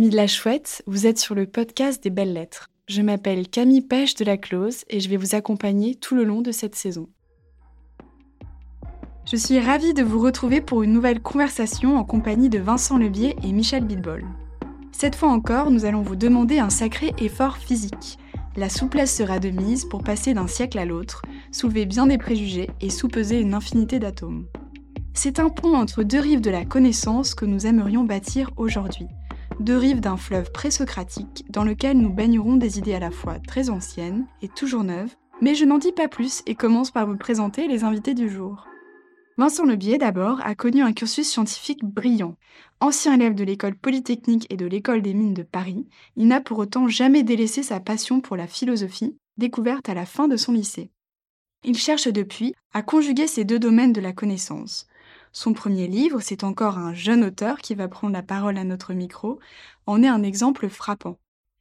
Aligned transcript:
Amis 0.00 0.08
de 0.08 0.16
la 0.16 0.26
chouette, 0.26 0.82
vous 0.86 1.06
êtes 1.06 1.18
sur 1.18 1.34
le 1.34 1.44
podcast 1.44 2.02
des 2.02 2.08
belles 2.08 2.32
lettres. 2.32 2.70
Je 2.88 3.02
m'appelle 3.02 3.46
Camille 3.46 3.82
Pêche 3.82 4.14
de 4.14 4.24
la 4.24 4.38
Close 4.38 4.82
et 4.88 4.98
je 4.98 5.10
vais 5.10 5.18
vous 5.18 5.34
accompagner 5.34 5.94
tout 5.94 6.14
le 6.14 6.24
long 6.24 6.40
de 6.40 6.52
cette 6.52 6.74
saison. 6.74 7.10
Je 9.30 9.36
suis 9.36 9.60
ravie 9.60 9.92
de 9.92 10.02
vous 10.02 10.18
retrouver 10.18 10.62
pour 10.62 10.82
une 10.82 10.94
nouvelle 10.94 11.20
conversation 11.20 11.98
en 11.98 12.04
compagnie 12.04 12.48
de 12.48 12.58
Vincent 12.58 12.96
Lebier 12.96 13.36
et 13.44 13.52
Michel 13.52 13.84
Bidbol. 13.84 14.24
Cette 14.90 15.16
fois 15.16 15.28
encore, 15.28 15.70
nous 15.70 15.84
allons 15.84 16.00
vous 16.00 16.16
demander 16.16 16.60
un 16.60 16.70
sacré 16.70 17.12
effort 17.18 17.58
physique. 17.58 18.18
La 18.56 18.70
souplesse 18.70 19.14
sera 19.14 19.38
de 19.38 19.50
mise 19.50 19.84
pour 19.84 20.02
passer 20.02 20.32
d'un 20.32 20.46
siècle 20.46 20.78
à 20.78 20.86
l'autre, 20.86 21.20
soulever 21.52 21.84
bien 21.84 22.06
des 22.06 22.16
préjugés 22.16 22.70
et 22.80 22.88
sous-peser 22.88 23.38
une 23.38 23.52
infinité 23.52 23.98
d'atomes. 23.98 24.46
C'est 25.12 25.40
un 25.40 25.50
pont 25.50 25.76
entre 25.76 26.04
deux 26.04 26.20
rives 26.20 26.40
de 26.40 26.48
la 26.48 26.64
connaissance 26.64 27.34
que 27.34 27.44
nous 27.44 27.66
aimerions 27.66 28.04
bâtir 28.04 28.50
aujourd'hui 28.56 29.08
deux 29.60 29.76
rives 29.76 30.00
d'un 30.00 30.16
fleuve 30.16 30.50
présocratique 30.52 31.44
dans 31.50 31.64
lequel 31.64 31.98
nous 31.98 32.12
baignerons 32.12 32.56
des 32.56 32.78
idées 32.78 32.94
à 32.94 32.98
la 32.98 33.10
fois 33.10 33.38
très 33.38 33.68
anciennes 33.68 34.26
et 34.40 34.48
toujours 34.48 34.84
neuves, 34.84 35.14
mais 35.42 35.54
je 35.54 35.66
n'en 35.66 35.78
dis 35.78 35.92
pas 35.92 36.08
plus 36.08 36.42
et 36.46 36.54
commence 36.54 36.90
par 36.90 37.06
vous 37.06 37.16
présenter 37.16 37.68
les 37.68 37.84
invités 37.84 38.14
du 38.14 38.30
jour. 38.30 38.66
Vincent 39.36 39.64
Lebier, 39.64 39.98
d'abord, 39.98 40.40
a 40.44 40.54
connu 40.54 40.82
un 40.82 40.92
cursus 40.92 41.28
scientifique 41.28 41.84
brillant. 41.84 42.36
Ancien 42.80 43.14
élève 43.14 43.34
de 43.34 43.44
l'école 43.44 43.74
polytechnique 43.74 44.46
et 44.50 44.56
de 44.56 44.66
l'école 44.66 45.02
des 45.02 45.14
mines 45.14 45.34
de 45.34 45.42
Paris, 45.42 45.86
il 46.16 46.26
n'a 46.28 46.40
pour 46.40 46.58
autant 46.58 46.88
jamais 46.88 47.22
délaissé 47.22 47.62
sa 47.62 47.80
passion 47.80 48.20
pour 48.20 48.36
la 48.36 48.46
philosophie, 48.46 49.16
découverte 49.36 49.88
à 49.88 49.94
la 49.94 50.06
fin 50.06 50.28
de 50.28 50.36
son 50.36 50.52
lycée. 50.52 50.90
Il 51.64 51.76
cherche 51.76 52.08
depuis 52.08 52.54
à 52.72 52.82
conjuguer 52.82 53.26
ces 53.26 53.44
deux 53.44 53.58
domaines 53.58 53.92
de 53.92 54.00
la 54.00 54.12
connaissance, 54.12 54.86
son 55.32 55.52
premier 55.52 55.86
livre, 55.86 56.20
c'est 56.20 56.44
encore 56.44 56.78
un 56.78 56.94
jeune 56.94 57.24
auteur 57.24 57.58
qui 57.58 57.74
va 57.74 57.88
prendre 57.88 58.12
la 58.12 58.22
parole 58.22 58.58
à 58.58 58.64
notre 58.64 58.92
micro, 58.94 59.38
en 59.86 60.02
est 60.02 60.08
un 60.08 60.22
exemple 60.22 60.68
frappant. 60.68 61.18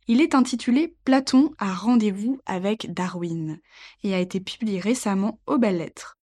Il 0.07 0.21
est 0.21 0.33
intitulé 0.33 0.95
Platon 1.05 1.51
a 1.59 1.71
rendez-vous 1.71 2.39
avec 2.47 2.91
Darwin 2.93 3.59
et 4.03 4.15
a 4.15 4.19
été 4.19 4.39
publié 4.39 4.79
récemment 4.79 5.39
aux 5.45 5.59
Belles 5.59 5.77
Lettres. 5.77 6.17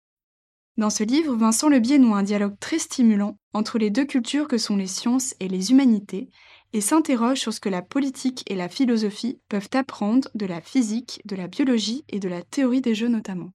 Dans 0.77 0.91
ce 0.91 1.05
livre, 1.05 1.36
Vincent 1.36 1.69
Lebier 1.69 1.98
noue 1.98 2.14
un 2.14 2.23
dialogue 2.23 2.59
très 2.59 2.78
stimulant 2.78 3.39
entre 3.53 3.79
les 3.79 3.91
deux 3.91 4.06
cultures 4.06 4.48
que 4.48 4.58
sont 4.58 4.77
les 4.77 4.86
sciences 4.86 5.34
et 5.39 5.48
les 5.48 5.70
humanités 5.70 6.31
et 6.73 6.81
s'interroge 6.81 7.39
sur 7.39 7.53
ce 7.53 7.61
que 7.61 7.69
la 7.69 7.83
politique 7.83 8.42
et 8.51 8.56
la 8.56 8.69
philosophie 8.69 9.39
peuvent 9.48 9.69
apprendre 9.75 10.29
de 10.34 10.47
la 10.47 10.61
physique, 10.61 11.20
de 11.27 11.36
la 11.36 11.47
biologie 11.47 12.05
et 12.08 12.19
de 12.19 12.29
la 12.29 12.42
théorie 12.42 12.81
des 12.81 12.95
jeux 12.95 13.08
notamment. 13.08 13.53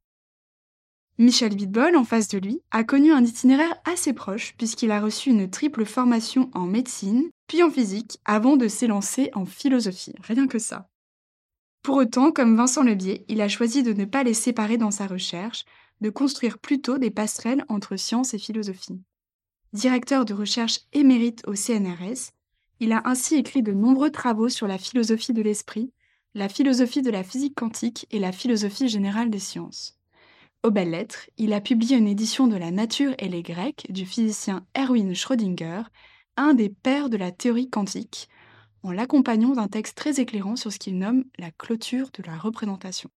Michel 1.21 1.53
Vidbol, 1.53 1.97
en 1.97 2.05
face 2.05 2.29
de 2.29 2.37
lui, 2.37 2.61
a 2.71 2.85
connu 2.85 3.11
un 3.11 3.25
itinéraire 3.25 3.75
assez 3.83 4.13
proche 4.13 4.55
puisqu'il 4.57 4.89
a 4.89 5.01
reçu 5.01 5.29
une 5.29 5.49
triple 5.49 5.83
formation 5.83 6.49
en 6.53 6.65
médecine, 6.65 7.29
puis 7.45 7.61
en 7.61 7.69
physique, 7.69 8.19
avant 8.23 8.55
de 8.55 8.69
s'élancer 8.69 9.29
en 9.33 9.43
philosophie. 9.43 10.15
Rien 10.21 10.47
que 10.47 10.59
ça. 10.59 10.89
Pour 11.83 11.97
autant, 11.97 12.31
comme 12.31 12.55
Vincent 12.55 12.83
Lebier, 12.83 13.25
il 13.27 13.41
a 13.41 13.49
choisi 13.49 13.83
de 13.83 13.91
ne 13.91 14.05
pas 14.05 14.23
les 14.23 14.33
séparer 14.33 14.77
dans 14.77 14.91
sa 14.91 15.07
recherche, 15.07 15.65
de 15.99 16.09
construire 16.09 16.57
plutôt 16.57 16.97
des 16.97 17.11
passerelles 17.11 17.65
entre 17.67 17.97
science 17.97 18.33
et 18.33 18.39
philosophie. 18.39 19.01
Directeur 19.73 20.23
de 20.23 20.33
recherche 20.33 20.79
émérite 20.93 21.43
au 21.47 21.53
CNRS, 21.53 22.31
il 22.79 22.93
a 22.93 23.01
ainsi 23.03 23.35
écrit 23.35 23.61
de 23.61 23.73
nombreux 23.73 24.11
travaux 24.11 24.47
sur 24.47 24.67
la 24.67 24.77
philosophie 24.77 25.33
de 25.33 25.41
l'esprit, 25.41 25.91
la 26.33 26.47
philosophie 26.47 27.01
de 27.01 27.11
la 27.11 27.25
physique 27.25 27.55
quantique 27.55 28.07
et 28.09 28.19
la 28.19 28.31
philosophie 28.31 28.87
générale 28.87 29.29
des 29.29 29.39
sciences. 29.39 29.98
Aux 30.61 30.71
belles 30.71 30.91
lettres, 30.91 31.29
il 31.37 31.53
a 31.53 31.61
publié 31.61 31.95
une 31.95 32.07
édition 32.07 32.47
de 32.47 32.57
La 32.57 32.69
nature 32.69 33.15
et 33.17 33.29
les 33.29 33.43
Grecs 33.43 33.87
du 33.89 34.05
physicien 34.05 34.65
Erwin 34.77 35.15
Schrödinger, 35.15 35.83
un 36.35 36.53
des 36.53 36.67
pères 36.67 37.09
de 37.09 37.15
la 37.15 37.31
théorie 37.31 37.69
quantique, 37.69 38.27
en 38.83 38.91
l'accompagnant 38.91 39.53
d'un 39.53 39.69
texte 39.69 39.95
très 39.95 40.19
éclairant 40.19 40.57
sur 40.57 40.73
ce 40.73 40.77
qu'il 40.77 40.97
nomme 40.97 41.23
la 41.37 41.51
clôture 41.51 42.09
de 42.11 42.23
la 42.23 42.37
représentation. 42.37 43.09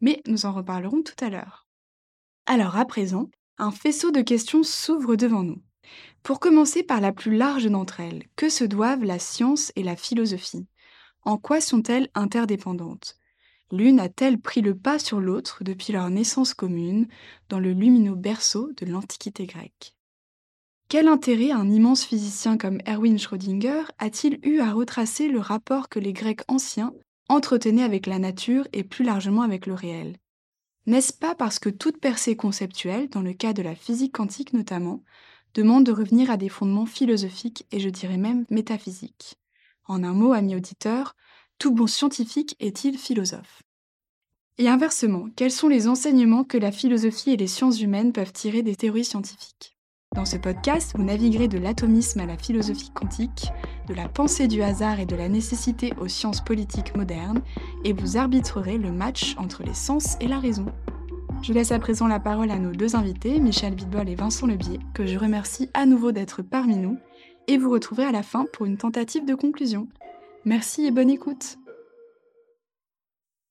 Mais 0.00 0.22
nous 0.26 0.46
en 0.46 0.52
reparlerons 0.52 1.02
tout 1.02 1.22
à 1.22 1.28
l'heure. 1.28 1.66
Alors 2.46 2.78
à 2.78 2.86
présent, 2.86 3.28
un 3.58 3.72
faisceau 3.72 4.10
de 4.10 4.22
questions 4.22 4.62
s'ouvre 4.62 5.16
devant 5.16 5.42
nous. 5.42 5.62
Pour 6.22 6.40
commencer 6.40 6.82
par 6.82 7.02
la 7.02 7.12
plus 7.12 7.36
large 7.36 7.66
d'entre 7.66 8.00
elles, 8.00 8.24
que 8.36 8.48
se 8.48 8.64
doivent 8.64 9.04
la 9.04 9.18
science 9.18 9.70
et 9.76 9.82
la 9.82 9.96
philosophie? 9.96 10.66
En 11.24 11.36
quoi 11.36 11.60
sont-elles 11.60 12.08
interdépendantes? 12.14 13.19
L'une 13.72 14.00
a-t-elle 14.00 14.40
pris 14.40 14.62
le 14.62 14.76
pas 14.76 14.98
sur 14.98 15.20
l'autre 15.20 15.62
depuis 15.62 15.92
leur 15.92 16.10
naissance 16.10 16.54
commune 16.54 17.06
dans 17.48 17.60
le 17.60 17.72
lumineux 17.72 18.16
berceau 18.16 18.72
de 18.76 18.86
l'Antiquité 18.86 19.46
grecque? 19.46 19.94
Quel 20.88 21.06
intérêt 21.06 21.52
un 21.52 21.70
immense 21.70 22.04
physicien 22.04 22.58
comme 22.58 22.80
Erwin 22.84 23.16
Schrödinger 23.16 23.84
a-t-il 23.98 24.40
eu 24.42 24.58
à 24.58 24.72
retracer 24.72 25.28
le 25.28 25.38
rapport 25.38 25.88
que 25.88 26.00
les 26.00 26.12
Grecs 26.12 26.42
anciens 26.48 26.92
entretenaient 27.28 27.84
avec 27.84 28.06
la 28.06 28.18
nature 28.18 28.66
et 28.72 28.82
plus 28.82 29.04
largement 29.04 29.42
avec 29.42 29.66
le 29.66 29.74
réel? 29.74 30.16
N'est-ce 30.86 31.12
pas 31.12 31.36
parce 31.36 31.60
que 31.60 31.68
toute 31.68 32.00
percée 32.00 32.34
conceptuelle, 32.34 33.08
dans 33.08 33.22
le 33.22 33.34
cas 33.34 33.52
de 33.52 33.62
la 33.62 33.76
physique 33.76 34.16
quantique 34.16 34.52
notamment, 34.52 35.04
demande 35.54 35.84
de 35.84 35.92
revenir 35.92 36.28
à 36.32 36.36
des 36.36 36.48
fondements 36.48 36.86
philosophiques 36.86 37.66
et 37.70 37.78
je 37.78 37.88
dirais 37.88 38.16
même 38.16 38.44
métaphysiques? 38.50 39.36
En 39.84 40.02
un 40.02 40.12
mot, 40.12 40.32
ami 40.32 40.56
auditeur, 40.56 41.14
tout 41.60 41.74
bon 41.74 41.86
scientifique 41.86 42.56
est-il 42.58 42.96
philosophe? 42.96 43.62
Et 44.56 44.70
inversement, 44.70 45.26
quels 45.36 45.50
sont 45.50 45.68
les 45.68 45.88
enseignements 45.88 46.42
que 46.42 46.56
la 46.56 46.72
philosophie 46.72 47.32
et 47.32 47.36
les 47.36 47.46
sciences 47.46 47.82
humaines 47.82 48.12
peuvent 48.12 48.32
tirer 48.32 48.62
des 48.62 48.76
théories 48.76 49.04
scientifiques? 49.04 49.76
Dans 50.16 50.24
ce 50.24 50.38
podcast, 50.38 50.92
vous 50.96 51.04
naviguerez 51.04 51.48
de 51.48 51.58
l'atomisme 51.58 52.20
à 52.20 52.24
la 52.24 52.38
philosophie 52.38 52.90
quantique, 52.94 53.48
de 53.88 53.94
la 53.94 54.08
pensée 54.08 54.48
du 54.48 54.62
hasard 54.62 55.00
et 55.00 55.06
de 55.06 55.14
la 55.14 55.28
nécessité 55.28 55.92
aux 56.00 56.08
sciences 56.08 56.42
politiques 56.42 56.96
modernes, 56.96 57.42
et 57.84 57.92
vous 57.92 58.16
arbitrerez 58.16 58.78
le 58.78 58.90
match 58.90 59.36
entre 59.36 59.62
les 59.62 59.74
sens 59.74 60.16
et 60.18 60.28
la 60.28 60.38
raison. 60.38 60.64
Je 61.42 61.52
laisse 61.52 61.72
à 61.72 61.78
présent 61.78 62.06
la 62.06 62.20
parole 62.20 62.50
à 62.52 62.58
nos 62.58 62.72
deux 62.72 62.96
invités, 62.96 63.38
Michel 63.38 63.74
Bidbol 63.74 64.08
et 64.08 64.14
Vincent 64.14 64.46
Lebier, 64.46 64.80
que 64.94 65.04
je 65.04 65.18
remercie 65.18 65.68
à 65.74 65.84
nouveau 65.84 66.10
d'être 66.10 66.40
parmi 66.40 66.78
nous, 66.78 66.96
et 67.48 67.58
vous 67.58 67.70
retrouverez 67.70 68.06
à 68.06 68.12
la 68.12 68.22
fin 68.22 68.46
pour 68.50 68.64
une 68.64 68.78
tentative 68.78 69.26
de 69.26 69.34
conclusion. 69.34 69.88
Merci 70.44 70.86
et 70.86 70.90
bonne 70.90 71.10
écoute. 71.10 71.58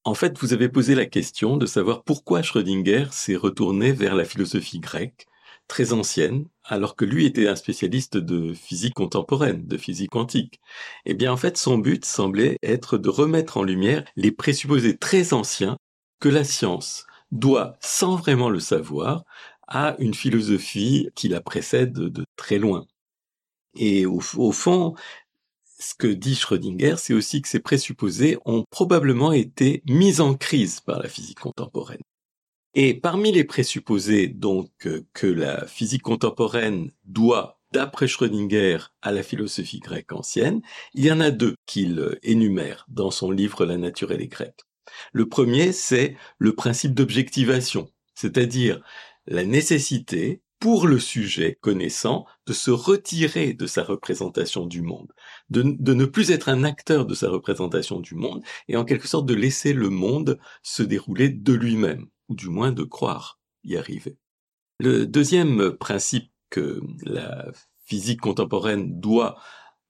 En 0.05 0.16
fait, 0.16 0.39
vous 0.39 0.53
avez 0.53 0.69
posé 0.69 0.95
la 0.95 1.05
question 1.05 1.57
de 1.57 1.67
savoir 1.67 2.03
pourquoi 2.03 2.41
Schrödinger 2.41 3.05
s'est 3.11 3.35
retourné 3.35 3.91
vers 3.91 4.16
la 4.16 4.25
philosophie 4.25 4.79
grecque, 4.79 5.27
très 5.67 5.94
ancienne, 5.94 6.45
alors 6.63 6.95
que 6.95 7.05
lui 7.05 7.25
était 7.25 7.47
un 7.47 7.55
spécialiste 7.55 8.17
de 8.17 8.53
physique 8.53 8.95
contemporaine, 8.95 9.67
de 9.67 9.77
physique 9.77 10.09
quantique. 10.09 10.61
Eh 11.05 11.13
bien, 11.13 11.31
en 11.31 11.38
fait, 11.38 11.57
son 11.57 11.77
but 11.77 12.05
semblait 12.05 12.57
être 12.63 12.97
de 12.97 13.09
remettre 13.09 13.57
en 13.57 13.63
lumière 13.63 14.03
les 14.16 14.31
présupposés 14.31 14.97
très 14.97 15.33
anciens 15.33 15.77
que 16.19 16.29
la 16.29 16.44
science 16.44 17.06
doit, 17.31 17.77
sans 17.81 18.16
vraiment 18.16 18.50
le 18.50 18.59
savoir, 18.59 19.25
à 19.67 19.95
une 20.00 20.16
philosophie 20.16 21.09
qui 21.13 21.27
la 21.27 21.41
précède 21.41 21.94
de 21.94 22.25
très 22.35 22.57
loin. 22.57 22.88
Et 23.75 24.07
au, 24.07 24.19
au 24.38 24.51
fond, 24.51 24.95
ce 25.79 25.95
que 25.95 26.07
dit 26.07 26.35
Schrödinger, 26.35 26.95
c'est 26.97 27.13
aussi 27.13 27.41
que 27.41 27.47
ces 27.47 27.59
présupposés 27.59 28.38
ont 28.45 28.66
probablement 28.69 29.31
été 29.31 29.81
mis 29.88 30.19
en 30.19 30.35
crise 30.35 30.81
par 30.81 31.00
la 31.00 31.07
physique 31.07 31.40
contemporaine. 31.40 32.01
Et 32.75 32.94
parmi 32.94 33.31
les 33.31 33.45
présupposés 33.45 34.28
donc 34.28 34.69
euh, 34.85 35.07
que 35.13 35.25
la 35.25 35.66
physique 35.66 36.03
contemporaine 36.03 36.91
doit, 37.06 37.59
d'après 37.72 38.07
Schrödinger, 38.07 38.78
à 39.01 39.12
la 39.12 39.23
philosophie 39.23 39.79
grecque 39.79 40.12
ancienne, 40.12 40.62
il 40.94 41.06
y 41.06 41.12
en 41.12 41.19
a 41.19 41.31
deux 41.31 41.56
qu'il 41.66 41.97
euh, 42.00 42.19
énumère 42.22 42.86
dans 42.89 43.09
son 43.09 43.31
livre 43.31 43.65
La 43.65 43.77
nature 43.77 44.12
et 44.12 44.18
les 44.18 44.27
Grecs. 44.27 44.62
Le 45.13 45.27
premier, 45.27 45.71
c'est 45.71 46.15
le 46.38 46.53
principe 46.53 46.94
d'objectivation, 46.94 47.89
c'est-à-dire 48.13 48.81
la 49.25 49.45
nécessité 49.45 50.42
pour 50.59 50.88
le 50.88 51.00
sujet 51.00 51.57
connaissant 51.61 52.25
de 52.45 52.53
se 52.53 52.69
retirer 52.69 53.53
de 53.53 53.65
sa 53.65 53.83
représentation 53.83 54.65
du 54.65 54.81
monde, 54.81 55.11
de, 55.50 55.63
ne 55.63 56.06
plus 56.06 56.31
être 56.31 56.50
un 56.50 56.63
acteur 56.63 57.06
de 57.06 57.15
sa 57.15 57.29
représentation 57.29 58.00
du 58.00 58.15
monde, 58.15 58.44
et 58.67 58.75
en 58.75 58.85
quelque 58.85 59.07
sorte 59.07 59.25
de 59.25 59.33
laisser 59.33 59.73
le 59.73 59.89
monde 59.89 60.38
se 60.61 60.83
dérouler 60.83 61.29
de 61.29 61.53
lui-même, 61.53 62.07
ou 62.27 62.35
du 62.35 62.50
moins 62.50 62.71
de 62.71 62.83
croire 62.83 63.39
y 63.63 63.77
arriver. 63.77 64.17
Le 64.79 65.06
deuxième 65.06 65.71
principe 65.71 66.31
que 66.50 66.81
la 67.03 67.47
physique 67.85 68.21
contemporaine 68.21 69.00
doit 69.00 69.38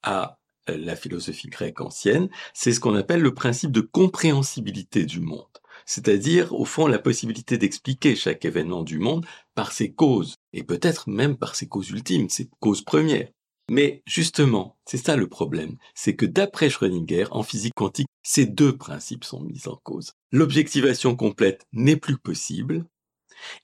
à 0.03 0.39
la 0.67 0.95
philosophie 0.95 1.49
grecque 1.49 1.81
ancienne, 1.81 2.29
c'est 2.53 2.73
ce 2.73 2.79
qu'on 2.79 2.95
appelle 2.95 3.21
le 3.21 3.33
principe 3.33 3.71
de 3.71 3.81
compréhensibilité 3.81 5.05
du 5.05 5.19
monde 5.19 5.58
c'est-à-dire 5.89 6.53
au 6.53 6.65
fond 6.65 6.85
la 6.85 6.99
possibilité 6.99 7.57
d'expliquer 7.57 8.15
chaque 8.15 8.45
événement 8.45 8.83
du 8.83 8.99
monde 8.99 9.25
par 9.55 9.71
ses 9.71 9.91
causes, 9.91 10.35
et 10.53 10.61
peut-être 10.61 11.09
même 11.09 11.35
par 11.35 11.55
ses 11.55 11.67
causes 11.67 11.89
ultimes, 11.89 12.29
ses 12.29 12.47
causes 12.59 12.83
premières. 12.83 13.31
Mais 13.71 14.03
justement, 14.05 14.77
c'est 14.85 15.03
ça 15.03 15.15
le 15.15 15.27
problème, 15.27 15.77
c'est 15.95 16.15
que 16.15 16.27
d'après 16.27 16.69
Schrödinger, 16.69 17.25
en 17.31 17.41
physique 17.41 17.73
quantique, 17.73 18.07
ces 18.21 18.45
deux 18.45 18.77
principes 18.77 19.23
sont 19.23 19.41
mis 19.41 19.67
en 19.67 19.77
cause. 19.77 20.13
L'objectivation 20.31 21.15
complète 21.15 21.65
n'est 21.73 21.97
plus 21.97 22.19
possible, 22.19 22.85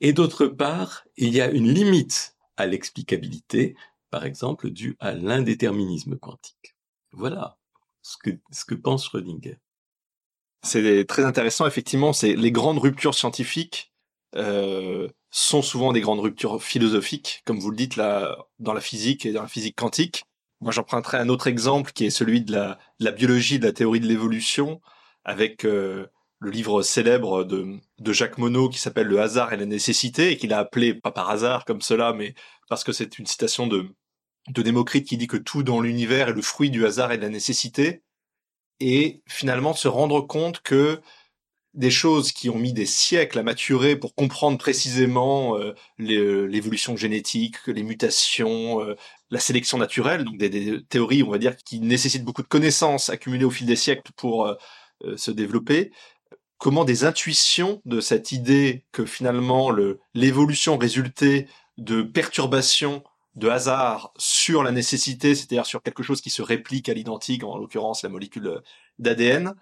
et 0.01 0.11
d'autre 0.11 0.47
part, 0.47 1.03
il 1.17 1.31
y 1.31 1.41
a 1.41 1.51
une 1.51 1.71
limite 1.71 2.35
à 2.57 2.65
l'explicabilité, 2.65 3.75
par 4.09 4.25
exemple 4.25 4.71
due 4.71 4.95
à 4.99 5.13
l'indéterminisme 5.13 6.17
quantique. 6.17 6.75
Voilà. 7.11 7.59
ce 8.01 8.17
que, 8.17 8.73
pense 8.73 9.05
Schrödinger. 9.05 9.59
C'est 10.65 11.05
très 11.05 11.23
intéressant, 11.23 11.67
effectivement, 11.67 12.11
c'est 12.11 12.35
les 12.35 12.51
grandes 12.51 12.79
ruptures 12.79 13.13
scientifiques 13.13 13.93
euh, 14.35 15.07
sont 15.29 15.61
souvent 15.61 15.93
des 15.93 16.01
grandes 16.01 16.21
ruptures 16.21 16.61
philosophiques, 16.61 17.43
comme 17.45 17.59
vous 17.59 17.69
le 17.69 17.77
dites 17.77 17.97
là, 17.97 18.35
dans 18.57 18.73
la 18.73 18.81
physique 18.81 19.25
et 19.27 19.31
dans 19.31 19.43
la 19.43 19.47
physique 19.47 19.75
quantique. 19.75 20.25
Moi, 20.61 20.71
j'emprunterai 20.71 21.17
un 21.17 21.29
autre 21.29 21.45
exemple 21.47 21.91
qui 21.91 22.05
est 22.05 22.09
celui 22.09 22.41
de 22.41 22.51
la, 22.51 22.79
de 22.99 23.05
la 23.05 23.11
biologie, 23.11 23.59
de 23.59 23.65
la 23.65 23.73
théorie 23.73 23.99
de 23.99 24.07
l'évolution, 24.07 24.81
avec 25.23 25.65
euh, 25.65 26.07
le 26.39 26.49
livre 26.49 26.81
célèbre 26.81 27.43
de, 27.43 27.77
de 27.99 28.13
Jacques 28.13 28.39
Monod 28.39 28.71
qui 28.71 28.79
s'appelle 28.79 29.07
Le 29.07 29.21
hasard 29.21 29.53
et 29.53 29.57
la 29.57 29.65
nécessité, 29.67 30.31
et 30.31 30.37
qu'il 30.37 30.51
a 30.51 30.57
appelé, 30.57 30.95
pas 30.95 31.11
par 31.11 31.29
hasard 31.29 31.65
comme 31.65 31.81
cela, 31.81 32.11
mais 32.13 32.33
parce 32.69 32.83
que 32.83 32.91
c'est 32.91 33.19
une 33.19 33.27
citation 33.27 33.67
de, 33.67 33.87
de 34.49 34.61
Démocrite 34.63 35.07
qui 35.07 35.17
dit 35.17 35.27
que 35.27 35.37
tout 35.37 35.61
dans 35.61 35.79
l'univers 35.79 36.29
est 36.29 36.33
le 36.33 36.41
fruit 36.41 36.71
du 36.71 36.87
hasard 36.87 37.11
et 37.11 37.17
de 37.17 37.23
la 37.23 37.29
nécessité, 37.29 38.01
et 38.79 39.21
finalement 39.27 39.73
se 39.73 39.87
rendre 39.87 40.21
compte 40.21 40.61
que 40.61 41.01
des 41.75 41.91
choses 41.91 42.31
qui 42.31 42.49
ont 42.49 42.57
mis 42.57 42.73
des 42.73 42.85
siècles 42.85 43.37
à 43.37 43.43
maturer 43.43 43.95
pour 43.97 44.15
comprendre 44.15 44.57
précisément 44.57 45.57
euh, 45.57 45.73
euh, 45.99 46.47
l'évolution 46.47 46.95
génétique, 46.95 47.57
les 47.67 47.83
mutations, 47.83 48.81
euh, 48.81 48.95
la 49.29 49.39
sélection 49.39 49.77
naturelle, 49.77 50.23
donc 50.23 50.37
des, 50.37 50.49
des, 50.49 50.83
théories, 50.85 51.23
on 51.23 51.29
va 51.29 51.37
dire, 51.37 51.57
qui 51.57 51.81
nécessitent 51.81 52.23
beaucoup 52.23 52.43
de 52.43 52.47
connaissances 52.47 53.09
accumulées 53.09 53.45
au 53.45 53.51
fil 53.51 53.67
des 53.67 53.75
siècles 53.75 54.11
pour 54.15 54.49
se 55.17 55.31
développer. 55.31 55.91
Comment 56.57 56.85
des 56.85 57.03
intuitions 57.03 57.81
de 57.83 57.99
cette 57.99 58.31
idée 58.31 58.85
que 58.93 59.05
finalement 59.05 59.71
l'évolution 60.13 60.77
résultait 60.77 61.47
de 61.77 62.01
perturbations 62.01 63.03
de 63.35 63.49
hasard 63.49 64.13
sur 64.17 64.63
la 64.63 64.71
nécessité, 64.71 65.35
c'est-à-dire 65.35 65.65
sur 65.65 65.81
quelque 65.81 66.03
chose 66.03 66.21
qui 66.21 66.29
se 66.29 66.41
réplique 66.41 66.89
à 66.89 66.93
l'identique, 66.93 67.43
en 67.43 67.57
l'occurrence 67.57 68.03
la 68.03 68.09
molécule 68.09 68.61
d'ADN, 68.99 69.55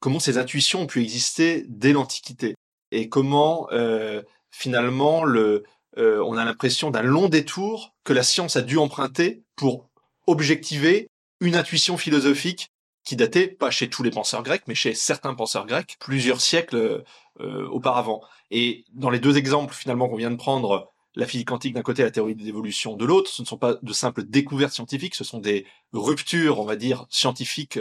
comment 0.00 0.18
ces 0.18 0.38
intuitions 0.38 0.82
ont 0.82 0.86
pu 0.86 1.02
exister 1.02 1.64
dès 1.68 1.92
l'Antiquité 1.92 2.54
et 2.90 3.08
comment 3.08 3.68
euh, 3.72 4.22
finalement 4.50 5.24
le, 5.24 5.64
euh, 5.98 6.22
on 6.24 6.36
a 6.36 6.44
l'impression 6.44 6.90
d'un 6.90 7.02
long 7.02 7.28
détour 7.28 7.94
que 8.04 8.12
la 8.12 8.22
science 8.22 8.56
a 8.56 8.62
dû 8.62 8.78
emprunter 8.78 9.44
pour 9.56 9.88
objectiver 10.26 11.08
une 11.40 11.56
intuition 11.56 11.96
philosophique 11.96 12.68
qui 13.04 13.16
datait 13.16 13.48
pas 13.48 13.70
chez 13.70 13.90
tous 13.90 14.02
les 14.02 14.10
penseurs 14.10 14.42
grecs, 14.42 14.64
mais 14.66 14.74
chez 14.74 14.94
certains 14.94 15.34
penseurs 15.34 15.66
grecs 15.66 15.96
plusieurs 16.00 16.40
siècles 16.40 17.04
euh, 17.40 17.68
auparavant. 17.68 18.22
Et 18.50 18.84
dans 18.92 19.10
les 19.10 19.20
deux 19.20 19.36
exemples 19.36 19.74
finalement 19.74 20.08
qu'on 20.08 20.16
vient 20.16 20.30
de 20.30 20.36
prendre, 20.36 20.93
la 21.16 21.26
physique 21.26 21.48
quantique 21.48 21.74
d'un 21.74 21.82
côté, 21.82 22.02
la 22.02 22.10
théorie 22.10 22.34
de 22.34 22.42
l'évolution 22.42 22.96
de 22.96 23.04
l'autre, 23.04 23.30
ce 23.30 23.42
ne 23.42 23.46
sont 23.46 23.58
pas 23.58 23.74
de 23.80 23.92
simples 23.92 24.24
découvertes 24.24 24.72
scientifiques, 24.72 25.14
ce 25.14 25.24
sont 25.24 25.38
des 25.38 25.66
ruptures, 25.92 26.58
on 26.58 26.64
va 26.64 26.76
dire, 26.76 27.06
scientifiques. 27.08 27.78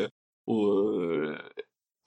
Euh, 0.47 1.37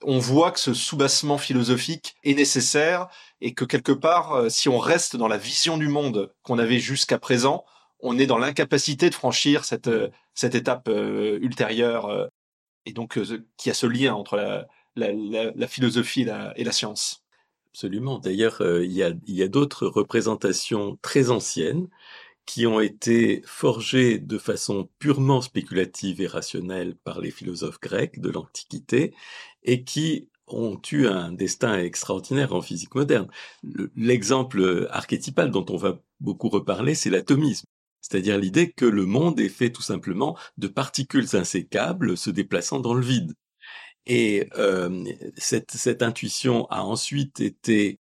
on 0.03 0.19
voit 0.19 0.51
que 0.51 0.59
ce 0.59 0.73
soubassement 0.73 1.37
philosophique 1.37 2.15
est 2.23 2.35
nécessaire 2.35 3.07
et 3.41 3.53
que 3.53 3.65
quelque 3.65 3.91
part, 3.91 4.33
euh, 4.33 4.49
si 4.49 4.69
on 4.69 4.77
reste 4.77 5.15
dans 5.15 5.27
la 5.27 5.37
vision 5.37 5.77
du 5.77 5.87
monde 5.87 6.31
qu'on 6.43 6.59
avait 6.59 6.79
jusqu'à 6.79 7.19
présent, 7.19 7.65
on 7.99 8.17
est 8.17 8.27
dans 8.27 8.37
l'incapacité 8.37 9.09
de 9.09 9.15
franchir 9.15 9.65
cette, 9.65 9.87
euh, 9.87 10.09
cette 10.33 10.55
étape 10.55 10.87
ultérieure 10.87 12.29
et 12.85 12.93
donc 12.93 13.19
qui 13.57 13.69
a 13.69 13.73
ce 13.73 13.87
lien 13.87 14.13
entre 14.13 14.37
la, 14.37 14.67
la, 14.95 15.67
philosophie 15.67 16.27
et 16.55 16.63
la 16.63 16.71
science. 16.71 17.26
Absolument. 17.77 18.17
D'ailleurs, 18.17 18.61
euh, 18.61 18.83
il 18.83 18.91
y 18.91 19.03
a, 19.03 19.13
y 19.27 19.43
a 19.43 19.47
d'autres 19.47 19.85
représentations 19.85 20.97
très 21.03 21.29
anciennes 21.29 21.87
qui 22.45 22.67
ont 22.67 22.79
été 22.79 23.43
forgées 23.45 24.19
de 24.19 24.39
façon 24.39 24.89
purement 24.99 25.41
spéculative 25.41 26.21
et 26.21 26.27
rationnelle 26.27 26.95
par 26.95 27.21
les 27.21 27.31
philosophes 27.31 27.79
grecs 27.79 28.19
de 28.19 28.29
l'Antiquité 28.29 29.13
et 29.63 29.83
qui 29.83 30.29
ont 30.47 30.81
eu 30.91 31.07
un 31.07 31.31
destin 31.33 31.77
extraordinaire 31.79 32.53
en 32.55 32.61
physique 32.61 32.95
moderne. 32.95 33.27
L'exemple 33.95 34.87
archétypal 34.91 35.51
dont 35.51 35.65
on 35.69 35.77
va 35.77 35.99
beaucoup 36.19 36.49
reparler, 36.49 36.95
c'est 36.95 37.11
l'atomisme. 37.11 37.65
C'est-à-dire 38.01 38.39
l'idée 38.39 38.71
que 38.71 38.85
le 38.85 39.05
monde 39.05 39.39
est 39.39 39.49
fait 39.49 39.71
tout 39.71 39.83
simplement 39.83 40.37
de 40.57 40.67
particules 40.67 41.35
insécables 41.35 42.17
se 42.17 42.31
déplaçant 42.31 42.79
dans 42.79 42.93
le 42.95 43.05
vide. 43.05 43.33
Et 44.07 44.47
euh, 44.57 45.03
cette, 45.35 45.71
cette 45.71 46.01
intuition 46.01 46.65
a 46.67 46.81
ensuite 46.81 47.41
été 47.41 47.99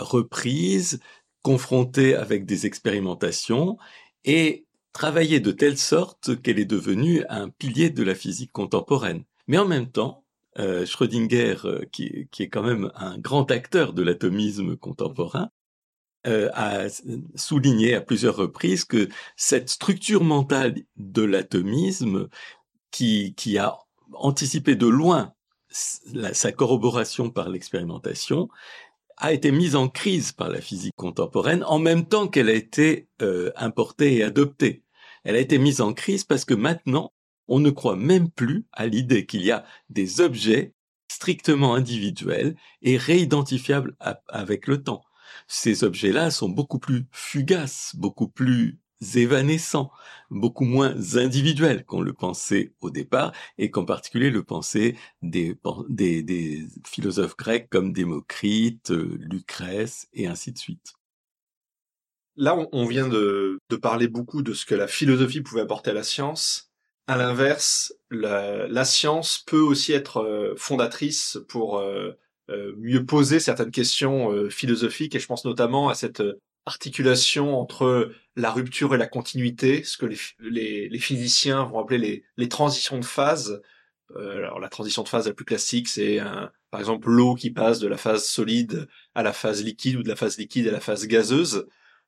reprise, 0.00 1.00
confrontée 1.42 2.16
avec 2.16 2.44
des 2.44 2.66
expérimentations 2.66 3.78
et 4.24 4.66
travaillée 4.92 5.38
de 5.40 5.52
telle 5.52 5.78
sorte 5.78 6.40
qu'elle 6.42 6.58
est 6.58 6.64
devenue 6.64 7.24
un 7.28 7.50
pilier 7.50 7.90
de 7.90 8.02
la 8.02 8.16
physique 8.16 8.50
contemporaine. 8.52 9.24
Mais 9.46 9.58
en 9.58 9.66
même 9.66 9.90
temps, 9.90 10.24
euh, 10.58 10.86
Schrödinger, 10.86 11.56
euh, 11.64 11.84
qui, 11.92 12.28
qui, 12.32 12.42
est 12.42 12.48
quand 12.48 12.62
même 12.62 12.90
un 12.96 13.18
grand 13.18 13.50
acteur 13.50 13.92
de 13.92 14.02
l'atomisme 14.02 14.76
contemporain, 14.76 15.50
euh, 16.26 16.48
a 16.54 16.86
souligné 17.34 17.94
à 17.94 18.00
plusieurs 18.00 18.36
reprises 18.36 18.84
que 18.84 19.08
cette 19.36 19.68
structure 19.68 20.24
mentale 20.24 20.74
de 20.96 21.22
l'atomisme, 21.22 22.28
qui, 22.90 23.34
qui 23.36 23.58
a 23.58 23.78
anticipé 24.14 24.76
de 24.76 24.86
loin 24.86 25.33
sa 25.74 26.52
corroboration 26.52 27.30
par 27.30 27.48
l'expérimentation 27.48 28.48
a 29.16 29.32
été 29.32 29.50
mise 29.52 29.76
en 29.76 29.88
crise 29.88 30.32
par 30.32 30.48
la 30.48 30.60
physique 30.60 30.94
contemporaine 30.96 31.64
en 31.64 31.78
même 31.78 32.06
temps 32.06 32.28
qu'elle 32.28 32.48
a 32.48 32.54
été 32.54 33.08
euh, 33.22 33.50
importée 33.56 34.16
et 34.16 34.22
adoptée. 34.22 34.82
Elle 35.24 35.36
a 35.36 35.40
été 35.40 35.58
mise 35.58 35.80
en 35.80 35.92
crise 35.92 36.24
parce 36.24 36.44
que 36.44 36.54
maintenant, 36.54 37.12
on 37.48 37.60
ne 37.60 37.70
croit 37.70 37.96
même 37.96 38.30
plus 38.30 38.66
à 38.72 38.86
l'idée 38.86 39.26
qu'il 39.26 39.42
y 39.42 39.50
a 39.50 39.64
des 39.88 40.20
objets 40.20 40.74
strictement 41.08 41.74
individuels 41.74 42.56
et 42.82 42.96
réidentifiables 42.96 43.96
avec 44.28 44.66
le 44.66 44.82
temps. 44.82 45.04
Ces 45.46 45.84
objets-là 45.84 46.30
sont 46.30 46.48
beaucoup 46.48 46.78
plus 46.78 47.06
fugaces, 47.12 47.94
beaucoup 47.96 48.28
plus 48.28 48.78
évanescents, 49.16 49.90
beaucoup 50.30 50.64
moins 50.64 50.94
individuels 51.16 51.84
qu'on 51.84 52.00
le 52.00 52.12
pensait 52.12 52.72
au 52.80 52.90
départ, 52.90 53.32
et 53.58 53.70
qu'en 53.70 53.84
particulier 53.84 54.30
le 54.30 54.42
pensaient 54.42 54.96
des, 55.22 55.56
des, 55.88 56.66
philosophes 56.86 57.36
grecs 57.36 57.68
comme 57.70 57.92
Démocrite, 57.92 58.90
euh, 58.90 59.16
Lucrèce, 59.20 60.08
et 60.12 60.26
ainsi 60.26 60.52
de 60.52 60.58
suite. 60.58 60.94
Là, 62.36 62.56
on 62.72 62.86
vient 62.86 63.08
de, 63.08 63.60
parler 63.80 64.08
beaucoup 64.08 64.42
de 64.42 64.54
ce 64.54 64.66
que 64.66 64.74
la 64.74 64.88
philosophie 64.88 65.40
pouvait 65.40 65.60
apporter 65.60 65.90
à 65.90 65.94
la 65.94 66.02
science. 66.02 66.72
À 67.06 67.16
l'inverse, 67.16 67.94
la, 68.10 68.84
science 68.84 69.44
peut 69.46 69.60
aussi 69.60 69.92
être 69.92 70.18
euh, 70.18 70.54
fondatrice 70.56 71.38
pour 71.48 71.78
euh, 71.78 72.12
mieux 72.78 73.04
poser 73.06 73.40
certaines 73.40 73.70
questions 73.70 74.48
philosophiques, 74.50 75.14
et 75.14 75.20
je 75.20 75.26
pense 75.26 75.44
notamment 75.44 75.88
à 75.88 75.94
cette 75.94 76.22
articulation 76.66 77.58
entre 77.58 78.12
la 78.36 78.50
rupture 78.50 78.94
et 78.94 78.98
la 78.98 79.06
continuité, 79.06 79.84
ce 79.84 79.96
que 79.96 80.06
les, 80.06 80.88
les, 80.88 80.98
physiciens 80.98 81.64
vont 81.64 81.78
appeler 81.78 81.98
les, 81.98 82.24
les 82.36 82.48
transitions 82.48 82.98
de 82.98 83.04
phase. 83.04 83.62
Euh, 84.16 84.38
alors 84.38 84.60
la 84.60 84.68
transition 84.68 85.02
de 85.02 85.08
phase 85.08 85.26
la 85.26 85.34
plus 85.34 85.44
classique, 85.44 85.88
c'est 85.88 86.20
par 86.70 86.80
exemple 86.80 87.08
l'eau 87.08 87.34
qui 87.34 87.50
passe 87.50 87.78
de 87.78 87.88
la 87.88 87.96
phase 87.96 88.24
solide 88.24 88.88
à 89.14 89.22
la 89.22 89.32
phase 89.32 89.62
liquide 89.62 89.96
ou 89.96 90.02
de 90.02 90.08
la 90.08 90.16
phase 90.16 90.36
liquide 90.36 90.68
à 90.68 90.72
la 90.72 90.80
phase 90.80 91.06
gazeuse. 91.06 91.66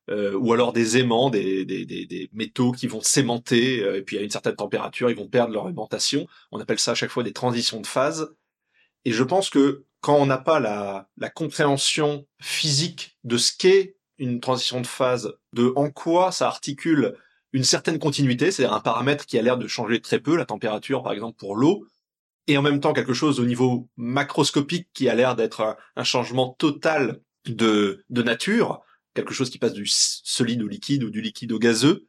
Euh, 0.08 0.34
ou 0.34 0.52
alors 0.52 0.72
des 0.72 0.98
aimants, 0.98 1.30
des, 1.30 1.64
des, 1.64 1.84
des, 1.84 2.06
des 2.06 2.30
métaux 2.32 2.70
qui 2.70 2.86
vont 2.86 3.00
s'aimanter, 3.00 3.82
euh, 3.82 3.98
et 3.98 4.02
puis 4.02 4.16
à 4.18 4.22
une 4.22 4.30
certaine 4.30 4.54
température, 4.54 5.10
ils 5.10 5.16
vont 5.16 5.26
perdre 5.26 5.52
leur 5.52 5.68
aimantation. 5.68 6.28
On 6.52 6.60
appelle 6.60 6.78
ça 6.78 6.92
à 6.92 6.94
chaque 6.94 7.10
fois 7.10 7.24
des 7.24 7.32
transitions 7.32 7.80
de 7.80 7.86
phase. 7.86 8.32
Et 9.04 9.10
je 9.10 9.24
pense 9.24 9.50
que 9.50 9.84
quand 10.00 10.16
on 10.16 10.26
n'a 10.26 10.38
pas 10.38 10.60
la, 10.60 11.08
la 11.16 11.28
compréhension 11.28 12.26
physique 12.40 13.18
de 13.24 13.36
ce 13.36 13.50
qu'est 13.56 13.95
une 14.18 14.40
transition 14.40 14.80
de 14.80 14.86
phase, 14.86 15.34
de 15.52 15.72
en 15.76 15.90
quoi 15.90 16.32
ça 16.32 16.46
articule 16.48 17.16
une 17.52 17.64
certaine 17.64 17.98
continuité, 17.98 18.50
c'est-à-dire 18.50 18.74
un 18.74 18.80
paramètre 18.80 19.24
qui 19.24 19.38
a 19.38 19.42
l'air 19.42 19.56
de 19.56 19.66
changer 19.66 20.00
très 20.00 20.20
peu, 20.20 20.36
la 20.36 20.44
température 20.44 21.02
par 21.02 21.12
exemple 21.12 21.38
pour 21.38 21.56
l'eau, 21.56 21.86
et 22.46 22.58
en 22.58 22.62
même 22.62 22.80
temps 22.80 22.92
quelque 22.92 23.14
chose 23.14 23.40
au 23.40 23.44
niveau 23.44 23.88
macroscopique 23.96 24.88
qui 24.92 25.08
a 25.08 25.14
l'air 25.14 25.36
d'être 25.36 25.76
un, 25.96 26.04
changement 26.04 26.50
total 26.58 27.20
de, 27.46 28.04
de 28.10 28.22
nature, 28.22 28.82
quelque 29.14 29.34
chose 29.34 29.50
qui 29.50 29.58
passe 29.58 29.72
du 29.72 29.86
solide 29.86 30.62
au 30.62 30.68
liquide 30.68 31.02
ou 31.04 31.10
du 31.10 31.20
liquide 31.20 31.52
au 31.52 31.58
gazeux. 31.58 32.06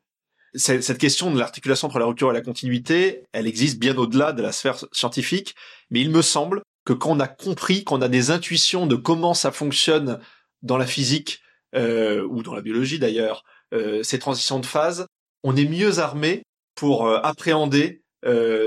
Cette 0.54 0.98
question 0.98 1.32
de 1.32 1.40
l'articulation 1.40 1.88
entre 1.88 2.00
la 2.00 2.06
rupture 2.06 2.32
et 2.32 2.34
la 2.34 2.42
continuité, 2.42 3.24
elle 3.32 3.48
existe 3.48 3.80
bien 3.80 3.96
au-delà 3.98 4.34
de 4.34 4.42
la 4.42 4.52
sphère 4.52 4.78
scientifique, 4.92 5.56
mais 5.92 6.02
il 6.02 6.10
me 6.10 6.22
semble 6.22 6.62
que 6.86 6.94
quand 6.94 7.12
on 7.12 7.20
a 7.20 7.28
compris, 7.28 7.84
qu'on 7.84 8.02
a 8.02 8.08
des 8.08 8.32
intuitions 8.32 8.88
de 8.88 8.96
comment 8.96 9.34
ça 9.34 9.52
fonctionne 9.52 10.20
dans 10.62 10.78
la 10.78 10.88
physique, 10.88 11.42
euh, 11.76 12.26
ou 12.28 12.44
dans 12.44 12.56
la 12.56 12.62
biologie 12.62 13.00
d'ailleurs, 13.00 13.44
euh, 13.74 14.04
ces 14.04 14.20
transitions 14.20 14.60
de 14.60 14.66
phase, 14.66 15.08
on 15.44 15.56
est 15.56 15.68
mieux 15.68 16.00
armé 16.00 16.44
pour 16.76 17.08
euh, 17.08 17.20
appréhender 17.22 18.02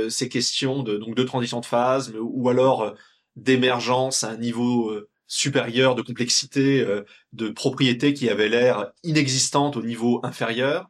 ces 0.09 0.31
questions 0.31 0.83
de 0.83 0.97
donc 0.97 1.15
de 1.15 1.23
transition 1.23 1.61
de 1.61 1.67
phase, 1.67 2.15
ou 2.19 2.49
alors 2.49 2.95
d'émergence 3.37 4.25
à 4.25 4.31
un 4.31 4.39
niveau 4.39 4.91
supérieur 5.27 5.95
de 5.95 6.01
complexité, 6.01 6.87
de 7.35 7.49
propriété 7.51 8.15
qui 8.15 8.31
avait 8.31 8.49
l'air 8.49 8.91
inexistante 9.03 9.77
au 9.77 9.83
niveau 9.83 10.21
inférieur. 10.23 10.89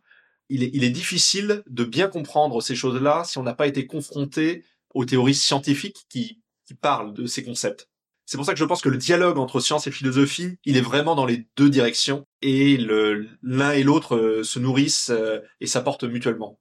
Il 0.50 0.62
est, 0.62 0.71
il 0.73 0.85
est 0.85 0.90
difficile 0.90 1.64
de 1.69 1.83
bien 1.83 2.07
comprendre 2.07 2.61
ces 2.62 2.76
choses-là 2.76 3.25
si 3.25 3.38
on 3.38 3.43
n'a 3.43 3.55
pas 3.55 3.67
été 3.67 3.88
confronté 3.88 4.62
aux 4.95 5.05
théories 5.05 5.35
scientifiques 5.35 6.07
qui 6.09 6.40
parlent 6.81 7.12
de 7.12 7.26
ces 7.26 7.43
concepts. 7.43 7.89
C'est 8.30 8.37
pour 8.37 8.46
ça 8.46 8.52
que 8.52 8.60
je 8.60 8.64
pense 8.64 8.80
que 8.80 8.88
le 8.88 8.96
dialogue 8.96 9.38
entre 9.38 9.58
science 9.58 9.88
et 9.88 9.90
philosophie, 9.90 10.56
il 10.64 10.76
est 10.76 10.82
vraiment 10.82 11.16
dans 11.16 11.26
les 11.26 11.49
deux 11.56 11.68
directions 11.68 12.28
et 12.42 12.76
l'un 12.76 13.72
et 13.72 13.82
l'autre 13.82 14.14
euh, 14.14 14.44
se 14.44 14.60
nourrissent 14.60 15.10
euh, 15.10 15.40
et 15.60 15.66
s'apportent 15.66 16.04
mutuellement. 16.04 16.60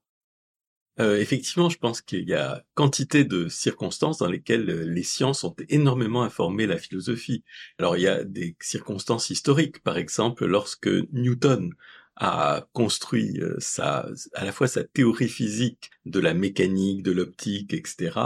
Euh, 1.00 1.20
effectivement, 1.20 1.70
je 1.70 1.78
pense 1.78 2.02
qu'il 2.02 2.28
y 2.28 2.34
a 2.34 2.64
quantité 2.74 3.24
de 3.24 3.48
circonstances 3.50 4.18
dans 4.18 4.26
lesquelles 4.26 4.66
les 4.66 5.04
sciences 5.04 5.44
ont 5.44 5.56
énormément 5.70 6.24
informé 6.24 6.66
la 6.66 6.80
philosophie. 6.80 7.44
Alors 7.78 7.98
il 7.98 8.02
y 8.02 8.08
a 8.08 8.24
des 8.24 8.56
circonstances 8.60 9.30
historiques, 9.30 9.84
par 9.84 10.00
exemple 10.00 10.48
lorsque 10.48 10.90
Newton 11.12 11.76
a 12.16 12.66
construit 12.74 13.40
sa, 13.60 14.10
à 14.34 14.44
la 14.44 14.52
fois 14.52 14.68
sa 14.68 14.84
théorie 14.84 15.30
physique 15.30 15.92
de 16.06 16.20
la 16.20 16.34
mécanique, 16.34 17.04
de 17.04 17.12
l'optique, 17.12 17.76
etc. 17.76 18.18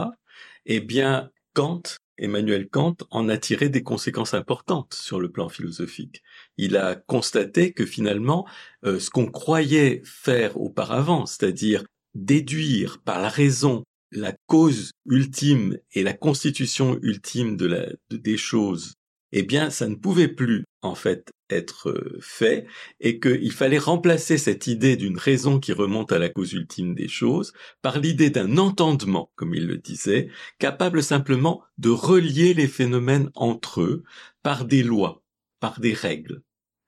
Eh 0.65 0.79
bien, 0.79 1.29
Kant, 1.53 1.83
Emmanuel 2.17 2.69
Kant, 2.69 2.95
en 3.11 3.29
a 3.29 3.37
tiré 3.37 3.69
des 3.69 3.83
conséquences 3.83 4.33
importantes 4.33 4.93
sur 4.93 5.19
le 5.19 5.31
plan 5.31 5.49
philosophique. 5.49 6.23
Il 6.57 6.77
a 6.77 6.95
constaté 6.95 7.73
que 7.73 7.85
finalement, 7.85 8.47
ce 8.83 9.09
qu'on 9.09 9.27
croyait 9.27 10.01
faire 10.05 10.59
auparavant, 10.59 11.25
c'est-à-dire 11.25 11.83
déduire 12.13 13.01
par 13.01 13.19
la 13.19 13.29
raison 13.29 13.83
la 14.13 14.33
cause 14.45 14.91
ultime 15.05 15.77
et 15.91 16.03
la 16.03 16.13
constitution 16.13 16.99
ultime 17.01 17.57
de 17.57 17.65
la, 17.65 17.87
des 18.11 18.37
choses, 18.37 18.93
eh 19.31 19.43
bien, 19.43 19.69
ça 19.69 19.87
ne 19.87 19.95
pouvait 19.95 20.27
plus, 20.27 20.63
en 20.81 20.95
fait, 20.95 21.31
être 21.53 21.89
euh, 21.89 22.17
fait, 22.21 22.65
et 22.99 23.19
qu'il 23.19 23.51
fallait 23.51 23.77
remplacer 23.77 24.37
cette 24.37 24.67
idée 24.67 24.95
d'une 24.95 25.17
raison 25.17 25.59
qui 25.59 25.73
remonte 25.73 26.11
à 26.11 26.19
la 26.19 26.29
cause 26.29 26.53
ultime 26.53 26.95
des 26.95 27.07
choses 27.07 27.53
par 27.81 27.99
l'idée 27.99 28.29
d'un 28.29 28.57
entendement, 28.57 29.31
comme 29.35 29.55
il 29.55 29.67
le 29.67 29.77
disait, 29.77 30.29
capable 30.59 31.03
simplement 31.03 31.63
de 31.77 31.89
relier 31.89 32.53
les 32.53 32.67
phénomènes 32.67 33.29
entre 33.35 33.81
eux 33.81 34.03
par 34.41 34.65
des 34.65 34.83
lois, 34.83 35.23
par 35.59 35.79
des 35.79 35.93
règles. 35.93 36.41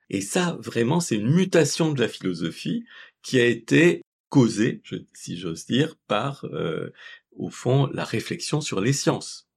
Et 0.10 0.22
ça, 0.22 0.58
vraiment, 0.60 1.00
c'est 1.00 1.16
une 1.16 1.34
mutation 1.34 1.92
de 1.92 2.02
la 2.02 2.08
philosophie 2.08 2.86
qui 3.22 3.40
a 3.40 3.46
été 3.46 4.04
causé, 4.30 4.82
si 5.14 5.38
j'ose 5.38 5.66
dire, 5.66 5.96
par, 6.08 6.46
euh, 6.46 6.92
au 7.36 7.50
fond, 7.50 7.90
la 7.94 8.04
réflexion 8.04 8.62
sur 8.62 8.82
les 8.82 8.94
sciences. 8.94 9.48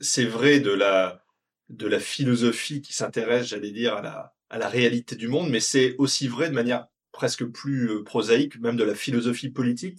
C'est 0.00 0.24
vrai 0.24 0.60
de 0.60 0.70
la, 0.70 1.24
de 1.68 1.86
la 1.86 2.00
philosophie 2.00 2.80
qui 2.80 2.92
s'intéresse, 2.92 3.48
j'allais 3.48 3.70
dire, 3.70 3.96
à 3.96 4.02
la, 4.02 4.34
à 4.50 4.58
la 4.58 4.68
réalité 4.68 5.16
du 5.16 5.28
monde, 5.28 5.50
mais 5.50 5.60
c'est 5.60 5.96
aussi 5.98 6.28
vrai 6.28 6.48
de 6.48 6.54
manière 6.54 6.86
presque 7.12 7.44
plus 7.44 7.90
euh, 7.90 8.02
prosaïque, 8.02 8.58
même 8.60 8.76
de 8.76 8.84
la 8.84 8.94
philosophie 8.94 9.50
politique. 9.50 9.98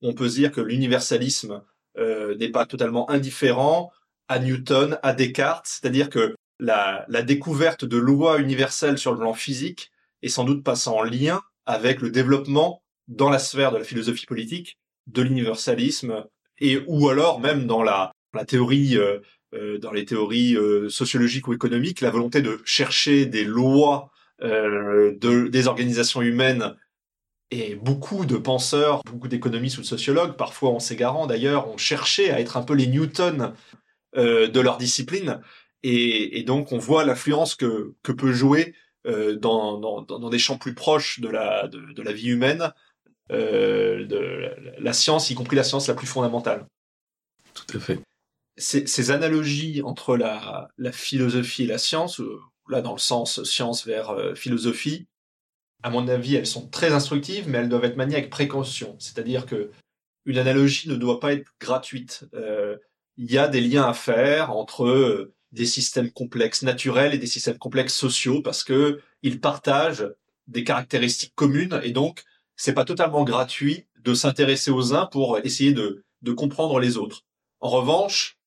On 0.00 0.14
peut 0.14 0.28
se 0.28 0.36
dire 0.36 0.52
que 0.52 0.60
l'universalisme 0.60 1.62
euh, 1.98 2.36
n'est 2.36 2.50
pas 2.50 2.66
totalement 2.66 3.10
indifférent 3.10 3.92
à 4.28 4.38
Newton, 4.38 4.98
à 5.02 5.12
Descartes, 5.12 5.66
c'est-à-dire 5.66 6.08
que 6.08 6.34
la, 6.58 7.04
la 7.08 7.22
découverte 7.22 7.84
de 7.84 7.98
lois 7.98 8.38
universelles 8.38 8.98
sur 8.98 9.12
le 9.12 9.18
plan 9.18 9.34
physique 9.34 9.90
est 10.22 10.28
sans 10.28 10.44
doute 10.44 10.64
pas 10.64 10.76
sans 10.76 11.02
lien 11.02 11.42
avec 11.66 12.00
le 12.00 12.10
développement 12.10 12.82
dans 13.08 13.30
la 13.30 13.38
sphère 13.38 13.72
de 13.72 13.78
la 13.78 13.84
philosophie 13.84 14.26
politique 14.26 14.78
de 15.08 15.22
l'universalisme 15.22 16.24
et 16.58 16.82
ou 16.86 17.08
alors 17.08 17.40
même 17.40 17.66
dans 17.66 17.82
la, 17.82 18.12
la 18.32 18.44
théorie 18.44 18.96
euh, 18.96 19.18
dans 19.52 19.92
les 19.92 20.04
théories 20.04 20.56
euh, 20.56 20.88
sociologiques 20.88 21.48
ou 21.48 21.52
économiques 21.52 22.00
la 22.00 22.10
volonté 22.10 22.42
de 22.42 22.60
chercher 22.64 23.26
des 23.26 23.44
lois 23.44 24.10
de, 24.40 25.46
des 25.46 25.68
organisations 25.68 26.20
humaines 26.20 26.74
et 27.52 27.76
beaucoup 27.76 28.24
de 28.24 28.36
penseurs, 28.36 29.02
beaucoup 29.04 29.28
d'économistes 29.28 29.78
ou 29.78 29.82
de 29.82 29.86
sociologues, 29.86 30.36
parfois 30.36 30.70
en 30.70 30.80
s'égarant 30.80 31.28
d'ailleurs, 31.28 31.68
ont 31.68 31.78
cherché 31.78 32.32
à 32.32 32.40
être 32.40 32.56
un 32.56 32.62
peu 32.62 32.74
les 32.74 32.88
Newton 32.88 33.52
de 34.16 34.60
leur 34.60 34.78
discipline. 34.78 35.40
Et, 35.84 36.42
donc 36.42 36.72
on 36.72 36.78
voit 36.78 37.04
l'influence 37.04 37.54
que, 37.54 37.94
peut 38.02 38.32
jouer 38.32 38.74
dans, 39.04 40.28
des 40.28 40.40
champs 40.40 40.58
plus 40.58 40.74
proches 40.74 41.20
de 41.20 41.28
la, 41.28 41.68
vie 42.12 42.30
humaine 42.30 42.72
euh, 43.32 44.04
de 44.04 44.50
la 44.78 44.92
science, 44.92 45.30
y 45.30 45.34
compris 45.34 45.56
la 45.56 45.64
science 45.64 45.88
la 45.88 45.94
plus 45.94 46.06
fondamentale. 46.06 46.66
Tout 47.54 47.76
à 47.76 47.80
fait. 47.80 47.98
Ces, 48.62 49.10
analogies 49.10 49.82
entre 49.82 50.16
la, 50.16 50.70
philosophie 50.92 51.64
et 51.64 51.66
la 51.66 51.78
science, 51.78 52.20
euh, 52.20 52.40
là 52.68 52.80
dans 52.80 52.92
le 52.92 52.98
sens 52.98 53.42
science 53.42 53.84
vers 53.86 54.10
euh, 54.10 54.34
philosophie, 54.34 55.06
à 55.82 55.90
mon 55.90 56.06
avis, 56.06 56.36
elles 56.36 56.46
sont 56.46 56.68
très 56.68 56.92
instructives, 56.92 57.48
mais 57.48 57.58
elles 57.58 57.68
doivent 57.68 57.84
être 57.84 57.96
maniées 57.96 58.16
avec 58.16 58.30
précaution. 58.30 58.94
C'est-à-dire 59.00 59.46
que 59.46 59.72
une 60.26 60.38
analogie 60.38 60.88
ne 60.88 60.94
doit 60.94 61.18
pas 61.18 61.32
être 61.32 61.50
gratuite. 61.60 62.24
Il 63.16 63.32
y 63.32 63.36
a 63.36 63.48
des 63.48 63.60
liens 63.60 63.88
à 63.88 63.92
faire 63.92 64.52
entre 64.52 65.32
des 65.50 65.66
systèmes 65.66 66.12
complexes 66.12 66.62
naturels 66.62 67.14
et 67.14 67.18
des 67.18 67.26
systèmes 67.26 67.58
complexes 67.58 67.96
sociaux 67.96 68.42
parce 68.42 68.62
que 68.62 69.00
ils 69.22 69.40
partagent 69.40 70.06
des 70.46 70.62
caractéristiques 70.62 71.34
communes 71.34 71.80
et 71.82 71.90
donc 71.90 72.22
c'est 72.54 72.74
pas 72.74 72.84
totalement 72.84 73.24
gratuit 73.24 73.88
de 74.04 74.14
s'intéresser 74.14 74.70
aux 74.70 74.94
uns 74.94 75.06
pour 75.06 75.40
essayer 75.40 75.72
de 75.72 76.32
comprendre 76.32 76.78
les 76.78 76.96
autres. 76.96 77.24
En 77.58 77.68
revanche, 77.68 78.38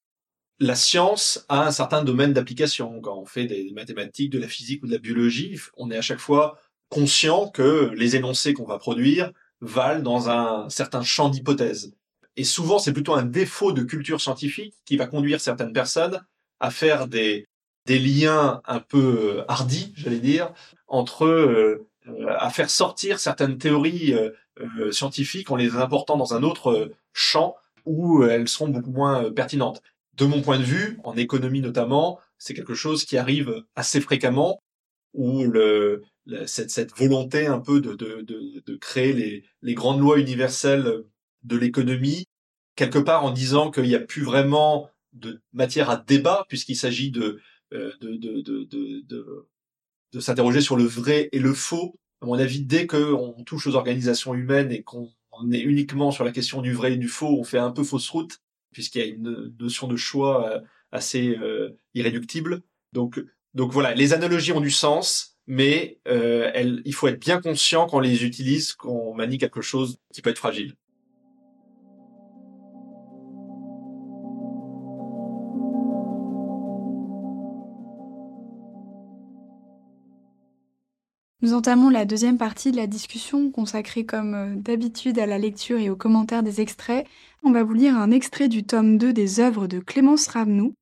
la 0.60 0.76
science 0.76 1.46
a 1.50 1.68
un 1.68 1.72
certain 1.72 2.04
domaine 2.04 2.34
d'application. 2.34 3.02
Quand 3.02 3.18
on 3.18 3.26
fait 3.26 3.46
des 3.46 3.72
mathématiques, 3.74 4.32
de 4.32 4.40
la 4.40 4.48
physique 4.48 4.84
ou 4.84 4.88
de 4.88 4.94
la 4.94 4.98
biologie, 4.98 5.60
on 5.78 5.92
est 5.92 5.98
à 5.98 6.02
chaque 6.02 6.20
fois 6.20 6.60
conscient 6.90 7.50
que 7.50 7.92
les 7.96 8.16
énoncés 8.16 8.54
qu'on 8.54 8.66
va 8.66 8.78
produire 8.78 9.32
valent 9.62 10.02
dans 10.02 10.30
un 10.30 10.70
certain 10.70 11.02
champ 11.02 11.30
d'hypothèses. 11.30 11.94
Et 12.38 12.44
souvent, 12.44 12.80
c'est 12.80 12.94
plutôt 12.94 13.14
un 13.14 13.24
défaut 13.24 13.72
de 13.72 13.84
culture 13.84 14.22
scientifique 14.22 14.76
qui 14.86 14.98
va 14.98 15.08
conduire 15.08 15.42
certaines 15.42 15.74
personnes 15.74 16.22
à 16.60 16.70
faire 16.70 17.08
des, 17.08 17.48
des 17.86 18.00
liens 18.00 18.62
un 18.66 18.80
peu 18.80 19.44
hardis, 19.48 19.94
j'allais 19.96 20.20
dire, 20.20 20.54
entre 20.88 21.26
euh, 21.26 21.88
euh, 22.08 22.36
à 22.38 22.50
faire 22.50 22.70
sortir 22.70 23.20
certaines 23.20 23.58
théories 23.58 24.14
euh, 24.14 24.30
euh, 24.80 24.92
scientifiques 24.92 25.50
en 25.50 25.56
les 25.56 25.76
important 25.76 26.18
dans 26.18 26.36
un 26.36 26.44
autre 26.44 26.92
champ 27.14 27.56
où 27.86 28.24
elles 28.24 28.48
seront 28.48 28.68
beaucoup 28.68 28.92
moins 28.92 29.32
pertinentes. 29.32 29.82
De 30.18 30.26
mon 30.26 30.42
point 30.42 30.58
de 30.58 30.64
vue, 30.64 30.98
en 31.04 31.18
économie 31.18 31.62
notamment, 31.62 32.20
c'est 32.38 32.54
quelque 32.54 32.74
chose 32.74 33.04
qui 33.06 33.18
arrive 33.18 33.64
assez 33.76 34.00
fréquemment 34.00 34.62
où 35.14 35.46
cette, 36.46 36.96
volonté 36.98 37.48
un 37.48 37.60
peu 37.60 37.82
de, 37.82 38.76
créer 38.78 39.44
les, 39.62 39.74
grandes 39.74 40.00
lois 40.00 40.20
universelles 40.20 41.04
de 41.44 41.58
l'économie, 41.58 42.26
quelque 42.76 43.00
part 43.00 43.26
en 43.26 43.32
disant 43.32 43.72
qu'il 43.72 43.84
n'y 43.84 43.96
a 43.96 44.00
plus 44.00 44.24
vraiment 44.24 44.90
de 45.14 45.42
matière 45.54 45.90
à 45.90 45.98
débat 45.98 46.46
puisqu'il 46.50 46.76
s'agit 46.76 47.12
de, 47.12 47.40
de 50.12 50.20
s'interroger 50.20 50.62
sur 50.62 50.78
le 50.78 50.86
vrai 50.86 51.30
et 51.32 51.40
le 51.40 51.54
faux. 51.54 52.00
À 52.22 52.26
mon 52.26 52.40
avis, 52.40 52.62
dès 52.62 52.88
qu'on 52.88 53.44
touche 53.46 53.68
aux 53.68 53.76
organisations 53.76 54.34
humaines 54.34 54.72
et 54.72 54.82
qu'on 54.82 55.12
est 55.52 55.60
uniquement 55.60 56.12
sur 56.12 56.24
la 56.24 56.32
question 56.32 56.62
du 56.62 56.74
vrai 56.74 56.94
et 56.94 56.98
du 56.98 57.10
faux, 57.10 57.38
on 57.38 57.44
fait 57.44 57.60
un 57.60 57.72
peu 57.72 57.84
fausse 57.84 58.10
route, 58.10 58.40
puisqu'il 58.76 59.00
y 59.00 59.04
a 59.06 59.08
une 59.08 59.56
notion 59.58 59.88
de 59.88 59.96
choix 59.96 60.52
euh, 60.52 60.60
assez 60.92 61.30
euh, 61.30 61.80
irréductible. 61.94 62.62
Donc, 62.92 63.24
donc 63.54 63.72
voilà, 63.72 63.96
les 63.96 64.12
analogies 64.12 64.52
ont 64.52 64.60
du 64.60 64.70
sens, 64.70 65.38
mais 65.48 66.02
euh, 66.10 66.52
elles, 66.54 66.82
il 66.84 66.94
faut 66.94 67.08
être 67.08 67.22
bien 67.22 67.40
conscient 67.40 67.88
quand 67.88 67.98
on 67.98 68.02
les 68.02 68.26
utilise, 68.26 68.74
qu'on 68.74 69.16
manie 69.16 69.38
quelque 69.38 69.62
chose 69.62 69.98
qui 70.14 70.22
peut 70.22 70.30
être 70.30 70.40
fragile. 70.40 70.76
Nous 81.42 81.54
entamons 81.54 81.90
la 81.90 82.06
deuxième 82.06 82.38
partie 82.38 82.72
de 82.72 82.78
la 82.78 82.88
discussion 82.88 83.52
consacrée 83.52 84.06
comme 84.06 84.34
euh, 84.34 84.56
d'habitude 84.56 85.20
à 85.20 85.26
la 85.26 85.38
lecture 85.38 85.80
et 85.80 85.90
aux 85.90 85.96
commentaires 85.96 86.44
des 86.44 86.62
extraits. 86.62 87.06
On 87.44 87.52
va 87.52 87.64
vous 87.64 87.74
lire 87.74 87.98
un 87.98 88.12
extrait 88.12 88.48
du 88.48 88.64
tome 88.64 88.98
2 88.98 89.12
des 89.12 89.40
œuvres 89.40 89.68
de 89.68 89.80
Clémence 89.80 90.28
Ramnou. 90.28 90.74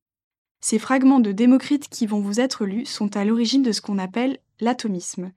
Ces 0.60 0.78
fragments 0.78 1.20
de 1.20 1.32
Démocrite 1.32 1.88
qui 1.88 2.06
vont 2.06 2.20
vous 2.20 2.40
être 2.40 2.64
lus 2.64 2.86
sont 2.86 3.16
à 3.16 3.24
l'origine 3.24 3.62
de 3.62 3.72
ce 3.72 3.80
qu'on 3.80 3.98
appelle 3.98 4.38
l'atomisme. 4.60 5.32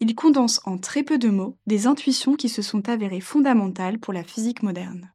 Ils 0.00 0.14
condensent 0.14 0.60
en 0.64 0.78
très 0.78 1.02
peu 1.02 1.18
de 1.18 1.30
mots 1.30 1.56
des 1.66 1.86
intuitions 1.86 2.36
qui 2.36 2.48
se 2.48 2.62
sont 2.62 2.88
avérées 2.88 3.20
fondamentales 3.20 3.98
pour 3.98 4.12
la 4.12 4.22
physique 4.22 4.62
moderne. 4.62 5.12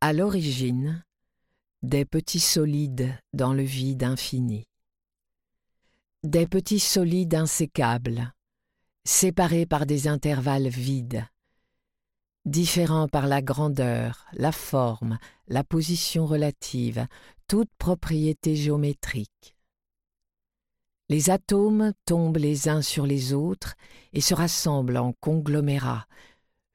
À 0.00 0.12
l'origine, 0.12 1.04
des 1.82 2.04
petits 2.04 2.40
solides 2.40 3.16
dans 3.32 3.54
le 3.54 3.62
vide 3.62 4.02
infini. 4.02 4.64
Des 6.24 6.46
petits 6.46 6.78
solides 6.78 7.34
insécables, 7.34 8.32
séparés 9.04 9.66
par 9.66 9.86
des 9.86 10.06
intervalles 10.06 10.68
vides, 10.68 11.26
différents 12.44 13.08
par 13.08 13.26
la 13.26 13.42
grandeur, 13.42 14.26
la 14.32 14.52
forme, 14.52 15.18
la 15.48 15.64
position 15.64 16.24
relative, 16.24 17.08
toute 17.48 17.70
propriété 17.76 18.54
géométrique. 18.54 19.56
Les 21.08 21.28
atomes 21.28 21.92
tombent 22.04 22.36
les 22.36 22.68
uns 22.68 22.82
sur 22.82 23.04
les 23.04 23.32
autres 23.32 23.74
et 24.12 24.20
se 24.20 24.32
rassemblent 24.32 24.98
en 24.98 25.14
conglomérats, 25.14 26.06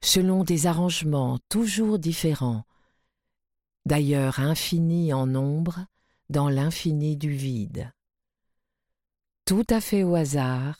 selon 0.02 0.44
des 0.44 0.66
arrangements 0.66 1.38
toujours 1.48 1.98
différents, 1.98 2.64
d'ailleurs 3.86 4.40
infini 4.40 5.14
en 5.14 5.26
nombre 5.26 5.86
dans 6.28 6.50
l'infini 6.50 7.16
du 7.16 7.30
vide. 7.30 7.90
Tout 9.48 9.64
à 9.70 9.80
fait 9.80 10.02
au 10.02 10.14
hasard 10.14 10.76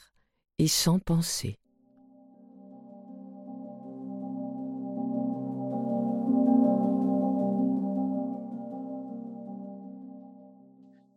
et 0.58 0.68
sans 0.68 0.98
penser. 0.98 1.58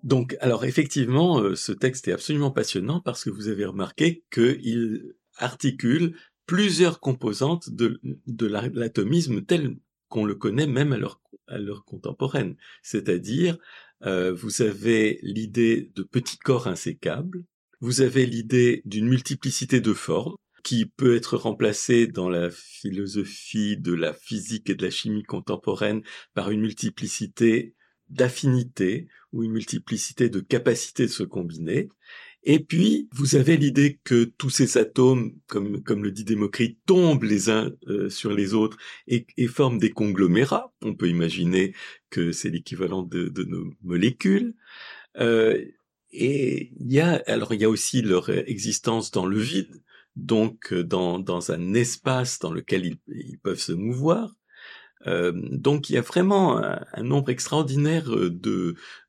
Donc, 0.03 0.37
alors 0.39 0.63
effectivement, 0.63 1.41
euh, 1.41 1.55
ce 1.55 1.73
texte 1.73 2.07
est 2.07 2.13
absolument 2.13 2.51
passionnant 2.51 3.01
parce 3.01 3.25
que 3.25 3.29
vous 3.29 3.49
avez 3.49 3.65
remarqué 3.65 4.23
qu'il 4.31 5.13
articule 5.35 6.15
plusieurs 6.45 7.01
composantes 7.01 7.69
de, 7.69 7.99
l'atomisme 8.47 9.41
tel 9.41 9.75
qu'on 10.07 10.23
le 10.23 10.35
connaît 10.35 10.67
même 10.67 10.93
à 10.93 11.57
l'heure, 11.57 11.83
contemporaine. 11.83 12.55
C'est-à-dire, 12.81 13.57
euh, 14.05 14.33
vous 14.33 14.61
avez 14.61 15.19
l'idée 15.21 15.91
de 15.95 16.03
petits 16.03 16.37
corps 16.37 16.67
insécables, 16.67 17.43
vous 17.79 18.01
avez 18.01 18.25
l'idée 18.25 18.81
d'une 18.85 19.07
multiplicité 19.07 19.81
de 19.81 19.93
formes, 19.93 20.35
qui 20.63 20.85
peut 20.85 21.15
être 21.15 21.37
remplacée 21.37 22.07
dans 22.07 22.29
la 22.29 22.49
philosophie 22.49 23.77
de 23.77 23.93
la 23.93 24.13
physique 24.13 24.69
et 24.69 24.75
de 24.75 24.83
la 24.83 24.91
chimie 24.91 25.23
contemporaine 25.23 26.03
par 26.33 26.51
une 26.51 26.61
multiplicité 26.61 27.75
d'affinités 28.09 29.07
ou 29.31 29.43
une 29.43 29.51
multiplicité 29.51 30.29
de 30.29 30.39
capacités 30.39 31.07
de 31.07 31.11
se 31.11 31.23
combiner. 31.23 31.89
Et 32.43 32.59
puis, 32.59 33.07
vous 33.13 33.35
avez 33.35 33.55
l'idée 33.55 33.99
que 34.03 34.23
tous 34.23 34.49
ces 34.49 34.77
atomes, 34.77 35.33
comme, 35.47 36.03
le 36.03 36.11
dit 36.11 36.23
Démocrite, 36.23 36.79
tombent 36.87 37.23
les 37.23 37.49
uns 37.49 37.71
euh, 37.87 38.09
sur 38.09 38.33
les 38.33 38.55
autres 38.55 38.77
et, 39.07 39.25
forment 39.47 39.77
des 39.77 39.91
conglomérats. 39.91 40.73
On 40.81 40.95
peut 40.95 41.07
imaginer 41.07 41.73
que 42.11 42.31
c'est 42.31 42.49
l'équivalent 42.49 43.01
de, 43.01 43.43
nos 43.45 43.73
molécules. 43.81 44.53
Euh, 45.17 45.65
et 46.11 46.71
il 46.79 46.91
y 46.91 46.99
a, 46.99 47.23
alors 47.25 47.53
il 47.53 47.61
y 47.61 47.65
a 47.65 47.69
aussi 47.69 48.01
leur 48.03 48.29
existence 48.29 49.09
dans 49.09 49.25
le 49.25 49.39
vide, 49.39 49.81
donc 50.15 50.73
euh, 50.73 50.83
dans, 50.83 51.17
dans 51.19 51.51
un 51.51 51.73
espace 51.73 52.37
dans 52.39 52.51
lequel 52.51 52.97
ils, 53.07 53.39
peuvent 53.39 53.59
se 53.59 53.71
mouvoir. 53.71 54.35
Euh, 55.07 55.31
donc 55.33 55.89
il 55.89 55.93
y 55.93 55.97
a 55.97 56.01
vraiment 56.01 56.57
un, 56.57 57.03
nombre 57.03 57.31
extraordinaire 57.31 58.11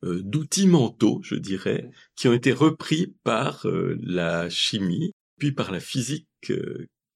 d'outils 0.01 0.67
mentaux, 0.67 1.21
je 1.23 1.35
dirais, 1.35 1.91
qui 2.17 2.29
ont 2.29 2.33
été 2.33 2.53
repris 2.53 3.15
par 3.25 3.67
la 3.67 4.49
chimie, 4.49 5.13
puis 5.39 5.53
par 5.53 5.71
la 5.71 5.81
physique 5.81 6.53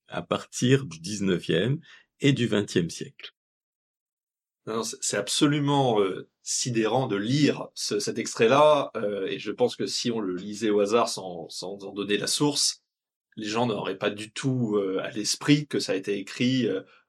à 0.09 0.21
partir 0.21 0.85
du 0.85 0.99
19e 0.99 1.79
et 2.19 2.33
du 2.33 2.47
20e 2.47 2.89
siècle. 2.89 3.36
C'est 5.01 5.17
absolument 5.17 5.99
sidérant 6.43 7.07
de 7.07 7.15
lire 7.15 7.67
cet 7.73 8.17
extrait-là, 8.17 8.91
et 9.29 9.39
je 9.39 9.51
pense 9.51 9.75
que 9.75 9.85
si 9.85 10.11
on 10.11 10.19
le 10.19 10.35
lisait 10.35 10.69
au 10.69 10.81
hasard 10.81 11.07
sans, 11.07 11.47
sans 11.49 11.83
en 11.85 11.93
donner 11.93 12.17
la 12.17 12.27
source, 12.27 12.81
les 13.37 13.47
gens 13.47 13.65
n'auraient 13.65 13.97
pas 13.97 14.09
du 14.09 14.31
tout 14.31 14.77
à 15.01 15.09
l'esprit 15.11 15.67
que 15.67 15.79
ça 15.79 15.93
a 15.93 15.95
été 15.95 16.17
écrit 16.17 16.67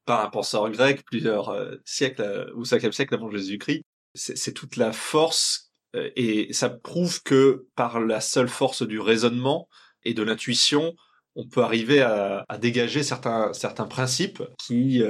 par 0.09 0.25
un 0.25 0.31
penseur 0.31 0.71
grec 0.71 1.05
plusieurs 1.05 1.50
euh, 1.50 1.77
siècles 1.85 2.23
euh, 2.23 2.50
ou 2.55 2.65
cinquième 2.65 2.93
siècle 2.93 3.12
avant 3.12 3.31
Jésus-Christ. 3.31 3.83
C'est 4.15 4.55
toute 4.55 4.77
la 4.77 4.91
force 4.91 5.71
euh, 5.95 6.11
et 6.17 6.50
ça 6.55 6.71
prouve 6.71 7.23
que 7.23 7.67
par 7.77 8.00
la 8.00 8.23
seule 8.23 8.49
force 8.49 8.83
du 8.83 9.01
raisonnement 9.01 9.68
et 10.05 10.14
de 10.14 10.23
l'intuition, 10.23 10.97
on 11.38 11.46
peut 11.46 11.62
arriver 11.62 12.03
à, 12.03 12.44
dégager 12.61 13.03
certains 13.03 13.53
certains 13.53 13.87
principes 13.87 14.42
qui 14.59 15.03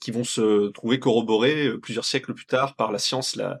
qui 0.00 0.10
vont 0.12 0.24
se 0.24 0.68
trouver 0.68 0.98
corroborés 1.00 1.76
plusieurs 1.78 2.04
siècles 2.04 2.34
plus 2.34 2.46
tard 2.46 2.76
par 2.76 2.92
la 2.92 2.98
science 2.98 3.36
la 3.36 3.60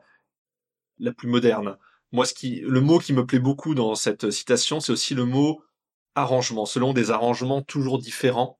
la 0.98 1.12
plus 1.12 1.28
moderne. 1.28 1.76
Moi, 2.12 2.24
ce 2.26 2.32
qui 2.34 2.60
le 2.60 2.80
mot 2.80 2.98
qui 2.98 3.12
me 3.12 3.26
plaît 3.26 3.40
beaucoup 3.40 3.74
dans 3.74 3.94
cette 3.94 4.30
citation, 4.30 4.80
c'est 4.80 4.92
aussi 4.92 5.14
le 5.14 5.24
mot 5.24 5.62
arrangement, 6.14 6.64
selon 6.66 6.92
des 6.92 7.10
arrangements 7.10 7.62
toujours 7.62 7.98
différents, 7.98 8.58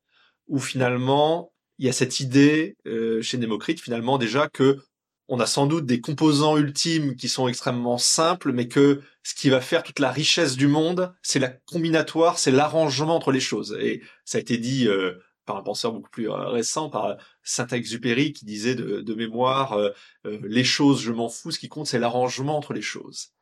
où 0.49 0.59
finalement 0.59 1.53
il 1.79 1.87
y 1.87 1.89
a 1.89 1.93
cette 1.93 2.21
idée 2.21 2.77
euh, 2.87 3.23
chez 3.23 3.39
Némocrite 3.39 3.81
finalement 3.81 4.19
déjà 4.19 4.49
que 4.49 4.79
on 5.29 5.41
a 5.41 5.47
sans 5.47 5.67
doute 5.67 5.87
des 5.87 6.01
composants 6.01 6.57
ultimes 6.57 7.17
qui 7.17 7.29
sont 7.29 7.49
extrêmement 7.49 7.99
simples, 7.99 8.53
mais 8.53 8.69
que 8.69 9.01
ce 9.23 9.35
qui 9.35 9.51
va 9.51 9.61
faire 9.61 9.83
toute 9.83 9.99
la 9.99 10.11
richesse 10.11 10.57
du 10.57 10.67
monde, 10.67 11.15
c'est 11.23 11.39
la 11.39 11.49
combinatoire, 11.49 12.39
c'est 12.39 12.51
l'arrangement 12.51 13.17
entre 13.17 13.33
les 13.33 13.41
choses. 13.41 13.77
Et 13.81 14.03
ça 14.25 14.39
a 14.39 14.41
été 14.41 14.59
dit 14.59 14.89
euh, 14.89 15.15
par 15.47 15.57
un 15.57 15.63
penseur 15.63 15.93
beaucoup 15.93 16.11
plus 16.11 16.29
euh, 16.29 16.49
récent, 16.49 16.91
par 16.91 17.17
Saint-Exupéry, 17.43 18.33
qui 18.33 18.45
disait 18.45 18.75
de, 18.75 19.15
mémoire, 19.15 19.79
les 20.25 20.65
choses, 20.65 21.03
je 21.03 21.13
m'en 21.13 21.29
fous, 21.29 21.51
ce 21.51 21.59
qui 21.59 21.69
compte, 21.69 21.87
c'est 21.87 21.99
l'arrangement 21.99 22.57
entre 22.57 22.73
les 22.73 22.83
choses. 22.83 23.33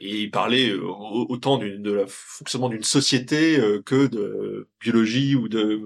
et 0.00 0.22
il 0.22 0.30
parlait 0.30 0.72
autant 0.72 1.58
de 1.58 1.92
la 1.92 2.04
fonctionnement 2.06 2.68
d'une 2.68 2.84
société 2.84 3.60
que 3.84 4.06
de 4.06 4.68
biologie 4.80 5.34
ou 5.34 5.48
de 5.48 5.80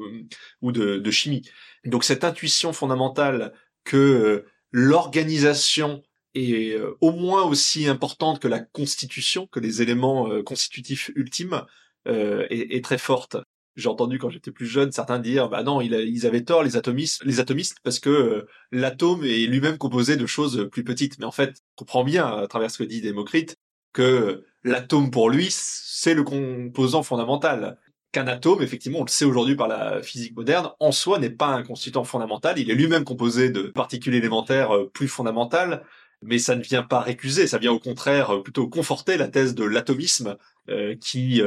ou 0.61 0.73
de 0.73 1.11
chimie. 1.11 1.43
Donc 1.85 2.05
cette 2.05 2.25
intuition 2.25 2.73
fondamentale 2.73 3.53
que 3.85 3.97
euh, 3.97 4.47
l'organisation 4.73 6.03
est 6.35 6.73
euh, 6.73 6.97
au 7.01 7.13
moins 7.13 7.45
aussi 7.45 7.87
importante 7.87 8.41
que 8.41 8.49
la 8.49 8.61
constitution, 8.61 9.47
que 9.47 9.61
les 9.61 9.83
éléments 9.83 10.31
euh, 10.31 10.43
constitutifs 10.43 11.11
ultimes, 11.15 11.63
est, 12.05 12.85
très 12.85 12.99
forte. 12.99 13.37
J'ai 13.77 13.89
entendu 13.89 14.19
quand 14.19 14.29
j'étais 14.29 14.51
plus 14.51 14.67
jeune 14.67 14.91
certains 14.91 15.21
dire 15.21 15.49
bah 15.49 15.63
non 15.63 15.81
ils 15.81 16.27
avaient 16.27 16.43
tort 16.43 16.65
les 16.65 16.77
atomistes 16.77 17.23
les 17.25 17.39
atomistes 17.39 17.77
parce 17.85 18.01
que 18.01 18.45
l'atome 18.73 19.23
est 19.23 19.47
lui-même 19.47 19.79
composé 19.79 20.17
de 20.17 20.27
choses 20.27 20.69
plus 20.73 20.83
petites 20.83 21.21
mais 21.21 21.27
en 21.27 21.31
fait 21.31 21.51
on 21.51 21.85
comprend 21.85 22.03
bien 22.03 22.27
à 22.27 22.49
travers 22.49 22.73
ce 22.73 22.79
que 22.79 22.83
dit 22.83 23.01
Démocrite 23.01 23.57
que 23.93 24.45
l'atome 24.65 25.13
pour 25.13 25.31
lui 25.31 25.47
c'est 25.51 26.15
le 26.15 26.25
composant 26.25 27.05
fondamental 27.05 27.79
qu'un 28.13 28.27
atome, 28.27 28.63
effectivement, 28.63 29.01
on 29.01 29.05
le 29.05 29.09
sait 29.09 29.25
aujourd'hui 29.25 29.57
par 29.57 29.69
la 29.69 30.03
physique 30.03 30.37
moderne, 30.37 30.71
en 30.81 30.93
soi 30.93 31.19
n'est 31.19 31.31
pas 31.31 31.49
un 31.49 31.63
constituant 31.63 32.05
fondamental. 32.05 32.59
Il 32.59 32.71
est 32.71 32.75
lui-même 32.75 33.05
composé 33.05 33.51
de 33.51 33.63
particules 33.63 34.15
élémentaires 34.15 34.77
euh, 34.77 34.91
plus 34.91 35.09
fondamentales, 35.09 35.83
mais 36.23 36.39
ça 36.39 36.55
ne 36.55 36.63
vient 36.63 36.83
pas 36.83 37.01
récuser, 37.01 37.47
ça 37.47 37.59
vient 37.59 37.73
au 37.73 37.81
contraire 37.81 38.31
euh, 38.31 38.43
plutôt 38.43 38.69
conforter 38.69 39.17
la 39.17 39.29
thèse 39.29 39.55
de 39.55 39.65
l'atomisme, 39.65 40.37
euh, 40.69 40.95
qui 40.97 41.43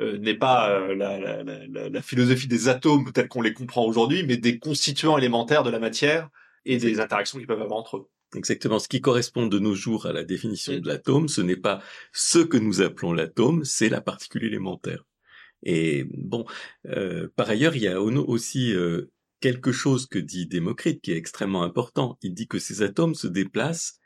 n'est 0.00 0.34
pas 0.34 0.80
la, 0.94 2.02
philosophie 2.02 2.48
des 2.48 2.68
atomes 2.68 3.12
telle 3.12 3.28
qu'on 3.28 3.42
les 3.42 3.52
comprend 3.52 3.84
aujourd'hui, 3.84 4.24
mais 4.26 4.36
des 4.36 4.58
constituants 4.58 5.18
élémentaires 5.18 5.62
de 5.62 5.70
la 5.70 5.78
matière 5.78 6.28
et 6.64 6.78
des 6.78 7.00
interactions 7.00 7.38
qu'ils 7.38 7.46
peuvent 7.46 7.62
avoir 7.62 7.78
entre 7.78 7.98
eux. 7.98 8.08
Exactement. 8.34 8.78
Ce 8.78 8.88
qui 8.88 9.00
correspond 9.00 9.46
de 9.46 9.58
nos 9.58 9.74
jours 9.74 10.06
à 10.06 10.12
la 10.12 10.24
définition 10.24 10.78
de 10.78 10.86
l'atome, 10.86 11.28
ce 11.28 11.40
n'est 11.40 11.56
pas 11.56 11.80
ce 12.12 12.38
que 12.38 12.58
nous 12.58 12.82
appelons 12.82 13.12
l'atome, 13.12 13.64
c'est 13.64 13.88
la 13.88 14.00
particule 14.00 14.44
élémentaire. 14.44 15.04
Et 15.62 16.04
bon, 16.14 16.44
euh, 16.86 17.28
par 17.36 17.50
ailleurs, 17.50 17.76
il 17.76 17.82
y 17.82 17.88
a 17.88 18.00
aussi 18.00 18.72
euh, 18.72 19.10
quelque 19.40 19.72
chose 19.72 20.06
que 20.06 20.18
dit 20.18 20.46
Démocrite 20.46 21.00
qui 21.00 21.12
est 21.12 21.16
extrêmement 21.16 21.62
important. 21.62 22.18
Il 22.22 22.34
dit 22.34 22.48
que 22.48 22.58
ces 22.58 22.82
atomes 22.82 23.14
se 23.14 23.26
déplacent 23.26 23.98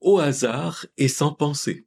au 0.00 0.18
hasard 0.18 0.86
et 0.96 1.08
sans 1.08 1.32
penser. 1.32 1.86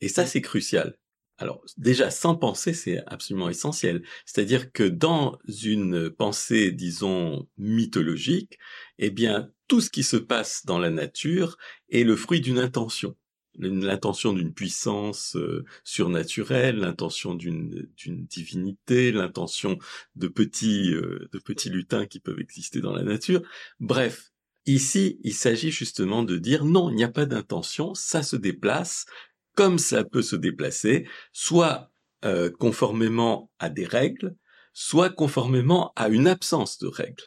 Et 0.00 0.08
ça, 0.08 0.26
c'est 0.26 0.42
crucial. 0.42 0.98
Alors 1.38 1.64
déjà, 1.76 2.10
sans 2.10 2.34
penser, 2.34 2.74
c'est 2.74 2.98
absolument 3.06 3.48
essentiel. 3.48 4.02
C'est-à-dire 4.26 4.72
que 4.72 4.82
dans 4.82 5.38
une 5.46 6.10
pensée, 6.10 6.72
disons, 6.72 7.48
mythologique, 7.56 8.58
eh 8.98 9.10
bien, 9.10 9.50
tout 9.68 9.80
ce 9.80 9.90
qui 9.90 10.02
se 10.02 10.16
passe 10.16 10.66
dans 10.66 10.78
la 10.78 10.90
nature 10.90 11.56
est 11.90 12.02
le 12.02 12.16
fruit 12.16 12.40
d'une 12.40 12.58
intention 12.58 13.16
l'intention 13.58 14.32
d'une 14.32 14.52
puissance 14.52 15.36
euh, 15.36 15.64
surnaturelle, 15.84 16.76
l'intention 16.76 17.34
d'une 17.34 17.88
divinité, 17.96 19.12
l'intention 19.12 19.78
de 20.16 20.28
petits 20.28 20.94
euh, 20.94 21.28
de 21.32 21.38
petits 21.38 21.70
lutins 21.70 22.06
qui 22.06 22.20
peuvent 22.20 22.40
exister 22.40 22.80
dans 22.80 22.92
la 22.92 23.02
nature. 23.02 23.42
Bref, 23.80 24.32
ici, 24.66 25.18
il 25.24 25.34
s'agit 25.34 25.70
justement 25.70 26.22
de 26.22 26.38
dire 26.38 26.64
non, 26.64 26.90
il 26.90 26.96
n'y 26.96 27.04
a 27.04 27.08
pas 27.08 27.26
d'intention, 27.26 27.94
ça 27.94 28.22
se 28.22 28.36
déplace 28.36 29.06
comme 29.54 29.78
ça 29.78 30.04
peut 30.04 30.22
se 30.22 30.36
déplacer, 30.36 31.08
soit 31.32 31.90
euh, 32.24 32.48
conformément 32.48 33.50
à 33.58 33.70
des 33.70 33.86
règles, 33.86 34.36
soit 34.72 35.10
conformément 35.10 35.92
à 35.96 36.08
une 36.08 36.28
absence 36.28 36.78
de 36.78 36.86
règles. 36.86 37.24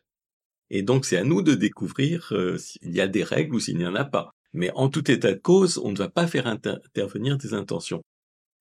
Et 0.69 0.81
donc 0.81 1.03
c'est 1.03 1.17
à 1.17 1.25
nous 1.25 1.41
de 1.41 1.55
découvrir 1.55 2.33
s'il 2.57 2.95
y 2.95 3.01
a 3.01 3.07
des 3.09 3.23
règles 3.25 3.55
ou 3.55 3.59
s'il 3.59 3.77
n'y 3.77 3.85
en 3.85 3.95
a 3.95 4.05
pas. 4.05 4.33
Mais 4.53 4.71
en 4.75 4.89
tout 4.89 5.09
état 5.09 5.31
de 5.31 5.39
cause, 5.39 5.77
on 5.77 5.91
ne 5.91 5.97
va 5.97 6.09
pas 6.09 6.27
faire 6.27 6.47
intervenir 6.47 7.37
des 7.37 7.53
intentions. 7.53 8.01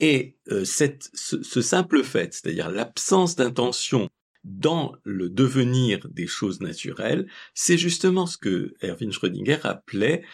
Et 0.01 0.39
euh, 0.51 0.65
cette, 0.65 1.11
ce, 1.13 1.61
simple 1.61 2.03
fait, 2.03 2.33
c'est-à-dire 2.33 2.71
l'absence 2.71 3.37
d'intention 3.37 4.09
dans 4.45 4.95
le 5.05 5.29
devenir 5.29 6.09
des 6.09 6.27
choses 6.27 6.61
naturelles, 6.61 7.29
c'est 7.55 7.77
justement 7.77 8.27
ce 8.27 8.39
que 8.39 8.75
Erwin 8.83 9.13
Schrödinger 9.13 9.59
appelait 9.65 10.25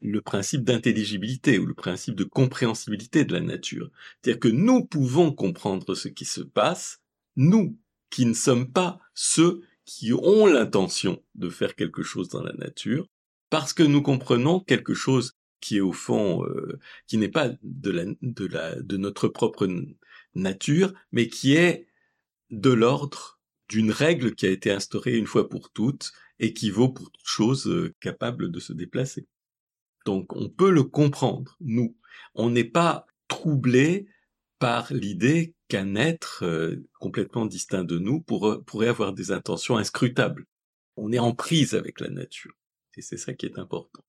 le 0.00 0.20
principe 0.20 0.62
d'intelligibilité 0.62 1.58
ou 1.58 1.66
le 1.66 1.74
principe 1.74 2.14
de 2.14 2.22
compréhensibilité 2.22 3.24
de 3.24 3.32
la 3.32 3.40
nature. 3.40 3.90
C'est-à-dire 4.22 4.40
que 4.40 4.48
nous 4.48 4.84
pouvons 4.84 5.32
comprendre 5.32 5.96
ce 5.96 6.06
qui 6.06 6.24
se 6.24 6.40
passe, 6.40 7.00
nous 7.34 7.76
qui 8.10 8.24
ne 8.24 8.34
sommes 8.34 8.70
pas 8.70 9.00
ceux 9.14 9.62
qui 9.84 10.12
ont 10.12 10.46
l'intention 10.46 11.20
de 11.34 11.48
faire 11.48 11.74
quelque 11.74 12.02
chose 12.02 12.28
dans 12.28 12.42
la 12.42 12.52
nature, 12.52 13.08
parce 13.50 13.72
que 13.72 13.82
nous 13.82 14.02
comprenons 14.02 14.60
quelque 14.60 14.94
chose 14.94 15.36
qui 15.60 15.78
est 15.78 15.80
au 15.80 15.92
fond, 15.92 16.44
euh, 16.44 16.78
qui 17.06 17.18
n'est 17.18 17.28
pas 17.28 17.50
de 17.62 18.96
notre 18.96 19.28
propre 19.28 19.68
nature, 20.34 20.92
mais 21.12 21.28
qui 21.28 21.54
est 21.54 21.88
de 22.50 22.70
l'ordre 22.70 23.40
d'une 23.68 23.90
règle 23.90 24.34
qui 24.34 24.46
a 24.46 24.50
été 24.50 24.70
instaurée 24.70 25.16
une 25.16 25.26
fois 25.26 25.48
pour 25.48 25.70
toutes 25.70 26.12
et 26.38 26.52
qui 26.54 26.70
vaut 26.70 26.88
pour 26.88 27.10
toute 27.10 27.26
chose 27.26 27.66
euh, 27.66 27.94
capable 28.00 28.50
de 28.50 28.60
se 28.60 28.72
déplacer. 28.72 29.26
Donc 30.06 30.34
on 30.36 30.48
peut 30.48 30.70
le 30.70 30.84
comprendre, 30.84 31.56
nous. 31.60 31.96
On 32.34 32.50
n'est 32.50 32.64
pas 32.64 33.06
troublé 33.26 34.06
par 34.58 34.92
l'idée 34.92 35.54
qu'un 35.68 35.94
être 35.96 36.44
euh, 36.44 36.76
complètement 36.98 37.46
distinct 37.46 37.84
de 37.84 37.98
nous 37.98 38.20
pourrait 38.20 38.88
avoir 38.88 39.12
des 39.12 39.32
intentions 39.32 39.76
inscrutables. 39.76 40.46
On 40.96 41.12
est 41.12 41.18
en 41.18 41.34
prise 41.34 41.74
avec 41.74 42.00
la 42.00 42.08
nature. 42.08 42.54
Et 42.98 43.02
c'est 43.02 43.16
ça 43.16 43.32
qui 43.32 43.46
est 43.46 43.58
important. 43.58 44.04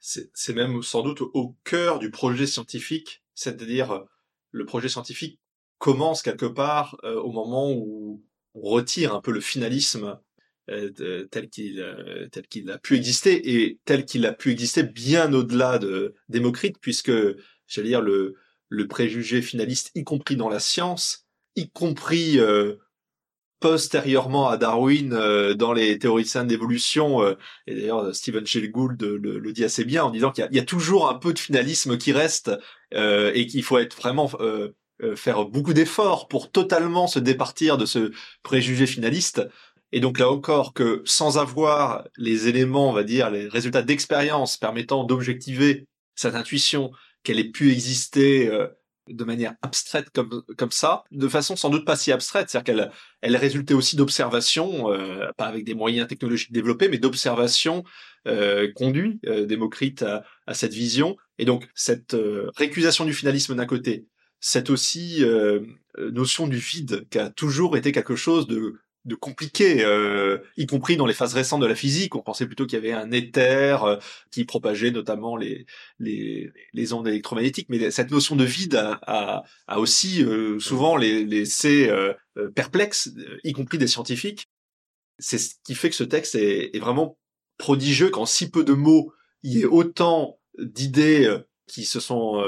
C'est 0.00 0.54
même 0.54 0.82
sans 0.82 1.02
doute 1.02 1.20
au 1.20 1.56
cœur 1.64 1.98
du 1.98 2.10
projet 2.10 2.46
scientifique, 2.46 3.22
c'est-à-dire 3.34 4.04
le 4.50 4.64
projet 4.64 4.88
scientifique 4.88 5.40
commence 5.78 6.22
quelque 6.22 6.46
part 6.46 6.98
euh, 7.04 7.20
au 7.20 7.30
moment 7.32 7.70
où 7.72 8.24
on 8.54 8.60
retire 8.60 9.14
un 9.14 9.20
peu 9.20 9.32
le 9.32 9.40
finalisme 9.40 10.18
euh, 10.70 11.26
tel 11.30 11.50
qu'il 11.50 11.76
tel 12.32 12.70
a 12.70 12.78
pu 12.78 12.96
exister 12.96 13.64
et 13.64 13.80
tel 13.84 14.04
qu'il 14.04 14.24
a 14.26 14.32
pu 14.32 14.50
exister 14.50 14.82
bien 14.82 15.32
au-delà 15.32 15.78
de 15.78 16.14
Démocrite 16.28 16.78
puisque 16.80 17.12
j'allais 17.66 17.88
dire 17.88 18.00
le 18.00 18.36
le 18.68 18.88
préjugé 18.88 19.42
finaliste, 19.42 19.92
y 19.94 20.04
compris 20.04 20.36
dans 20.36 20.48
la 20.48 20.60
science, 20.60 21.26
y 21.54 21.70
compris 21.70 22.38
euh, 22.38 22.74
postérieurement 23.68 24.48
à 24.48 24.56
Darwin 24.56 25.12
euh, 25.12 25.54
dans 25.54 25.72
les 25.72 25.98
théoriciens 25.98 26.44
d'évolution. 26.44 27.22
Euh, 27.22 27.34
et 27.66 27.74
d'ailleurs, 27.74 28.14
Stephen 28.14 28.46
Jay 28.46 28.68
Gould 28.68 29.02
le, 29.02 29.52
dit 29.52 29.64
assez 29.64 29.84
bien 29.84 30.04
en 30.04 30.10
disant 30.10 30.30
qu'il 30.30 30.46
y, 30.50 30.58
a 30.58 30.64
toujours 30.64 31.08
un 31.08 31.14
peu 31.14 31.32
de 31.32 31.38
finalisme 31.38 31.98
qui 31.98 32.12
reste 32.12 32.52
et 32.92 33.46
qu'il 33.46 33.62
faut 33.62 33.78
être 33.78 33.96
vraiment 33.96 34.30
faire 35.16 35.44
beaucoup 35.46 35.72
d'efforts 35.72 36.28
pour 36.28 36.50
totalement 36.52 37.06
se 37.06 37.18
départir 37.18 37.78
de 37.78 37.86
ce 37.86 38.12
préjugé 38.42 38.86
finaliste. 38.86 39.42
Et 39.92 40.00
donc 40.00 40.18
là 40.18 40.30
encore 40.30 40.72
que 40.72 41.02
sans 41.04 41.38
avoir 41.38 42.06
les 42.16 42.48
éléments, 42.48 42.90
on 42.90 42.92
va 42.92 43.02
dire, 43.02 43.30
les 43.30 43.48
résultats 43.48 43.82
d'expérience 43.82 44.56
permettant 44.56 45.04
d'objectiver 45.04 45.86
cette 46.14 46.34
intuition, 46.34 46.92
qu'elle 47.22 47.40
ait 47.40 47.50
pu 47.50 47.72
exister 47.72 48.48
euh, 48.48 48.68
de 49.08 49.24
manière 49.24 49.54
abstraite 49.62 50.10
comme 50.10 50.42
comme 50.56 50.70
ça, 50.70 51.04
de 51.10 51.28
façon 51.28 51.56
sans 51.56 51.70
doute 51.70 51.84
pas 51.84 51.96
si 51.96 52.12
abstraite, 52.12 52.50
c'est-à-dire 52.50 52.74
qu'elle 52.74 52.90
elle 53.20 53.36
résultait 53.36 53.74
aussi 53.74 53.96
d'observations, 53.96 54.90
euh, 54.92 55.30
pas 55.36 55.46
avec 55.46 55.64
des 55.64 55.74
moyens 55.74 56.08
technologiques 56.08 56.52
développés, 56.52 56.88
mais 56.88 56.98
d'observations 56.98 57.84
euh, 58.26 58.70
conduit 58.74 59.20
euh, 59.26 59.46
Démocrite 59.46 60.02
à, 60.02 60.24
à, 60.46 60.54
cette 60.54 60.74
vision. 60.74 61.16
Et 61.38 61.44
donc 61.44 61.68
cette 61.74 62.16
récusation 62.56 63.04
du 63.04 63.12
finalisme 63.12 63.54
d'un 63.54 63.66
côté, 63.66 64.06
cette 64.40 64.70
aussi 64.70 65.22
notion 65.98 66.46
du 66.46 66.56
vide 66.56 67.06
qui 67.10 67.18
a 67.18 67.30
toujours 67.30 67.76
été 67.76 67.92
quelque 67.92 68.16
chose 68.16 68.46
de 68.46 68.74
de 69.06 69.14
compliqué, 69.14 69.84
euh, 69.84 70.38
y 70.56 70.66
compris 70.66 70.96
dans 70.96 71.06
les 71.06 71.14
phases 71.14 71.32
récentes 71.32 71.60
de 71.60 71.66
la 71.66 71.76
physique. 71.76 72.16
On 72.16 72.22
pensait 72.22 72.46
plutôt 72.46 72.66
qu'il 72.66 72.74
y 72.74 72.82
avait 72.82 72.92
un 72.92 73.12
éther 73.12 73.84
euh, 73.84 73.96
qui 74.32 74.44
propageait 74.44 74.90
notamment 74.90 75.36
les, 75.36 75.64
les, 76.00 76.50
les, 76.72 76.92
ondes 76.92 77.06
électromagnétiques, 77.06 77.68
mais 77.68 77.92
cette 77.92 78.10
notion 78.10 78.34
de 78.34 78.44
vide 78.44 78.74
a, 78.74 79.44
a, 79.68 79.78
aussi 79.78 80.24
euh, 80.24 80.58
souvent 80.58 80.96
les, 80.96 81.24
laissé 81.24 81.90
perplexes, 82.54 83.10
y 83.44 83.52
compris 83.52 83.78
des 83.78 83.86
scientifiques. 83.86 84.46
C'est 85.18 85.38
ce 85.38 85.54
qui 85.64 85.74
fait 85.74 85.88
que 85.88 85.96
ce 85.96 86.04
texte 86.04 86.34
est, 86.34 86.74
est 86.74 86.80
vraiment 86.80 87.16
prodigieux 87.58 88.10
qu'en 88.10 88.26
si 88.26 88.50
peu 88.50 88.64
de 88.64 88.72
mots, 88.72 89.12
il 89.42 89.52
y 89.56 89.62
ait 89.62 89.66
autant 89.66 90.40
d'idées 90.58 91.32
qui 91.68 91.84
se 91.84 92.00
sont 92.00 92.44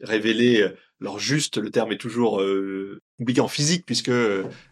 révélées. 0.00 0.66
Alors 1.00 1.18
juste, 1.18 1.58
le 1.58 1.70
terme 1.70 1.92
est 1.92 1.98
toujours 1.98 2.42
compliqué 3.18 3.40
en 3.40 3.48
physique 3.48 3.84
puisque 3.86 4.10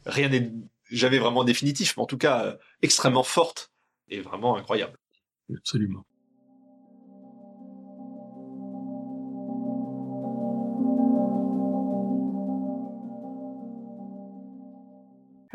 rien 0.06 0.28
n'est 0.28 0.50
j'avais 0.90 1.18
vraiment 1.18 1.44
définitif, 1.44 1.96
mais 1.96 2.02
en 2.02 2.06
tout 2.06 2.18
cas 2.18 2.44
euh, 2.44 2.56
extrêmement 2.82 3.22
forte 3.22 3.70
et 4.08 4.20
vraiment 4.20 4.56
incroyable. 4.56 4.98
Absolument. 5.54 6.04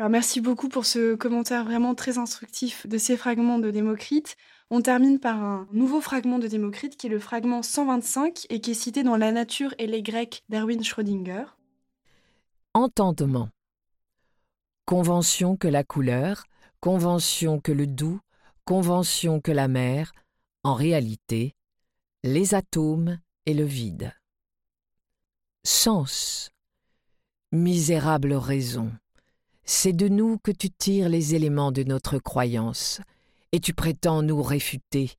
Alors 0.02 0.10
merci 0.10 0.40
beaucoup 0.40 0.68
pour 0.68 0.84
ce 0.84 1.14
commentaire 1.14 1.64
vraiment 1.64 1.94
très 1.94 2.18
instructif 2.18 2.88
de 2.88 2.98
ces 2.98 3.16
fragments 3.16 3.60
de 3.60 3.70
Démocrite. 3.70 4.36
On 4.68 4.80
termine 4.80 5.20
par 5.20 5.40
un 5.40 5.68
nouveau 5.70 6.00
fragment 6.00 6.40
de 6.40 6.48
Démocrite 6.48 6.96
qui 6.96 7.06
est 7.06 7.10
le 7.10 7.20
fragment 7.20 7.62
125 7.62 8.46
et 8.50 8.60
qui 8.60 8.72
est 8.72 8.74
cité 8.74 9.04
dans 9.04 9.16
La 9.16 9.30
nature 9.30 9.74
et 9.78 9.86
les 9.86 10.02
Grecs 10.02 10.42
d'Erwin 10.48 10.82
Schrödinger. 10.82 11.44
Entendement. 12.74 13.50
Convention 14.84 15.56
que 15.56 15.68
la 15.68 15.84
couleur, 15.84 16.44
convention 16.80 17.60
que 17.60 17.72
le 17.72 17.86
doux, 17.86 18.20
convention 18.64 19.40
que 19.40 19.52
la 19.52 19.68
mer, 19.68 20.12
en 20.64 20.74
réalité, 20.74 21.54
les 22.24 22.54
atomes 22.54 23.18
et 23.46 23.54
le 23.54 23.64
vide. 23.64 24.12
Sens. 25.64 26.50
Misérable 27.52 28.32
raison, 28.32 28.92
c'est 29.64 29.92
de 29.92 30.08
nous 30.08 30.38
que 30.38 30.50
tu 30.50 30.70
tires 30.70 31.08
les 31.08 31.34
éléments 31.34 31.70
de 31.70 31.84
notre 31.84 32.18
croyance, 32.18 33.00
et 33.52 33.60
tu 33.60 33.74
prétends 33.74 34.22
nous 34.22 34.42
réfuter. 34.42 35.12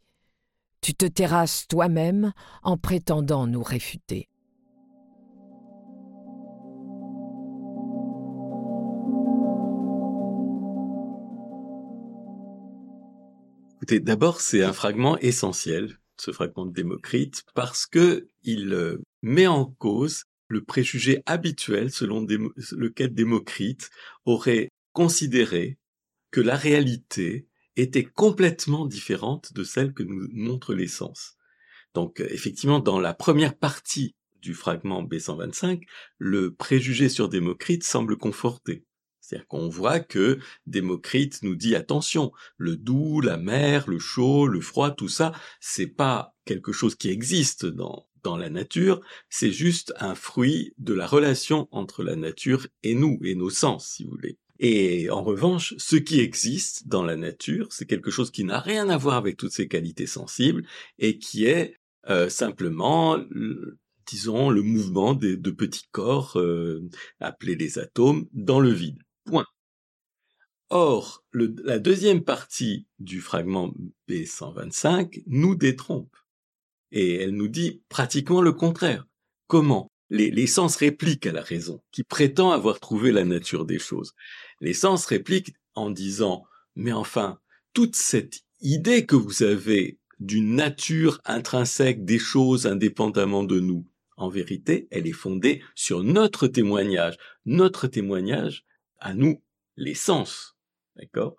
Tu 0.81 0.93
te 0.93 1.05
terrasses 1.05 1.67
toi-même 1.67 2.33
en 2.63 2.77
prétendant 2.77 3.47
nous 3.47 3.63
réfuter. 3.63 4.27
D'abord, 13.89 14.41
c'est 14.41 14.63
un 14.63 14.73
fragment 14.73 15.17
essentiel, 15.19 15.97
ce 16.17 16.31
fragment 16.31 16.65
de 16.65 16.73
Démocrite, 16.73 17.43
parce 17.53 17.85
que 17.85 18.27
il 18.43 18.73
euh, 18.73 19.01
met 19.21 19.47
en 19.47 19.65
cause 19.65 20.23
le 20.47 20.63
préjugé 20.63 21.21
habituel 21.25 21.91
selon 21.91 22.25
lequel 22.71 23.13
Démocrite 23.13 23.89
aurait 24.25 24.69
considéré 24.91 25.77
que 26.31 26.41
la 26.41 26.55
réalité 26.55 27.47
était 27.75 28.03
complètement 28.03 28.85
différente 28.85 29.53
de 29.53 29.63
celle 29.63 29.93
que 29.93 30.03
nous 30.03 30.27
montrent 30.31 30.75
les 30.75 30.87
sens. 30.87 31.35
Donc, 31.93 32.19
euh, 32.19 32.27
effectivement, 32.29 32.79
dans 32.79 32.99
la 32.99 33.13
première 33.13 33.57
partie 33.57 34.15
du 34.41 34.53
fragment 34.53 35.03
B125, 35.03 35.83
le 36.17 36.53
préjugé 36.53 37.09
sur 37.09 37.29
Démocrite 37.29 37.83
semble 37.83 38.17
conforté. 38.17 38.85
C'est-à-dire 39.23 39.47
qu'on 39.47 39.69
voit 39.69 40.01
que 40.01 40.37
Démocrite 40.67 41.43
nous 41.43 41.55
dit 41.55 41.75
attention, 41.75 42.33
le 42.57 42.75
doux, 42.75 43.21
la 43.21 43.37
mer, 43.37 43.89
le 43.89 43.97
chaud, 43.97 44.47
le 44.47 44.59
froid, 44.59 44.91
tout 44.91 45.07
ça, 45.07 45.31
c'est 45.61 45.87
pas 45.87 46.35
quelque 46.43 46.73
chose 46.73 46.95
qui 46.95 47.09
existe 47.09 47.65
dans, 47.65 48.05
dans 48.21 48.35
la 48.35 48.49
nature, 48.49 48.99
c'est 49.29 49.51
juste 49.51 49.93
un 49.99 50.13
fruit 50.13 50.73
de 50.77 50.93
la 50.93 51.07
relation 51.07 51.69
entre 51.71 52.03
la 52.03 52.17
nature 52.17 52.67
et 52.83 52.95
nous, 52.95 53.17
et 53.23 53.35
nos 53.35 53.49
sens, 53.49 53.87
si 53.87 54.03
vous 54.03 54.11
voulez. 54.11 54.37
Et 54.59 55.09
en 55.09 55.23
revanche, 55.23 55.73
ce 55.77 55.95
qui 55.95 56.19
existe 56.19 56.87
dans 56.89 57.03
la 57.03 57.15
nature, 57.15 57.67
c'est 57.71 57.85
quelque 57.85 58.11
chose 58.11 58.29
qui 58.29 58.43
n'a 58.43 58.59
rien 58.59 58.89
à 58.89 58.97
voir 58.97 59.15
avec 59.15 59.37
toutes 59.37 59.53
ces 59.53 59.69
qualités 59.69 60.05
sensibles 60.05 60.65
et 60.99 61.17
qui 61.17 61.45
est 61.45 61.75
euh, 62.09 62.27
simplement 62.27 63.17
disons, 64.05 64.49
le 64.49 64.61
mouvement 64.61 65.13
de 65.13 65.51
petits 65.51 65.87
corps 65.91 66.37
euh, 66.37 66.89
appelés 67.19 67.55
les 67.55 67.79
atomes 67.79 68.27
dans 68.33 68.59
le 68.59 68.69
vide. 68.69 68.99
Or, 70.69 71.23
la 71.33 71.77
deuxième 71.77 72.23
partie 72.23 72.87
du 72.97 73.21
fragment 73.21 73.73
B125 74.09 75.23
nous 75.27 75.53
détrompe. 75.55 76.15
Et 76.91 77.15
elle 77.17 77.35
nous 77.35 77.47
dit 77.47 77.83
pratiquement 77.89 78.41
le 78.41 78.53
contraire. 78.53 79.05
Comment? 79.47 79.91
Les, 80.09 80.31
les, 80.31 80.47
sens 80.47 80.75
répliquent 80.75 81.27
à 81.27 81.31
la 81.31 81.41
raison, 81.41 81.83
qui 81.91 82.03
prétend 82.03 82.51
avoir 82.51 82.79
trouvé 82.79 83.11
la 83.11 83.23
nature 83.23 83.65
des 83.65 83.79
choses. 83.79 84.13
Les 84.61 84.73
sens 84.73 85.05
répliquent 85.05 85.55
en 85.75 85.89
disant, 85.91 86.43
mais 86.75 86.91
enfin, 86.91 87.39
toute 87.73 87.95
cette 87.95 88.41
idée 88.61 89.05
que 89.05 89.15
vous 89.15 89.43
avez 89.43 89.99
d'une 90.19 90.55
nature 90.55 91.19
intrinsèque 91.25 92.05
des 92.05 92.19
choses 92.19 92.65
indépendamment 92.65 93.43
de 93.43 93.59
nous, 93.59 93.85
en 94.17 94.29
vérité, 94.29 94.87
elle 94.91 95.07
est 95.07 95.11
fondée 95.11 95.61
sur 95.75 96.03
notre 96.03 96.47
témoignage. 96.47 97.15
Notre 97.45 97.87
témoignage, 97.87 98.65
à 99.03 99.13
nous 99.13 99.41
les 99.77 99.93
sens. 99.93 100.55
D'accord? 100.95 101.35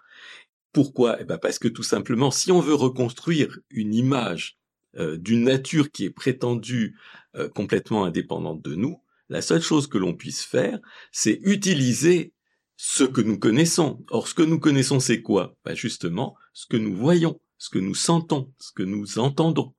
Pourquoi? 0.73 1.21
Eh 1.21 1.25
ben 1.25 1.39
parce 1.39 1.59
que 1.59 1.69
tout 1.69 1.83
simplement, 1.83 2.31
si 2.31 2.53
on 2.53 2.61
veut 2.61 2.75
reconstruire 2.75 3.59
une 3.71 3.95
image 3.95 4.59
euh, 4.97 5.17
d'une 5.17 5.45
nature 5.45 5.91
qui 5.91 6.05
est 6.05 6.11
prétendue 6.11 6.97
euh, 7.37 7.49
complètement 7.49 8.05
indépendante 8.05 8.63
de 8.63 8.75
nous, 8.75 9.01
la 9.29 9.41
seule 9.41 9.63
chose 9.63 9.87
que 9.87 9.99
l'on 9.99 10.15
puisse 10.15 10.43
faire, 10.43 10.79
c'est 11.11 11.41
utiliser 11.43 12.33
ce 12.77 13.05
que 13.05 13.21
nous 13.21 13.39
connaissons. 13.39 14.05
Or, 14.11 14.29
ce 14.29 14.35
que 14.35 14.43
nous 14.43 14.59
connaissons, 14.59 15.01
c'est 15.01 15.23
quoi? 15.23 15.57
Ben 15.65 15.75
Justement, 15.75 16.37
ce 16.53 16.67
que 16.67 16.77
nous 16.77 16.95
voyons, 16.95 17.41
ce 17.57 17.71
que 17.71 17.79
nous 17.79 17.95
sentons, 17.95 18.53
ce 18.59 18.73
que 18.73 18.83
nous 18.83 19.19
entendons. 19.19 19.75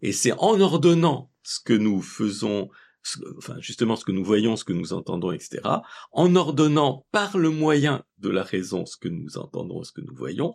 Et 0.00 0.12
c'est 0.12 0.32
en 0.32 0.60
ordonnant 0.60 1.30
ce 1.42 1.60
que 1.60 1.74
nous 1.74 2.02
faisons, 2.02 2.68
enfin 3.36 3.56
justement 3.60 3.96
ce 3.96 4.04
que 4.04 4.12
nous 4.12 4.24
voyons, 4.24 4.56
ce 4.56 4.64
que 4.64 4.72
nous 4.72 4.92
entendons, 4.92 5.32
etc., 5.32 5.62
en 6.12 6.36
ordonnant 6.36 7.06
par 7.12 7.38
le 7.38 7.50
moyen 7.50 8.04
de 8.18 8.28
la 8.28 8.42
raison 8.42 8.86
ce 8.86 8.96
que 8.96 9.08
nous 9.08 9.38
entendons, 9.38 9.82
ce 9.82 9.92
que 9.92 10.00
nous 10.00 10.14
voyons, 10.14 10.54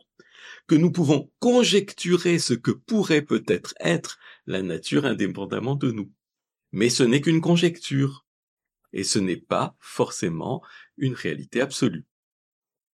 que 0.68 0.76
nous 0.76 0.92
pouvons 0.92 1.32
conjecturer 1.40 2.40
ce 2.40 2.54
que 2.54 2.72
pourrait 2.72 3.22
peut-être 3.22 3.74
être 3.80 4.18
la 4.46 4.62
nature 4.62 5.06
indépendamment 5.06 5.76
de 5.76 5.92
nous. 5.92 6.12
Mais 6.72 6.90
ce 6.90 7.04
n'est 7.04 7.22
qu'une 7.22 7.42
conjecture, 7.42 8.26
et 8.94 9.04
ce 9.04 9.20
n'est 9.20 9.38
pas 9.38 9.76
forcément 9.80 10.64
une 10.98 11.14
réalité 11.14 11.62
absolue. 11.62 12.06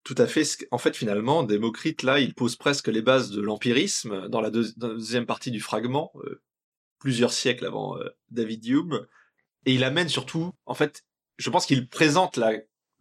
Tout 0.03 0.15
à 0.17 0.27
fait. 0.27 0.67
En 0.71 0.77
fait, 0.77 0.97
finalement, 0.97 1.43
Démocrite, 1.43 2.03
là, 2.03 2.19
il 2.19 2.33
pose 2.33 2.57
presque 2.57 2.89
les 2.89 3.01
bases 3.01 3.31
de 3.31 3.41
l'empirisme 3.41 4.27
dans 4.27 4.41
la, 4.41 4.49
deuxième 4.49 5.25
partie 5.25 5.49
du 5.49 5.61
fragment, 5.61 6.11
euh, 6.25 6.41
plusieurs 6.99 7.31
siècles 7.31 7.65
avant 7.65 7.97
euh, 7.97 8.09
David 8.29 8.65
Hume. 8.65 9.07
Et 9.65 9.73
il 9.73 9.84
amène 9.84 10.10
surtout, 10.10 10.52
en 10.65 10.73
fait, 10.73 11.04
je 11.38 11.49
pense 11.49 11.65
qu'il 11.65 11.88
présente 11.88 12.38
la, 12.38 12.54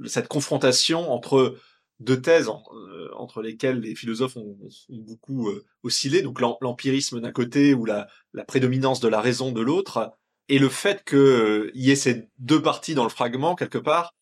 cette 0.07 0.29
confrontation 0.29 1.12
entre 1.12 1.59
deux 2.01 2.20
thèses 2.20 2.48
euh, 2.48 3.11
entre 3.14 3.42
lesquelles 3.42 3.81
les 3.81 3.94
philosophes 3.94 4.37
ont, 4.37 4.57
beaucoup 4.88 5.51
oscillé, 5.83 6.22
donc 6.22 6.40
l'empirisme 6.40 7.20
d'un 7.20 7.33
côté 7.33 7.75
ou 7.75 7.85
la, 7.85 8.09
prédominance 8.46 9.01
de 9.01 9.09
la 9.09 9.20
raison 9.20 9.53
de 9.53 9.61
l'autre, 9.61 10.12
et 10.48 10.59
le 10.59 10.68
fait 10.68 11.05
qu'il 11.05 11.70
y 11.75 11.90
ait 11.90 11.96
ces 11.96 12.29
deux 12.38 12.61
parties 12.61 12.94
dans 12.94 13.05
le 13.05 13.11
fragment, 13.11 13.55
quelque 13.55 13.79
part, 13.79 14.14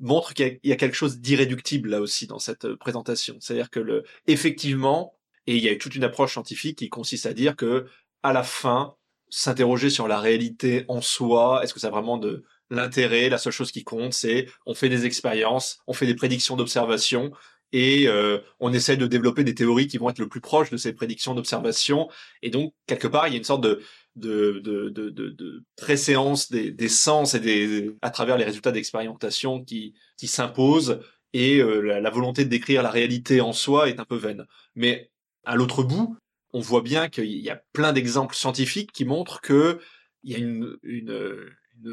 montre 0.00 0.34
qu'il 0.34 0.58
y, 0.64 0.72
a 0.72 0.76
quelque 0.76 0.96
chose 0.96 1.20
d'irréductible 1.20 1.90
là 1.90 2.00
aussi 2.00 2.26
dans 2.26 2.38
cette 2.38 2.64
euh, 2.64 2.76
présentation. 2.76 3.36
C'est-à-dire 3.40 3.70
que 3.70 3.80
le, 3.80 4.02
effectivement, 4.26 5.16
et 5.46 5.56
il 5.56 5.62
y 5.62 5.68
a 5.68 5.76
toute 5.76 5.94
une 5.94 6.04
approche 6.04 6.32
scientifique 6.32 6.78
qui 6.78 6.88
consiste 6.88 7.26
à 7.26 7.32
dire 7.32 7.56
que 7.56 7.86
à 8.22 8.32
la 8.32 8.42
fin, 8.42 8.96
s'interroger 9.34 9.88
sur 9.88 10.08
la 10.08 10.20
réalité 10.20 10.84
en 10.88 11.00
soi, 11.00 11.60
est-ce 11.62 11.72
que 11.72 11.80
ça 11.80 11.86
a 11.86 11.90
vraiment 11.90 12.18
de 12.18 12.44
l'intérêt? 12.68 13.30
La 13.30 13.38
seule 13.38 13.52
chose 13.52 13.72
qui 13.72 13.82
compte, 13.82 14.12
c'est 14.12 14.46
on 14.66 14.74
fait 14.74 14.90
des 14.90 15.06
expériences, 15.06 15.80
on 15.86 15.94
fait 15.94 16.06
des 16.06 16.14
prédictions 16.14 16.54
d'observation 16.54 17.32
et 17.72 18.08
euh, 18.08 18.40
on 18.60 18.74
essaie 18.74 18.98
de 18.98 19.06
développer 19.06 19.42
des 19.42 19.54
théories 19.54 19.86
qui 19.86 19.96
vont 19.96 20.10
être 20.10 20.18
le 20.18 20.28
plus 20.28 20.42
proches 20.42 20.68
de 20.68 20.76
ces 20.76 20.92
prédictions 20.92 21.34
d'observation. 21.34 22.10
Et 22.42 22.50
donc 22.50 22.74
quelque 22.86 23.08
part, 23.08 23.26
il 23.26 23.30
y 23.30 23.34
a 23.34 23.38
une 23.38 23.44
sorte 23.44 23.62
de 23.62 23.80
de, 24.14 24.60
de, 24.62 24.90
de, 24.90 25.08
de, 25.08 25.64
préséance 25.74 26.50
des, 26.50 26.70
des, 26.70 26.90
sens 26.90 27.32
et 27.32 27.40
des, 27.40 27.96
à 28.02 28.10
travers 28.10 28.36
les 28.36 28.44
résultats 28.44 28.70
d'expérimentation 28.70 29.64
qui, 29.64 29.94
qui 30.18 30.28
s'imposent 30.28 31.00
et 31.32 31.60
euh, 31.60 31.98
la, 31.98 32.10
volonté 32.10 32.44
de 32.44 32.50
décrire 32.50 32.82
la 32.82 32.90
réalité 32.90 33.40
en 33.40 33.54
soi 33.54 33.88
est 33.88 34.00
un 34.00 34.04
peu 34.04 34.16
vaine. 34.16 34.46
Mais 34.74 35.10
à 35.44 35.56
l'autre 35.56 35.82
bout, 35.82 36.18
on 36.52 36.60
voit 36.60 36.82
bien 36.82 37.08
qu'il 37.08 37.30
y 37.30 37.50
a 37.50 37.62
plein 37.72 37.92
d'exemples 37.92 38.34
scientifiques 38.34 38.92
qui 38.92 39.04
montrent 39.04 39.40
que 39.40 39.80
il 40.22 40.32
y 40.32 40.34
a 40.34 40.38
une, 40.38 40.78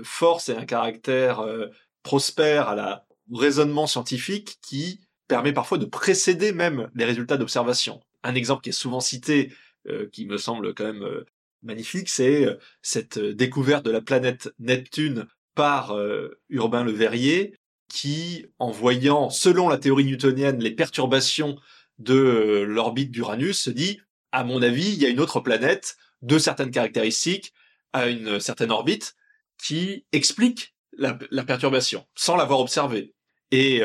force 0.03 0.49
et 0.49 0.55
un 0.55 0.65
caractère 0.65 1.39
euh, 1.39 1.67
prospère 2.03 2.69
à 2.69 2.75
la 2.75 3.07
raisonnement 3.33 3.87
scientifique 3.87 4.59
qui 4.61 5.01
permet 5.27 5.51
parfois 5.51 5.79
de 5.79 5.85
précéder 5.85 6.51
même 6.51 6.91
les 6.93 7.05
résultats 7.05 7.37
d'observation. 7.37 7.99
Un 8.21 8.35
exemple 8.35 8.61
qui 8.61 8.69
est 8.69 8.73
souvent 8.73 8.99
cité, 8.99 9.51
euh, 9.87 10.07
qui 10.11 10.27
me 10.27 10.37
semble 10.37 10.75
quand 10.75 10.85
même 10.85 11.23
magnifique, 11.63 12.09
c'est 12.09 12.45
euh, 12.45 12.55
cette 12.81 13.17
euh, 13.17 13.33
découverte 13.33 13.85
de 13.85 13.91
la 13.91 14.01
planète 14.01 14.53
Neptune 14.59 15.27
par 15.55 15.91
euh, 15.91 16.39
Urbain 16.49 16.83
Le 16.83 16.91
Verrier, 16.91 17.55
qui, 17.87 18.45
en 18.59 18.71
voyant, 18.71 19.29
selon 19.29 19.67
la 19.67 19.77
théorie 19.77 20.05
newtonienne, 20.05 20.59
les 20.59 20.71
perturbations 20.71 21.57
de 21.97 22.63
l'orbite 22.67 23.11
d'Uranus, 23.11 23.59
se 23.59 23.69
dit, 23.69 23.99
à 24.31 24.43
mon 24.43 24.61
avis, 24.61 24.93
il 24.93 25.01
y 25.01 25.05
a 25.05 25.09
une 25.09 25.19
autre 25.19 25.39
planète 25.39 25.97
de 26.21 26.37
certaines 26.37 26.71
caractéristiques 26.71 27.53
à 27.93 28.07
une 28.07 28.39
certaine 28.39 28.71
orbite 28.71 29.15
qui 29.57 30.05
explique 30.11 30.75
la, 30.97 31.13
perturbation 31.43 32.05
sans 32.15 32.35
l'avoir 32.35 32.59
observée. 32.59 33.13
Et 33.51 33.81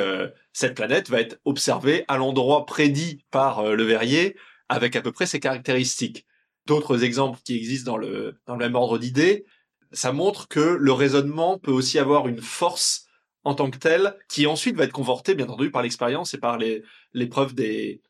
cette 0.53 0.75
planète 0.75 1.09
va 1.09 1.21
être 1.21 1.39
observée 1.45 2.05
à 2.09 2.19
l'endroit 2.19 2.67
prédit 2.67 3.25
par 3.31 3.75
Le 3.75 3.83
Verrier 3.83 4.37
avec 4.69 4.97
à 4.97 5.01
peu 5.01 5.13
près 5.13 5.27
ces 5.27 5.41
caractéristiques 5.41 6.27
d'autres 6.67 7.05
exemples 7.05 7.41
qui 7.45 7.57
existent 7.57 7.93
dans 7.93 7.99
le, 7.99 8.39
dans 8.47 8.55
le 8.55 8.65
même 8.65 8.75
ordre 8.75 8.99
d'idées, 8.99 9.45
ça 9.93 10.13
montre 10.13 10.49
que 10.49 10.61
le 10.61 10.93
raisonnement 10.93 11.59
peut 11.59 11.71
aussi 11.71 11.99
avoir 11.99 12.27
une 12.29 12.41
force 12.41 13.07
en 13.45 13.55
tant 13.55 13.71
que 13.71 13.79
telle, 13.79 14.17
qui 14.29 14.47
ensuite 14.47 14.77
va 14.77 14.85
être 14.85 14.93
confortée, 14.93 15.35
bien 15.35 15.47
entendu, 15.47 15.71
par 15.71 15.83
l'expérience 15.83 16.33
et 16.33 16.39
par 16.39 16.57
les, 16.57 16.83
l'épreuve 17.13 17.55
des, 17.55 18.01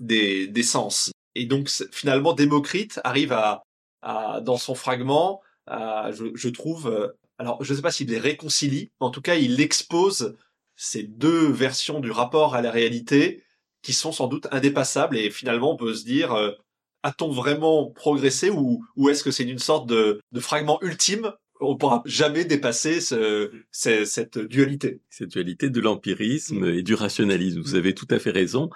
des 0.00 0.62
sens. 0.62 1.11
Et 1.34 1.46
donc, 1.46 1.70
finalement, 1.92 2.32
Démocrite 2.32 3.00
arrive 3.04 3.32
à, 3.32 3.62
à 4.02 4.40
dans 4.40 4.56
son 4.56 4.74
fragment, 4.74 5.40
à, 5.66 6.10
je, 6.12 6.26
je 6.34 6.48
trouve, 6.48 6.88
euh, 6.88 7.08
alors, 7.38 7.62
je 7.64 7.72
ne 7.72 7.76
sais 7.76 7.82
pas 7.82 7.90
s'il 7.90 8.08
les 8.08 8.18
réconcilie, 8.18 8.90
mais 9.00 9.06
en 9.06 9.10
tout 9.10 9.22
cas, 9.22 9.36
il 9.36 9.60
expose 9.60 10.36
ces 10.76 11.02
deux 11.04 11.50
versions 11.50 12.00
du 12.00 12.10
rapport 12.10 12.54
à 12.54 12.62
la 12.62 12.70
réalité 12.70 13.44
qui 13.82 13.92
sont 13.92 14.12
sans 14.12 14.28
doute 14.28 14.46
indépassables 14.50 15.16
et 15.16 15.30
finalement, 15.30 15.72
on 15.72 15.76
peut 15.76 15.94
se 15.94 16.04
dire, 16.04 16.32
euh, 16.32 16.52
a-t-on 17.02 17.30
vraiment 17.30 17.90
progressé 17.90 18.50
ou, 18.50 18.84
ou 18.96 19.08
est-ce 19.08 19.24
que 19.24 19.30
c'est 19.30 19.44
une 19.44 19.58
sorte 19.58 19.88
de, 19.88 20.20
de 20.30 20.40
fragment 20.40 20.78
ultime? 20.82 21.32
On 21.60 21.76
pourra 21.76 22.02
jamais 22.04 22.44
dépasser 22.44 23.00
ce, 23.00 23.52
cette 23.70 24.38
dualité. 24.38 25.00
Cette 25.10 25.30
dualité 25.30 25.70
de 25.70 25.80
l'empirisme 25.80 26.64
et 26.64 26.82
du 26.82 26.94
rationalisme. 26.94 27.60
Vous 27.60 27.76
avez 27.76 27.94
tout 27.94 28.08
à 28.10 28.18
fait 28.18 28.32
raison. 28.32 28.68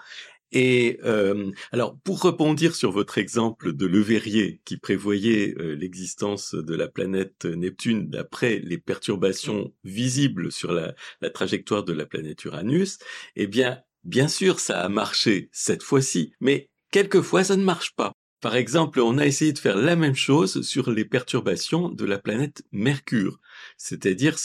Et 0.53 1.01
euh, 1.05 1.51
alors, 1.73 1.99
pour 2.05 2.23
rebondir 2.23 2.75
sur 2.75 2.93
votre 2.93 3.19
exemple 3.19 3.73
de 3.73 3.87
Le 3.87 4.01
Verrier 4.01 4.61
qui 4.65 4.77
prévoyait 4.77 5.55
euh, 5.59 5.75
l'existence 5.75 6.55
de 6.55 6.75
la 6.75 6.89
planète 6.89 7.45
Neptune 7.45 8.09
d'après 8.09 8.61
les 8.61 8.79
perturbations 8.79 9.75
visibles 9.85 10.53
sur 10.53 10.73
la, 10.73 10.95
la 11.21 11.31
trajectoire 11.31 11.85
de 11.85 11.93
la 11.93 12.07
planète 12.07 12.45
Uranus, 12.45 12.99
eh 13.35 13.47
bien, 13.47 13.83
bien 14.05 14.29
sûr, 14.29 14.61
ça 14.61 14.81
a 14.81 14.89
marché 14.89 15.49
cette 15.53 15.83
fois-ci, 15.83 16.33
mais 16.41 16.71
quelquefois 16.93 17.45
ça 17.45 17.57
ne 17.57 17.65
marche 17.65 17.95
pas. 17.97 18.13
Par 18.41 18.55
exemple, 18.55 19.01
on 19.01 19.19
a 19.19 19.27
essayé 19.27 19.53
de 19.53 19.59
faire 19.59 19.77
la 19.77 19.97
même 19.97 20.15
chose 20.15 20.63
sur 20.63 20.91
les 20.91 21.05
perturbations 21.05 21.89
de 21.89 22.05
la 22.05 22.19
planète 22.19 22.63
Mercure, 22.71 23.41
c'est-à-dire, 23.77 24.37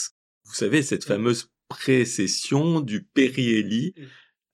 vous 0.44 0.54
savez, 0.54 0.82
cette 0.82 1.04
fameuse 1.04 1.50
précession 1.68 2.80
du 2.80 3.04
périhélie 3.04 3.94
mmh. 3.96 4.02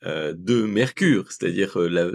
De 0.04 0.62
Mercure, 0.62 1.32
c'est-à-dire 1.32 1.78
euh, 1.80 1.88
la, 1.88 2.10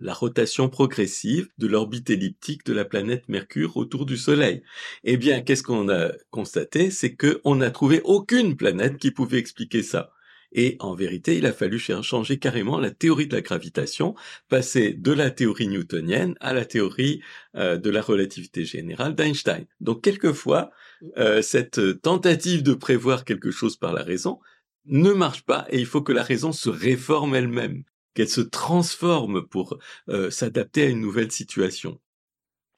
la, 0.00 0.14
rotation 0.14 0.68
progressive 0.68 1.48
de 1.58 1.66
l'orbite 1.66 2.10
elliptique 2.10 2.64
de 2.64 2.72
la 2.72 2.84
planète 2.84 3.28
Mercure 3.28 3.76
autour 3.76 4.06
du 4.06 4.16
Soleil. 4.16 4.62
Eh 5.04 5.16
bien, 5.16 5.40
qu'est-ce 5.42 5.62
qu'on 5.62 5.88
a 5.88 6.12
constaté? 6.30 6.90
C'est 6.90 7.16
qu'on 7.16 7.56
n'a 7.56 7.70
trouvé 7.70 8.00
aucune 8.04 8.56
planète 8.56 8.96
qui 8.98 9.10
pouvait 9.10 9.38
expliquer 9.38 9.82
ça. 9.82 10.12
Et 10.52 10.76
en 10.80 10.94
vérité, 10.94 11.36
il 11.36 11.46
a 11.46 11.52
fallu 11.52 11.78
changer 11.78 12.38
carrément 12.38 12.78
la 12.78 12.90
théorie 12.90 13.26
de 13.26 13.36
la 13.36 13.42
gravitation, 13.42 14.14
passer 14.48 14.94
de 14.94 15.12
la 15.12 15.30
théorie 15.30 15.68
newtonienne 15.68 16.34
à 16.40 16.54
la 16.54 16.64
théorie 16.64 17.20
euh, 17.54 17.76
de 17.76 17.90
la 17.90 18.00
relativité 18.00 18.64
générale 18.64 19.14
d'Einstein. 19.14 19.66
Donc 19.80 20.02
quelquefois, 20.02 20.70
euh, 21.18 21.42
cette 21.42 22.00
tentative 22.00 22.62
de 22.62 22.72
prévoir 22.72 23.24
quelque 23.24 23.50
chose 23.50 23.76
par 23.76 23.92
la 23.92 24.02
raison 24.02 24.40
ne 24.88 25.12
marche 25.12 25.42
pas 25.42 25.66
et 25.70 25.78
il 25.78 25.86
faut 25.86 26.02
que 26.02 26.12
la 26.12 26.22
raison 26.22 26.52
se 26.52 26.70
réforme 26.70 27.34
elle-même, 27.34 27.84
qu'elle 28.14 28.28
se 28.28 28.40
transforme 28.40 29.46
pour 29.46 29.78
euh, 30.08 30.30
s'adapter 30.30 30.82
à 30.82 30.88
une 30.88 31.00
nouvelle 31.00 31.32
situation. 31.32 32.00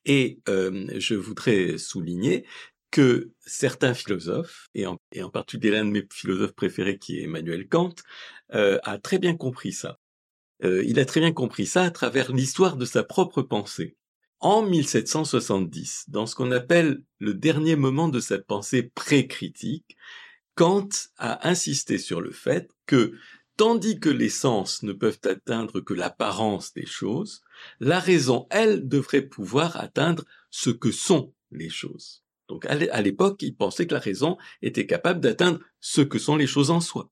Et 0.07 0.39
je 0.47 1.15
voudrais 1.15 1.77
souligner 1.77 2.47
que 2.91 3.31
certains 3.41 3.95
philosophes, 3.95 4.69
et 4.75 4.87
en, 4.87 4.99
particulier 5.33 5.71
l'un 5.71 5.85
de 5.85 5.91
mes 5.91 6.07
philosophes 6.13 6.55
préférés 6.55 6.99
qui 6.99 7.19
est 7.19 7.25
Emmanuel 7.25 7.69
Kant, 7.69 7.95
euh, 8.55 8.79
a 8.83 8.99
très 8.99 9.19
bien 9.19 9.37
compris 9.37 9.73
ça. 9.73 9.99
Euh, 10.65 10.83
il 10.85 10.99
a 10.99 11.05
très 11.05 11.21
bien 11.21 11.33
compris 11.33 11.67
ça 11.67 11.85
à 11.85 11.91
travers 11.91 12.33
l'histoire 12.33 12.77
de 12.77 12.85
sa 12.85 13.05
propre 13.05 13.43
pensée. 13.43 13.97
En 14.41 14.63
1770, 14.63 16.07
dans 16.09 16.27
ce 16.27 16.35
qu'on 16.35 16.51
appelle 16.51 17.03
le 17.19 17.35
dernier 17.35 17.77
moment 17.77 18.09
de 18.09 18.21
sa 18.21 18.39
pensée 18.39 18.83
pré-critique, 18.83 19.97
Kant 20.61 20.91
a 21.17 21.49
insisté 21.49 21.97
sur 21.97 22.21
le 22.21 22.33
fait 22.33 22.71
que, 22.85 23.15
tandis 23.57 23.99
que 23.99 24.11
les 24.11 24.29
sens 24.29 24.83
ne 24.83 24.93
peuvent 24.93 25.21
atteindre 25.25 25.81
que 25.81 25.95
l'apparence 25.95 26.75
des 26.75 26.85
choses, 26.85 27.41
la 27.79 27.99
raison, 27.99 28.47
elle, 28.51 28.87
devrait 28.87 29.23
pouvoir 29.23 29.79
atteindre 29.79 30.27
ce 30.51 30.69
que 30.69 30.93
sont 30.93 31.33
les 31.51 31.71
choses. 31.71 32.25
Donc 32.49 32.67
à 32.67 33.01
l'époque, 33.01 33.41
il 33.41 33.57
pensait 33.57 33.87
que 33.87 33.95
la 33.95 34.01
raison 34.01 34.37
était 34.61 34.85
capable 34.85 35.21
d'atteindre 35.21 35.61
ce 35.81 36.03
que 36.03 36.19
sont 36.19 36.37
les 36.37 36.47
choses 36.47 36.71
en 36.71 36.83
soi. 36.83 37.11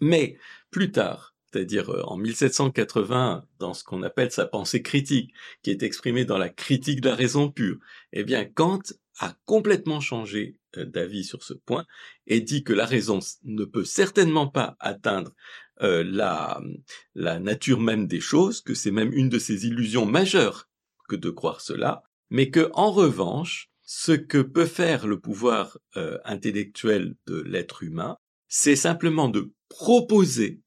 Mais 0.00 0.36
plus 0.70 0.92
tard, 0.92 1.34
c'est-à-dire 1.50 1.88
euh, 1.88 2.02
en 2.02 2.18
1780, 2.18 3.46
dans 3.60 3.72
ce 3.72 3.82
qu'on 3.82 4.02
appelle 4.02 4.30
sa 4.30 4.44
pensée 4.44 4.82
critique, 4.82 5.32
qui 5.62 5.70
est 5.70 5.82
exprimée 5.82 6.26
dans 6.26 6.38
la 6.38 6.50
critique 6.50 7.00
de 7.00 7.08
la 7.08 7.14
raison 7.14 7.50
pure, 7.50 7.78
eh 8.12 8.24
bien 8.24 8.44
Kant 8.44 8.82
a 9.18 9.34
complètement 9.44 10.00
changé 10.00 10.56
euh, 10.76 10.84
d'avis 10.84 11.24
sur 11.24 11.42
ce 11.42 11.54
point 11.54 11.86
et 12.26 12.40
dit 12.40 12.64
que 12.64 12.72
la 12.72 12.86
raison 12.86 13.20
ne 13.44 13.64
peut 13.64 13.84
certainement 13.84 14.48
pas 14.48 14.76
atteindre 14.80 15.34
euh, 15.82 16.04
la, 16.04 16.60
la 17.14 17.38
nature 17.38 17.80
même 17.80 18.06
des 18.06 18.20
choses, 18.20 18.60
que 18.60 18.74
c'est 18.74 18.90
même 18.90 19.12
une 19.12 19.28
de 19.28 19.38
ses 19.38 19.66
illusions 19.66 20.06
majeures 20.06 20.68
que 21.08 21.16
de 21.16 21.30
croire 21.30 21.60
cela, 21.60 22.02
mais 22.30 22.50
que 22.50 22.70
en 22.72 22.90
revanche, 22.90 23.70
ce 23.82 24.12
que 24.12 24.38
peut 24.38 24.66
faire 24.66 25.06
le 25.06 25.20
pouvoir 25.20 25.78
euh, 25.96 26.18
intellectuel 26.24 27.14
de 27.26 27.40
l'être 27.42 27.82
humain, 27.82 28.16
c'est 28.48 28.76
simplement 28.76 29.28
de 29.28 29.52
proposer 29.68 30.62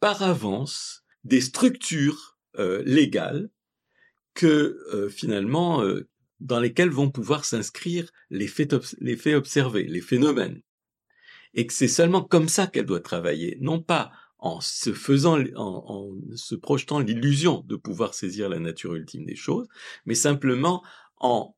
par 0.00 0.22
avance 0.22 1.04
des 1.24 1.40
structures 1.40 2.38
légales 2.84 3.50
que 4.34 5.08
finalement 5.10 5.84
dans 6.40 6.60
lesquelles 6.60 6.90
vont 6.90 7.10
pouvoir 7.10 7.44
s'inscrire 7.44 8.10
les 8.30 8.46
faits, 8.46 8.74
les 9.00 9.16
faits 9.16 9.36
observés, 9.36 9.84
les 9.84 10.00
phénomènes. 10.00 10.60
Et 11.54 11.66
que 11.66 11.72
c'est 11.72 11.88
seulement 11.88 12.22
comme 12.22 12.48
ça 12.48 12.66
qu'elle 12.66 12.86
doit 12.86 13.00
travailler, 13.00 13.58
non 13.60 13.80
pas 13.80 14.12
en 14.38 14.60
se 14.60 14.92
faisant, 14.92 15.38
en, 15.56 16.16
se 16.34 16.54
projetant 16.54 16.98
l'illusion 16.98 17.62
de 17.66 17.76
pouvoir 17.76 18.14
saisir 18.14 18.48
la 18.48 18.58
nature 18.58 18.94
ultime 18.94 19.26
des 19.26 19.36
choses, 19.36 19.68
mais 20.06 20.14
simplement 20.14 20.82
en 21.18 21.54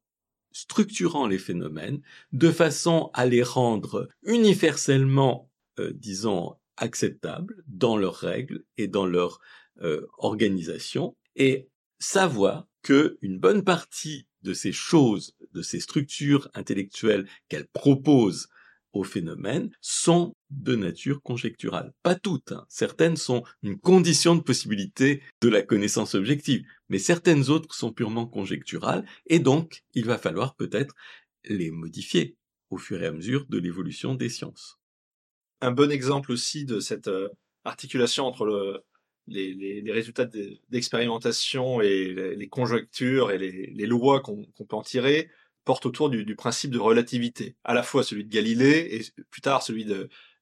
structurant 0.51 1.27
les 1.27 1.38
phénomènes 1.38 2.03
de 2.33 2.51
façon 2.51 3.11
à 3.14 3.25
les 3.25 3.42
rendre 3.42 4.09
universellement, 4.25 5.51
euh, 5.79 5.92
disons, 5.95 6.57
acceptables 6.77 7.62
dans 7.66 7.97
leurs 7.97 8.16
règles 8.16 8.64
et 8.77 8.88
dans 8.88 9.07
leur 9.07 9.40
euh, 9.81 10.07
organisation, 10.18 11.16
et 11.37 11.68
savoir 11.99 12.66
que 12.83 13.16
une 13.23 13.38
bonne 13.38 13.62
partie 13.62 14.27
de 14.42 14.55
ces 14.55 14.72
choses, 14.72 15.35
de 15.52 15.62
ces 15.62 15.81
structures 15.81 16.48
intellectuelles 16.55 17.28
qu'elle 17.48 17.66
propose 17.68 18.48
aux 18.92 19.05
phénomènes 19.05 19.70
sont 19.81 20.35
de 20.50 20.76
nature 20.76 21.22
conjecturale. 21.22 21.92
Pas 22.02 22.14
toutes. 22.14 22.52
Hein. 22.52 22.66
Certaines 22.68 23.16
sont 23.16 23.42
une 23.62 23.78
condition 23.78 24.37
de 24.37 24.42
possibilité 24.42 25.22
de 25.40 25.48
la 25.48 25.62
connaissance 25.62 26.14
objective, 26.14 26.62
mais 26.88 26.98
certaines 26.98 27.48
autres 27.48 27.74
sont 27.74 27.92
purement 27.92 28.26
conjecturales, 28.26 29.07
et 29.26 29.38
donc 29.38 29.83
il 29.94 30.05
va 30.05 30.18
falloir 30.18 30.55
peut-être 30.57 30.94
les 31.44 31.70
modifier 31.70 32.37
au 32.70 32.78
fur 32.78 33.02
et 33.02 33.07
à 33.07 33.12
mesure 33.12 33.46
de 33.48 33.59
l'évolution 33.59 34.14
des 34.14 34.28
sciences. 34.28 34.78
Un 35.61 35.70
bon 35.70 35.90
exemple 35.90 36.33
aussi 36.33 36.64
de 36.64 36.81
cette 36.81 37.09
euh, 37.09 37.28
articulation 37.64 38.26
entre 38.26 38.44
le, 38.44 38.81
les, 39.33 39.92
résultats 39.92 40.29
d'expérimentation 40.71 41.81
et 41.81 42.35
les, 42.37 42.49
conjectures 42.49 43.31
et 43.31 43.38
les, 43.38 43.87
lois 43.87 44.21
qu'on 44.21 44.45
peut 44.45 44.77
en 44.77 44.83
tirer, 44.83 45.31
porte 45.64 45.87
autour 45.87 46.11
du, 46.11 46.37
principe 46.37 46.71
de 46.71 46.79
relativité, 46.79 47.57
à 47.64 47.75
la 47.75 47.83
fois 47.83 48.03
celui 48.03 48.25
de 48.25 48.31
Galilée 48.33 48.88
et 48.97 49.23
plus 49.31 49.40
tard 49.40 49.62
celui 49.62 49.87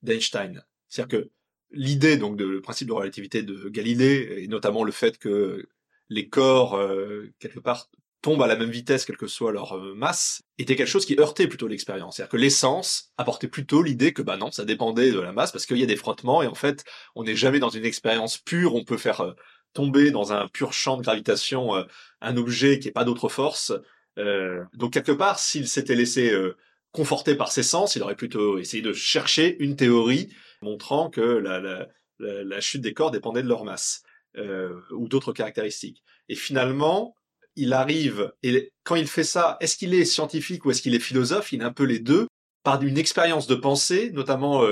d'Einstein. 0.03 0.65
C'est-à-dire 0.89 1.21
que 1.21 1.31
l'idée 1.73 2.17
donc 2.17 2.37
de 2.37 2.45
le 2.45 2.61
principe 2.61 2.89
de 2.89 2.93
relativité 2.93 3.43
de 3.43 3.69
Galilée 3.69 4.43
et 4.43 4.49
notamment 4.49 4.85
le 4.85 4.93
fait 4.93 5.19
que 5.19 5.69
les 6.09 6.29
corps 6.29 6.75
euh, 6.75 7.33
quelque 7.39 7.61
part 7.61 7.89
tombent 8.23 8.43
à 8.43 8.47
la 8.47 8.57
même 8.57 8.71
vitesse 8.71 9.05
quelle 9.05 9.17
que 9.17 9.27
soit 9.27 9.53
leur 9.53 9.77
euh, 9.77 9.95
masse 9.95 10.43
était 10.59 10.77
quelque 10.77 10.89
chose 10.89 11.07
qui 11.07 11.19
heurtait 11.19 11.47
plutôt 11.47 11.69
l'expérience. 11.69 12.17
C'est-à-dire 12.17 12.31
que 12.31 12.37
l'essence 12.37 13.13
apportait 13.17 13.49
plutôt 13.49 13.83
l'idée 13.83 14.13
que 14.13 14.23
bah 14.23 14.37
non, 14.37 14.51
ça 14.51 14.65
dépendait 14.65 15.13
de 15.13 15.21
la 15.21 15.33
masse 15.33 15.53
parce 15.53 15.67
qu'il 15.67 15.79
y 15.79 15.83
a 15.83 15.87
des 15.87 15.97
frottements 15.97 16.43
et 16.43 16.47
en 16.47 16.55
fait, 16.55 16.85
on 17.15 17.25
n'est 17.25 17.37
jamais 17.37 17.59
dans 17.59 17.71
une 17.71 17.85
expérience 17.85 18.39
pure, 18.39 18.75
on 18.75 18.85
peut 18.85 18.99
faire 18.99 19.21
euh, 19.21 19.33
tomber 19.73 20.11
dans 20.11 20.33
un 20.33 20.49
pur 20.49 20.73
champ 20.73 20.97
de 20.97 21.03
gravitation 21.03 21.73
un 22.21 22.37
objet 22.37 22.81
qui 22.81 22.89
n'est 22.89 22.93
pas 22.93 23.05
d'autre 23.05 23.29
force 23.29 23.73
euh, 24.19 24.65
donc 24.75 24.93
quelque 24.93 25.13
part, 25.13 25.39
s'il 25.39 25.69
s'était 25.69 25.95
laissé 25.95 26.31
euh, 26.31 26.57
conforter 26.93 27.35
par 27.35 27.53
ses 27.53 27.63
sens, 27.63 27.97
il 27.97 28.03
aurait 28.03 28.17
plutôt 28.17 28.59
essayé 28.59 28.83
de 28.83 28.93
chercher 28.93 29.57
une 29.63 29.77
théorie 29.77 30.29
montrant 30.63 31.11
que 31.11 31.21
la, 31.21 32.61
chute 32.61 32.83
des 32.83 32.93
corps 32.93 33.11
dépendait 33.11 33.43
de 33.43 33.49
leur 33.49 33.65
masse 33.65 34.03
euh, 34.37 34.81
ou 34.91 35.09
d'autres 35.09 35.33
caractéristiques. 35.33 36.03
Et 36.29 36.35
finalement, 36.35 37.15
il 37.61 37.73
arrive, 37.73 38.33
et 38.43 38.73
quand 38.85 38.97
il 38.97 39.07
fait 39.07 39.25
ça, 39.25 39.57
est-ce 39.61 39.77
qu'il 39.77 39.95
est 39.95 40.05
scientifique 40.05 40.65
ou 40.65 40.71
est-ce 40.71 40.83
qu'il 40.83 40.95
est 40.95 41.01
philosophe? 41.01 41.53
Il 41.53 41.63
est 41.63 41.65
un 41.65 41.73
peu 41.73 41.85
les 41.85 41.99
deux, 41.99 42.27
par 42.63 42.83
une 42.83 42.99
expérience 42.99 43.47
de 43.47 43.55
pensée, 43.55 44.11
notamment 44.13 44.63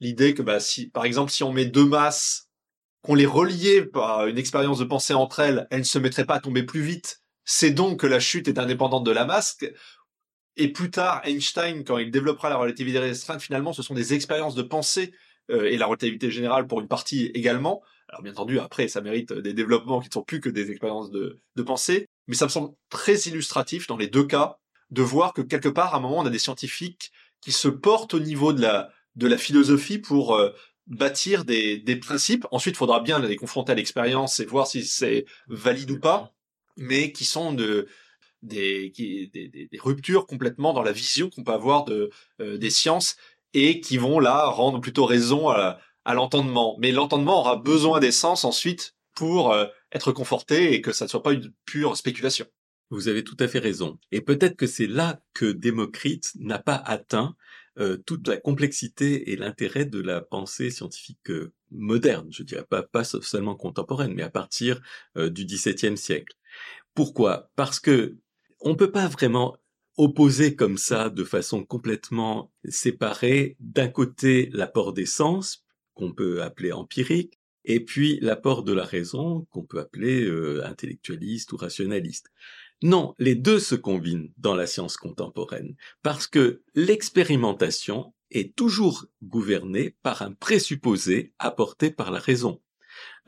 l'idée 0.00 0.34
que, 0.34 0.42
bah, 0.42 0.60
si, 0.60 0.88
par 0.88 1.04
exemple, 1.04 1.30
si 1.30 1.44
on 1.44 1.52
met 1.52 1.66
deux 1.66 1.84
masses, 1.84 2.48
qu'on 3.02 3.14
les 3.14 3.26
reliait 3.26 3.84
par 3.84 4.26
une 4.26 4.38
expérience 4.38 4.78
de 4.78 4.84
pensée 4.84 5.14
entre 5.14 5.40
elles, 5.40 5.66
elles 5.70 5.80
ne 5.80 5.84
se 5.84 5.98
mettraient 5.98 6.24
pas 6.24 6.36
à 6.36 6.40
tomber 6.40 6.64
plus 6.64 6.82
vite 6.82 7.20
c'est 7.46 7.70
donc 7.70 8.00
que 8.00 8.06
la 8.06 8.20
chute 8.20 8.48
est 8.48 8.58
indépendante 8.58 9.04
de 9.04 9.12
la 9.12 9.24
masse. 9.24 9.56
Et 10.56 10.68
plus 10.72 10.90
tard, 10.90 11.22
Einstein, 11.24 11.84
quand 11.84 11.96
il 11.96 12.10
développera 12.10 12.50
la 12.50 12.56
relativité 12.56 12.98
restreinte, 12.98 13.40
finalement, 13.40 13.72
ce 13.72 13.82
sont 13.82 13.94
des 13.94 14.12
expériences 14.12 14.56
de 14.56 14.62
pensée 14.62 15.14
euh, 15.50 15.70
et 15.70 15.78
la 15.78 15.86
relativité 15.86 16.30
générale 16.30 16.66
pour 16.66 16.80
une 16.80 16.88
partie 16.88 17.26
également. 17.34 17.82
Alors 18.08 18.22
bien 18.22 18.32
entendu, 18.32 18.58
après, 18.58 18.88
ça 18.88 19.00
mérite 19.00 19.32
des 19.32 19.54
développements 19.54 20.00
qui 20.00 20.08
ne 20.08 20.12
sont 20.12 20.24
plus 20.24 20.40
que 20.40 20.48
des 20.48 20.70
expériences 20.70 21.10
de, 21.10 21.40
pensée, 21.64 22.08
mais 22.26 22.34
ça 22.34 22.46
me 22.46 22.50
semble 22.50 22.74
très 22.90 23.16
illustratif 23.20 23.86
dans 23.86 23.96
les 23.96 24.08
deux 24.08 24.24
cas 24.24 24.58
de 24.90 25.02
voir 25.02 25.32
que 25.32 25.42
quelque 25.42 25.68
part, 25.68 25.94
à 25.94 25.98
un 25.98 26.00
moment, 26.00 26.18
on 26.18 26.26
a 26.26 26.30
des 26.30 26.38
scientifiques 26.38 27.12
qui 27.40 27.52
se 27.52 27.68
portent 27.68 28.14
au 28.14 28.20
niveau 28.20 28.52
de 28.52 28.62
la, 28.62 28.90
de 29.16 29.26
la 29.26 29.38
philosophie 29.38 29.98
pour 29.98 30.36
euh, 30.36 30.50
bâtir 30.86 31.44
des, 31.44 31.78
des 31.78 31.96
principes. 31.96 32.46
Ensuite, 32.50 32.76
il 32.76 32.78
faudra 32.78 33.00
bien 33.00 33.18
les 33.18 33.36
confronter 33.36 33.72
à 33.72 33.74
l'expérience 33.74 34.40
et 34.40 34.44
voir 34.44 34.66
si 34.66 34.84
c'est 34.84 35.26
valide 35.48 35.90
ou 35.90 35.98
pas 35.98 36.32
mais 36.76 37.12
qui 37.12 37.24
sont 37.24 37.52
de 37.52 37.88
des, 38.42 38.90
des, 38.90 39.68
ruptures 39.78 40.26
complètement 40.26 40.72
dans 40.72 40.82
la 40.82 40.92
vision 40.92 41.30
qu'on 41.30 41.42
peut 41.42 41.52
avoir 41.52 41.84
de 41.84 42.10
euh, 42.40 42.58
des 42.58 42.70
sciences 42.70 43.16
et 43.54 43.80
qui 43.80 43.96
vont 43.96 44.20
là 44.20 44.46
rendre 44.46 44.80
plutôt 44.80 45.04
raison 45.04 45.48
à, 45.48 45.78
à 46.04 46.14
l'entendement. 46.14 46.76
Mais 46.78 46.92
l'entendement 46.92 47.40
aura 47.40 47.56
besoin 47.56 47.98
des 47.98 48.12
sens 48.12 48.44
ensuite 48.44 48.94
pour 49.14 49.52
euh, 49.52 49.66
être 49.96 50.12
conforté 50.12 50.74
et 50.74 50.80
que 50.80 50.92
ça 50.92 51.06
ne 51.06 51.10
soit 51.10 51.22
pas 51.22 51.32
une 51.32 51.52
pure 51.64 51.96
spéculation. 51.96 52.46
Vous 52.90 53.08
avez 53.08 53.24
tout 53.24 53.36
à 53.40 53.48
fait 53.48 53.58
raison. 53.58 53.98
Et 54.12 54.20
peut-être 54.20 54.56
que 54.56 54.66
c'est 54.66 54.86
là 54.86 55.20
que 55.34 55.46
Démocrite 55.46 56.32
n'a 56.36 56.60
pas 56.60 56.76
atteint 56.76 57.34
euh, 57.78 57.96
toute 57.96 58.28
la 58.28 58.36
complexité 58.36 59.32
et 59.32 59.36
l'intérêt 59.36 59.84
de 59.84 60.00
la 60.00 60.20
pensée 60.20 60.70
scientifique 60.70 61.30
moderne, 61.72 62.28
je 62.30 62.44
dirais 62.44 62.64
pas, 62.68 62.84
pas 62.84 63.02
seulement 63.02 63.56
contemporaine, 63.56 64.14
mais 64.14 64.22
à 64.22 64.30
partir 64.30 64.80
du 65.16 65.44
XVIIe 65.44 65.98
siècle. 65.98 66.36
Pourquoi? 66.94 67.50
Parce 67.56 67.80
que 67.80 68.16
on 68.60 68.76
peut 68.76 68.92
pas 68.92 69.08
vraiment 69.08 69.56
opposer 69.96 70.56
comme 70.56 70.78
ça 70.78 71.10
de 71.10 71.24
façon 71.24 71.64
complètement 71.64 72.52
séparée 72.68 73.56
d'un 73.60 73.88
côté 73.88 74.50
l'apport 74.52 74.92
des 74.92 75.06
sens 75.06 75.64
qu'on 75.94 76.12
peut 76.12 76.42
appeler 76.42 76.72
empirique 76.72 77.35
et 77.66 77.80
puis 77.80 78.18
l'apport 78.20 78.62
de 78.62 78.72
la 78.72 78.84
raison 78.84 79.46
qu'on 79.50 79.62
peut 79.62 79.78
appeler 79.78 80.24
euh, 80.24 80.64
intellectualiste 80.64 81.52
ou 81.52 81.56
rationaliste. 81.56 82.32
Non, 82.82 83.14
les 83.18 83.34
deux 83.34 83.58
se 83.58 83.74
combinent 83.74 84.32
dans 84.38 84.54
la 84.54 84.66
science 84.66 84.96
contemporaine 84.96 85.76
parce 86.02 86.26
que 86.26 86.62
l'expérimentation 86.74 88.14
est 88.30 88.56
toujours 88.56 89.06
gouvernée 89.22 89.96
par 90.02 90.22
un 90.22 90.32
présupposé 90.32 91.32
apporté 91.38 91.90
par 91.90 92.10
la 92.10 92.18
raison. 92.18 92.60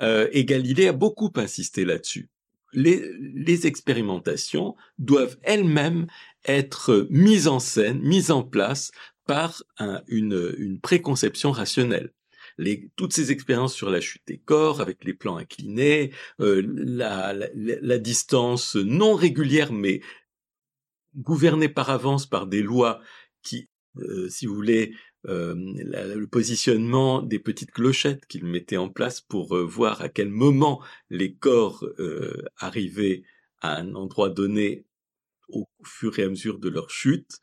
Euh, 0.00 0.28
et 0.32 0.44
Galilée 0.44 0.88
a 0.88 0.92
beaucoup 0.92 1.32
insisté 1.36 1.84
là-dessus 1.84 2.30
les, 2.72 3.66
expérimentations 3.66 4.76
doivent 4.98 5.38
elles-mêmes 5.42 6.06
être 6.44 7.06
mises 7.10 7.48
en 7.48 7.58
scène, 7.58 8.00
mises 8.00 8.30
en 8.30 8.42
place 8.42 8.90
par 9.26 9.62
une, 10.08 10.78
préconception 10.80 11.50
rationnelle. 11.50 12.12
Toutes 12.96 13.12
ces 13.12 13.30
expériences 13.30 13.74
sur 13.74 13.90
la 13.90 14.00
chute 14.00 14.22
des 14.26 14.38
corps 14.38 14.80
avec 14.80 15.04
les 15.04 15.14
plans 15.14 15.36
inclinés, 15.36 16.12
euh, 16.40 16.62
la, 16.66 17.98
distance 17.98 18.76
non 18.76 19.14
régulière 19.14 19.72
mais 19.72 20.00
gouvernée 21.16 21.68
par 21.68 21.90
avance 21.90 22.26
par 22.26 22.46
des 22.46 22.62
lois 22.62 23.00
qui, 23.42 23.68
euh, 23.98 24.28
si 24.28 24.46
vous 24.46 24.54
voulez, 24.54 24.94
euh, 25.26 25.54
le 25.56 26.26
positionnement 26.28 27.22
des 27.22 27.40
petites 27.40 27.72
clochettes 27.72 28.24
qu'il 28.26 28.44
mettait 28.44 28.76
en 28.76 28.88
place 28.88 29.20
pour 29.20 29.56
euh, 29.56 29.64
voir 29.64 30.00
à 30.00 30.08
quel 30.08 30.28
moment 30.28 30.80
les 31.10 31.34
corps 31.34 31.84
euh, 31.98 32.44
arrivaient 32.56 33.24
à 33.60 33.78
un 33.78 33.96
endroit 33.96 34.30
donné 34.30 34.86
au 35.48 35.66
fur 35.84 36.18
et 36.20 36.22
à 36.22 36.28
mesure 36.28 36.60
de 36.60 36.68
leur 36.68 36.90
chute, 36.90 37.40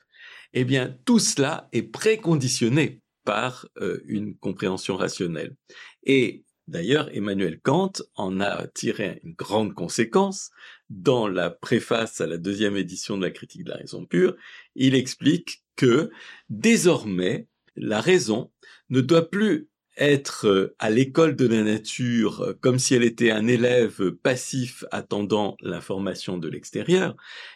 eh 0.54 0.64
bien 0.64 0.98
tout 1.06 1.20
cela 1.20 1.68
est 1.74 1.84
préconditionné 1.84 3.02
par 3.26 3.68
une 4.06 4.38
compréhension 4.38 4.96
rationnelle. 4.96 5.56
Et 6.04 6.46
D'ailleurs, 6.68 7.16
Emmanuel 7.16 7.60
Kant 7.62 7.92
en 8.16 8.40
a 8.42 8.66
tiré 8.68 9.20
une 9.24 9.34
grande 9.34 9.76
conséquence. 9.76 10.50
Dans 10.90 11.28
la 11.28 11.50
préface 11.50 12.22
à 12.22 12.28
la 12.28 12.38
deuxième 12.38 12.76
édition 12.76 13.18
de 13.18 13.24
la 13.24 13.32
critique 13.32 13.64
de 13.64 13.70
la 13.70 13.78
raison 13.78 14.06
pure, 14.06 14.36
il 14.76 14.96
explique 14.96 15.64
que 15.76 16.10
désormais, 16.50 17.48
la 17.76 18.02
raison 18.02 18.52
ne 18.90 19.02
doit 19.02 19.30
plus 19.30 19.70
être 19.98 20.48
euh, 20.48 20.76
à 20.80 20.90
l'école 20.90 21.36
de 21.36 21.48
la 21.48 21.64
nature 21.64 22.42
euh, 22.42 22.54
comme 22.60 22.80
si 22.80 22.96
elle 22.96 23.04
était 23.04 23.32
un 23.32 23.48
élève 23.48 24.12
passif 24.12 24.84
attendant 24.92 25.56
l'information 25.62 26.38
de 26.38 26.50
l'extérieur, 26.50 27.16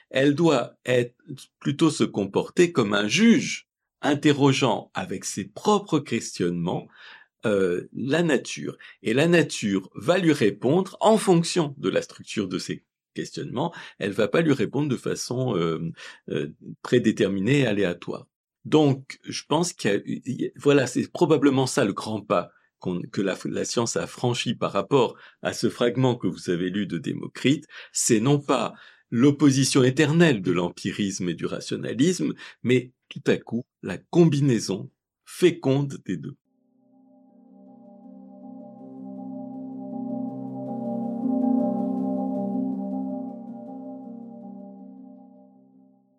elle 0.10 0.36
doit 0.36 0.78
être 0.86 1.16
plutôt 1.60 1.90
se 1.90 2.04
comporter 2.04 2.72
comme 2.72 2.94
un 2.94 3.08
juge 3.08 3.69
interrogeant 4.02 4.92
avec 4.94 5.26
ses 5.26 5.46
propres 5.46 6.00
questionnements 6.00 6.88
euh, 7.46 7.88
la 7.94 8.22
nature. 8.22 8.78
Et 9.02 9.14
la 9.14 9.28
nature 9.28 9.90
va 9.96 10.18
lui 10.18 10.34
répondre 10.34 10.98
en 11.00 11.18
fonction 11.18 11.74
de 11.78 11.90
la 11.90 12.02
structure 12.02 12.50
de 12.50 12.60
ses 12.60 12.84
questionnements. 13.14 13.74
Elle 13.98 14.12
va 14.12 14.28
pas 14.28 14.42
lui 14.42 14.54
répondre 14.54 14.90
de 14.90 14.98
façon 14.98 15.56
euh, 15.56 15.80
euh, 16.30 16.50
prédéterminée 16.82 17.60
et 17.60 17.68
aléatoire. 17.68 18.28
Donc, 18.66 19.20
je 19.24 19.44
pense 19.48 19.72
qu'il 19.72 20.52
voilà, 20.58 20.86
c'est 20.86 21.10
probablement 21.12 21.66
ça 21.66 21.86
le 21.86 21.94
grand 21.94 22.22
pas 22.22 22.52
que 23.12 23.22
la, 23.22 23.38
la, 23.46 23.66
science 23.66 23.98
a 23.98 24.08
franchi 24.08 24.54
par 24.56 24.72
rapport 24.72 25.18
à 25.42 25.54
ce 25.54 25.70
fragment 25.70 26.16
que 26.16 26.28
vous 26.28 26.50
avez 26.50 26.70
lu 26.70 26.88
de 26.88 26.98
Démocrite, 26.98 27.66
c'est 27.92 28.22
non 28.22 28.40
pas 28.40 28.74
l'opposition 29.12 29.84
éternelle 29.84 30.42
de 30.42 30.52
l'empirisme 30.52 31.28
et 31.30 31.34
du 31.34 31.46
rationalisme, 31.46 32.34
mais 32.64 32.94
tout 33.10 33.24
à 33.28 33.38
coup 33.38 33.66
la 33.84 33.98
combinaison 33.98 34.90
féconde 35.26 35.98
des 36.06 36.18
deux. 36.18 36.38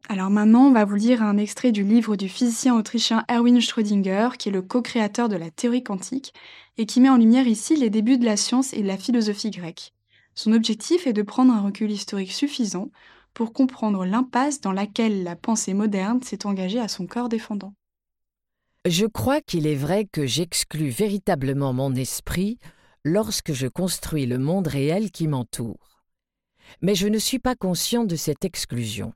Alors 0.09 0.29
maintenant, 0.29 0.67
on 0.67 0.73
va 0.73 0.85
vous 0.85 0.97
lire 0.97 1.23
un 1.23 1.37
extrait 1.37 1.71
du 1.71 1.85
livre 1.85 2.17
du 2.17 2.29
physicien 2.29 2.77
autrichien 2.77 3.25
Erwin 3.31 3.61
Schrödinger, 3.61 4.31
qui 4.39 4.49
est 4.49 4.53
le 4.53 4.61
co-créateur 4.61 5.29
de 5.29 5.37
la 5.37 5.51
théorie 5.51 5.85
quantique, 5.85 6.35
et 6.79 6.85
qui 6.85 7.01
met 7.01 7.09
en 7.09 7.17
lumière 7.17 7.47
ici 7.47 7.77
les 7.77 7.91
débuts 7.91 8.19
de 8.19 8.25
la 8.25 8.37
science 8.37 8.73
et 8.73 8.83
de 8.83 8.89
la 8.89 8.97
philosophie 8.97 9.51
grecque. 9.51 9.93
Son 10.35 10.53
objectif 10.53 11.07
est 11.07 11.13
de 11.13 11.23
prendre 11.23 11.53
un 11.53 11.61
recul 11.61 11.93
historique 11.93 12.33
suffisant 12.33 12.91
pour 13.35 13.53
comprendre 13.53 14.05
l'impasse 14.05 14.61
dans 14.61 14.73
laquelle 14.73 15.23
la 15.23 15.37
pensée 15.37 15.75
moderne 15.75 16.23
s'est 16.23 16.47
engagée 16.47 16.81
à 16.81 16.89
son 16.89 17.07
corps 17.07 17.29
défendant. 17.29 17.75
Je 18.87 19.07
crois 19.07 19.41
qu'il 19.41 19.67
est 19.67 19.75
vrai 19.75 20.07
que 20.11 20.27
j'exclus 20.27 20.89
véritablement 20.89 21.73
mon 21.73 21.95
esprit 21.95 22.59
lorsque 23.05 23.53
je 23.53 23.67
construis 23.67 24.27
le 24.27 24.39
monde 24.39 24.67
réel 24.67 25.11
qui 25.11 25.29
m'entoure. 25.29 26.03
Mais 26.81 26.95
je 26.95 27.09
ne 27.09 27.19
suis 27.19 27.39
pas 27.39 27.55
conscient 27.55 28.05
de 28.05 28.17
cette 28.17 28.45
exclusion. 28.45 29.13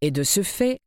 Et 0.00 0.10
de 0.10 0.22
ce 0.22 0.42
fait, 0.42 0.80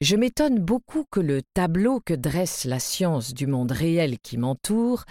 je 0.00 0.14
m'étonne 0.14 0.58
beaucoup 0.58 1.04
que 1.10 1.20
le 1.20 1.42
tableau 1.54 2.00
que 2.00 2.14
dresse 2.14 2.64
la 2.64 2.78
science 2.78 3.32
du 3.32 3.46
monde 3.46 3.72
réel 3.72 4.18
qui 4.18 4.36
m'entoure 4.36 5.04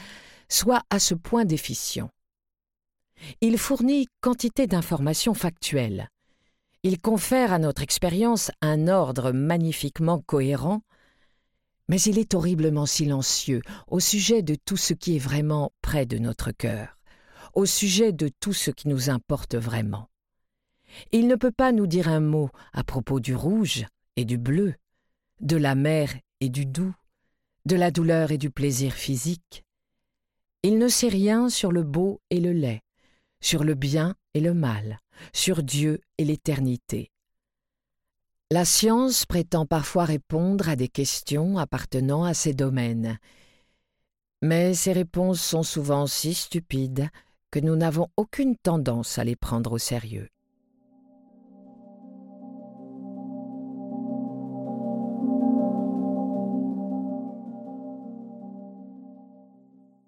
soit 0.47 0.83
à 0.89 0.99
ce 0.99 1.15
point 1.15 1.43
déficient. 1.43 2.09
Il 3.41 3.57
fournit 3.57 4.07
quantité 4.21 4.67
d'informations 4.67 5.33
factuelles. 5.33 6.09
Il 6.85 7.01
confère 7.01 7.51
à 7.51 7.57
notre 7.57 7.81
expérience 7.81 8.51
un 8.61 8.87
ordre 8.87 9.31
magnifiquement 9.31 10.19
cohérent, 10.19 10.83
mais 11.87 11.99
il 11.99 12.19
est 12.19 12.35
horriblement 12.35 12.85
silencieux 12.85 13.63
au 13.87 13.99
sujet 13.99 14.43
de 14.43 14.53
tout 14.53 14.77
ce 14.77 14.93
qui 14.93 15.15
est 15.15 15.19
vraiment 15.19 15.71
près 15.81 16.05
de 16.05 16.19
notre 16.19 16.51
cœur, 16.51 16.99
au 17.55 17.65
sujet 17.65 18.11
de 18.11 18.29
tout 18.39 18.53
ce 18.53 18.69
qui 18.69 18.87
nous 18.87 19.09
importe 19.09 19.55
vraiment. 19.55 20.11
Il 21.11 21.25
ne 21.27 21.33
peut 21.33 21.51
pas 21.51 21.71
nous 21.71 21.87
dire 21.87 22.07
un 22.07 22.19
mot 22.19 22.51
à 22.71 22.83
propos 22.83 23.19
du 23.19 23.33
rouge 23.33 23.87
et 24.15 24.23
du 24.23 24.37
bleu, 24.37 24.75
de 25.41 25.57
la 25.57 25.73
mer 25.73 26.13
et 26.39 26.49
du 26.49 26.67
doux, 26.67 26.93
de 27.65 27.75
la 27.75 27.89
douleur 27.89 28.29
et 28.29 28.37
du 28.37 28.51
plaisir 28.51 28.93
physique. 28.93 29.65
Il 30.61 30.77
ne 30.77 30.87
sait 30.87 31.09
rien 31.09 31.49
sur 31.49 31.71
le 31.71 31.81
beau 31.81 32.21
et 32.29 32.39
le 32.39 32.51
laid, 32.51 32.83
sur 33.41 33.63
le 33.63 33.73
bien 33.73 34.13
et 34.35 34.39
le 34.39 34.53
mal, 34.53 34.99
sur 35.33 35.63
Dieu 35.63 36.01
et 36.17 36.25
l'éternité. 36.25 37.11
La 38.51 38.63
science 38.63 39.25
prétend 39.25 39.65
parfois 39.65 40.05
répondre 40.05 40.69
à 40.69 40.75
des 40.75 40.87
questions 40.87 41.57
appartenant 41.57 42.23
à 42.23 42.33
ces 42.33 42.53
domaines, 42.53 43.17
mais 44.41 44.73
ces 44.73 44.93
réponses 44.93 45.41
sont 45.41 45.63
souvent 45.63 46.05
si 46.05 46.33
stupides 46.33 47.09
que 47.49 47.59
nous 47.59 47.75
n'avons 47.75 48.09
aucune 48.17 48.55
tendance 48.55 49.17
à 49.17 49.23
les 49.23 49.35
prendre 49.35 49.71
au 49.71 49.77
sérieux. 49.77 50.29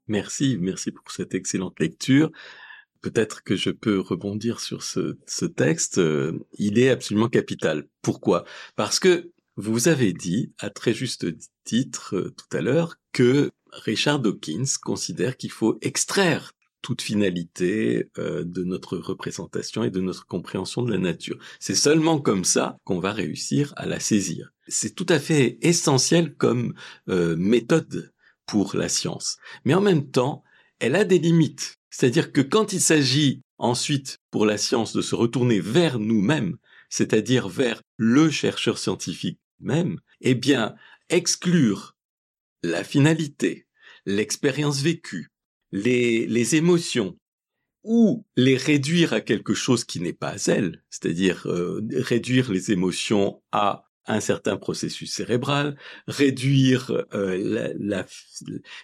Merci, 0.07 0.57
merci 0.59 0.91
pour 0.91 1.11
cette 1.11 1.33
excellente 1.33 1.79
lecture. 1.79 2.31
Peut-être 3.01 3.43
que 3.43 3.55
je 3.55 3.69
peux 3.69 3.99
rebondir 3.99 4.59
sur 4.59 4.83
ce, 4.83 5.45
texte. 5.45 5.97
Euh, 5.97 6.39
il 6.57 6.79
est 6.79 6.89
absolument 6.89 7.29
capital. 7.29 7.87
Pourquoi? 8.01 8.45
Parce 8.75 8.99
que 8.99 9.31
vous 9.55 9.87
avez 9.87 10.13
dit, 10.13 10.53
à 10.59 10.69
très 10.69 10.93
juste 10.93 11.25
titre 11.63 12.15
euh, 12.15 12.33
tout 12.35 12.57
à 12.57 12.61
l'heure, 12.61 12.95
que 13.11 13.51
Richard 13.71 14.19
Dawkins 14.19 14.65
considère 14.81 15.37
qu'il 15.37 15.51
faut 15.51 15.77
extraire 15.81 16.53
toute 16.81 17.01
finalité 17.01 18.09
euh, 18.17 18.43
de 18.45 18.63
notre 18.63 18.97
représentation 18.97 19.83
et 19.83 19.89
de 19.89 19.99
notre 19.99 20.25
compréhension 20.25 20.83
de 20.83 20.91
la 20.91 20.99
nature. 20.99 21.37
C'est 21.59 21.75
seulement 21.75 22.19
comme 22.19 22.45
ça 22.45 22.77
qu'on 22.83 22.99
va 22.99 23.11
réussir 23.11 23.73
à 23.77 23.85
la 23.85 23.99
saisir. 23.99 24.51
C'est 24.67 24.95
tout 24.95 25.07
à 25.09 25.19
fait 25.19 25.57
essentiel 25.61 26.35
comme 26.35 26.73
méthode 27.07 28.11
pour 28.45 28.75
la 28.75 28.89
science. 28.89 29.37
Mais 29.63 29.73
en 29.73 29.81
même 29.81 30.09
temps, 30.09 30.43
elle 30.79 30.95
a 30.95 31.03
des 31.03 31.19
limites. 31.19 31.77
C'est-à-dire 31.97 32.31
que 32.31 32.41
quand 32.41 32.73
il 32.73 32.79
s'agit 32.79 33.41
ensuite 33.57 34.19
pour 34.29 34.45
la 34.45 34.59
science 34.59 34.93
de 34.93 35.01
se 35.01 35.15
retourner 35.15 35.59
vers 35.59 35.97
nous-mêmes, 35.97 36.57
c'est-à-dire 36.89 37.49
vers 37.49 37.81
le 37.97 38.29
chercheur 38.29 38.77
scientifique 38.77 39.39
même, 39.59 39.99
eh 40.21 40.35
bien, 40.35 40.75
exclure 41.09 41.97
la 42.61 42.83
finalité, 42.83 43.65
l'expérience 44.05 44.81
vécue, 44.81 45.31
les, 45.71 46.27
les 46.27 46.55
émotions, 46.55 47.17
ou 47.83 48.27
les 48.35 48.57
réduire 48.57 49.13
à 49.13 49.21
quelque 49.21 49.55
chose 49.55 49.83
qui 49.83 49.99
n'est 49.99 50.13
pas 50.13 50.35
elle, 50.45 50.83
c'est-à-dire 50.91 51.47
euh, 51.47 51.81
réduire 51.93 52.51
les 52.51 52.71
émotions 52.71 53.41
à 53.51 53.86
un 54.07 54.19
certain 54.19 54.57
processus 54.57 55.11
cérébral, 55.11 55.77
réduire 56.07 57.05
euh, 57.13 57.73
la, 57.77 58.05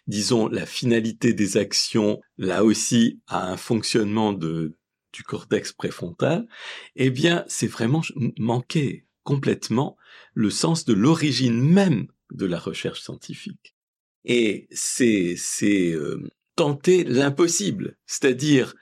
disons 0.07 0.47
la 0.47 0.65
finalité 0.65 1.33
des 1.33 1.57
actions 1.57 2.21
là 2.37 2.63
aussi 2.63 3.19
à 3.27 3.51
un 3.51 3.57
fonctionnement 3.57 4.33
de 4.33 4.75
du 5.13 5.21
cortex 5.23 5.71
préfrontal, 5.71 6.47
eh 6.95 7.11
bien 7.11 7.45
c'est 7.47 7.67
vraiment 7.67 8.01
manquer 8.37 9.05
complètement 9.23 9.95
le 10.33 10.49
sens 10.49 10.85
de 10.85 10.93
l'origine 10.93 11.61
même 11.61 12.07
de 12.31 12.47
la 12.47 12.59
recherche 12.59 13.01
scientifique. 13.01 13.75
Et 14.25 14.67
c'est 14.71 15.35
c'est 15.37 15.91
euh, 15.91 16.27
tenter 16.55 17.03
l'impossible, 17.03 17.97
c'est-à-dire 18.05 18.75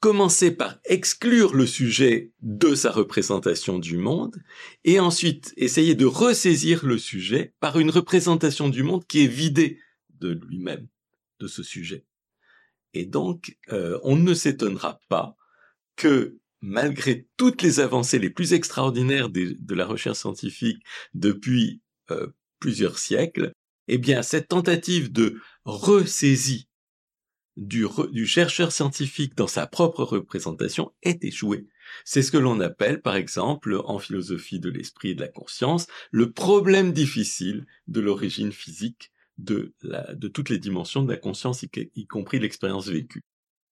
commencer 0.00 0.50
par 0.52 0.78
exclure 0.84 1.54
le 1.54 1.66
sujet 1.66 2.32
de 2.40 2.74
sa 2.74 2.90
représentation 2.90 3.78
du 3.78 3.96
monde, 3.96 4.36
et 4.84 5.00
ensuite 5.00 5.52
essayer 5.56 5.94
de 5.94 6.06
ressaisir 6.06 6.86
le 6.86 6.98
sujet 6.98 7.54
par 7.60 7.78
une 7.78 7.90
représentation 7.90 8.68
du 8.68 8.82
monde 8.82 9.06
qui 9.06 9.24
est 9.24 9.28
vidée 9.28 9.80
de 10.20 10.38
lui-même, 10.48 10.86
de 11.40 11.46
ce 11.48 11.62
sujet. 11.62 12.04
Et 12.94 13.06
donc, 13.06 13.56
euh, 13.72 13.98
on 14.02 14.16
ne 14.16 14.34
s'étonnera 14.34 15.00
pas 15.08 15.36
que 15.96 16.38
malgré 16.60 17.26
toutes 17.36 17.62
les 17.62 17.80
avancées 17.80 18.18
les 18.18 18.30
plus 18.30 18.52
extraordinaires 18.52 19.28
de, 19.28 19.56
la 19.74 19.86
recherche 19.86 20.18
scientifique 20.18 20.82
depuis 21.14 21.80
euh, 22.10 22.28
plusieurs 22.58 22.98
siècles, 22.98 23.52
eh 23.88 23.98
bien, 23.98 24.22
cette 24.22 24.48
tentative 24.48 25.12
de 25.12 25.40
ressaisie 25.64 26.67
du, 27.58 28.26
chercheur 28.26 28.70
scientifique 28.70 29.36
dans 29.36 29.48
sa 29.48 29.66
propre 29.66 30.04
représentation 30.04 30.92
est 31.02 31.24
échoué. 31.24 31.66
C'est 32.04 32.22
ce 32.22 32.30
que 32.30 32.38
l'on 32.38 32.60
appelle, 32.60 33.02
par 33.02 33.16
exemple, 33.16 33.80
en 33.84 33.98
philosophie 33.98 34.60
de 34.60 34.70
l'esprit 34.70 35.10
et 35.10 35.14
de 35.14 35.20
la 35.20 35.28
conscience, 35.28 35.86
le 36.12 36.30
problème 36.30 36.92
difficile 36.92 37.66
de 37.88 38.00
l'origine 38.00 38.52
physique 38.52 39.10
de, 39.38 39.72
la, 39.82 40.14
de 40.14 40.28
toutes 40.28 40.50
les 40.50 40.58
dimensions 40.58 41.02
de 41.02 41.10
la 41.10 41.16
conscience, 41.16 41.62
y, 41.62 42.06
compris 42.06 42.38
l'expérience 42.38 42.88
vécue. 42.88 43.22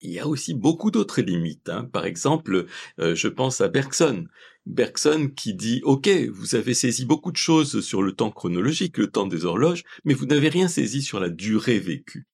Il 0.01 0.11
y 0.11 0.19
a 0.19 0.27
aussi 0.27 0.53
beaucoup 0.53 0.91
d'autres 0.91 1.21
limites. 1.21 1.69
Hein. 1.69 1.85
Par 1.85 2.05
exemple, 2.05 2.65
euh, 2.99 3.15
je 3.15 3.27
pense 3.29 3.61
à 3.61 3.69
Bergson. 3.69 4.25
Bergson 4.65 5.29
qui 5.33 5.53
dit 5.53 5.81
OK, 5.83 6.09
vous 6.31 6.55
avez 6.55 6.73
saisi 6.73 7.05
beaucoup 7.05 7.31
de 7.31 7.37
choses 7.37 7.81
sur 7.81 8.01
le 8.01 8.11
temps 8.11 8.31
chronologique, 8.31 8.97
le 8.97 9.07
temps 9.07 9.27
des 9.27 9.45
horloges, 9.45 9.83
mais 10.03 10.13
vous 10.13 10.25
n'avez 10.25 10.49
rien 10.49 10.67
saisi 10.67 11.01
sur 11.01 11.21
la 11.21 11.29
durée 11.29 11.79
vécue. 11.79 12.27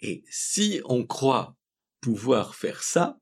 Et 0.00 0.24
si 0.28 0.80
on 0.84 1.06
croit 1.06 1.56
pouvoir 2.00 2.54
faire 2.54 2.82
ça, 2.82 3.18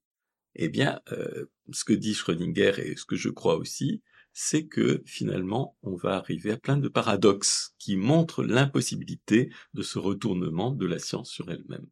eh 0.55 0.69
bien, 0.69 1.01
euh, 1.13 1.47
ce 1.73 1.85
que 1.85 1.93
dit 1.93 2.15
Schrödinger 2.15 2.73
et 2.79 2.97
ce 2.97 3.05
que 3.05 3.17
je 3.17 3.29
crois 3.29 3.57
aussi, 3.57 4.03
c'est 4.33 4.67
que 4.67 5.03
finalement, 5.07 5.77
on 5.83 5.95
va 5.95 6.17
arriver 6.17 6.53
à 6.53 6.57
plein 6.57 6.77
de 6.77 6.89
paradoxes 6.89 7.75
qui 7.79 7.97
montrent 7.97 8.45
l'impossibilité 8.45 9.53
de 9.75 9.83
ce 9.83 9.99
retournement 9.99 10.71
de 10.71 10.87
la 10.87 10.99
science 10.99 11.31
sur 11.31 11.51
elle-même. 11.51 11.87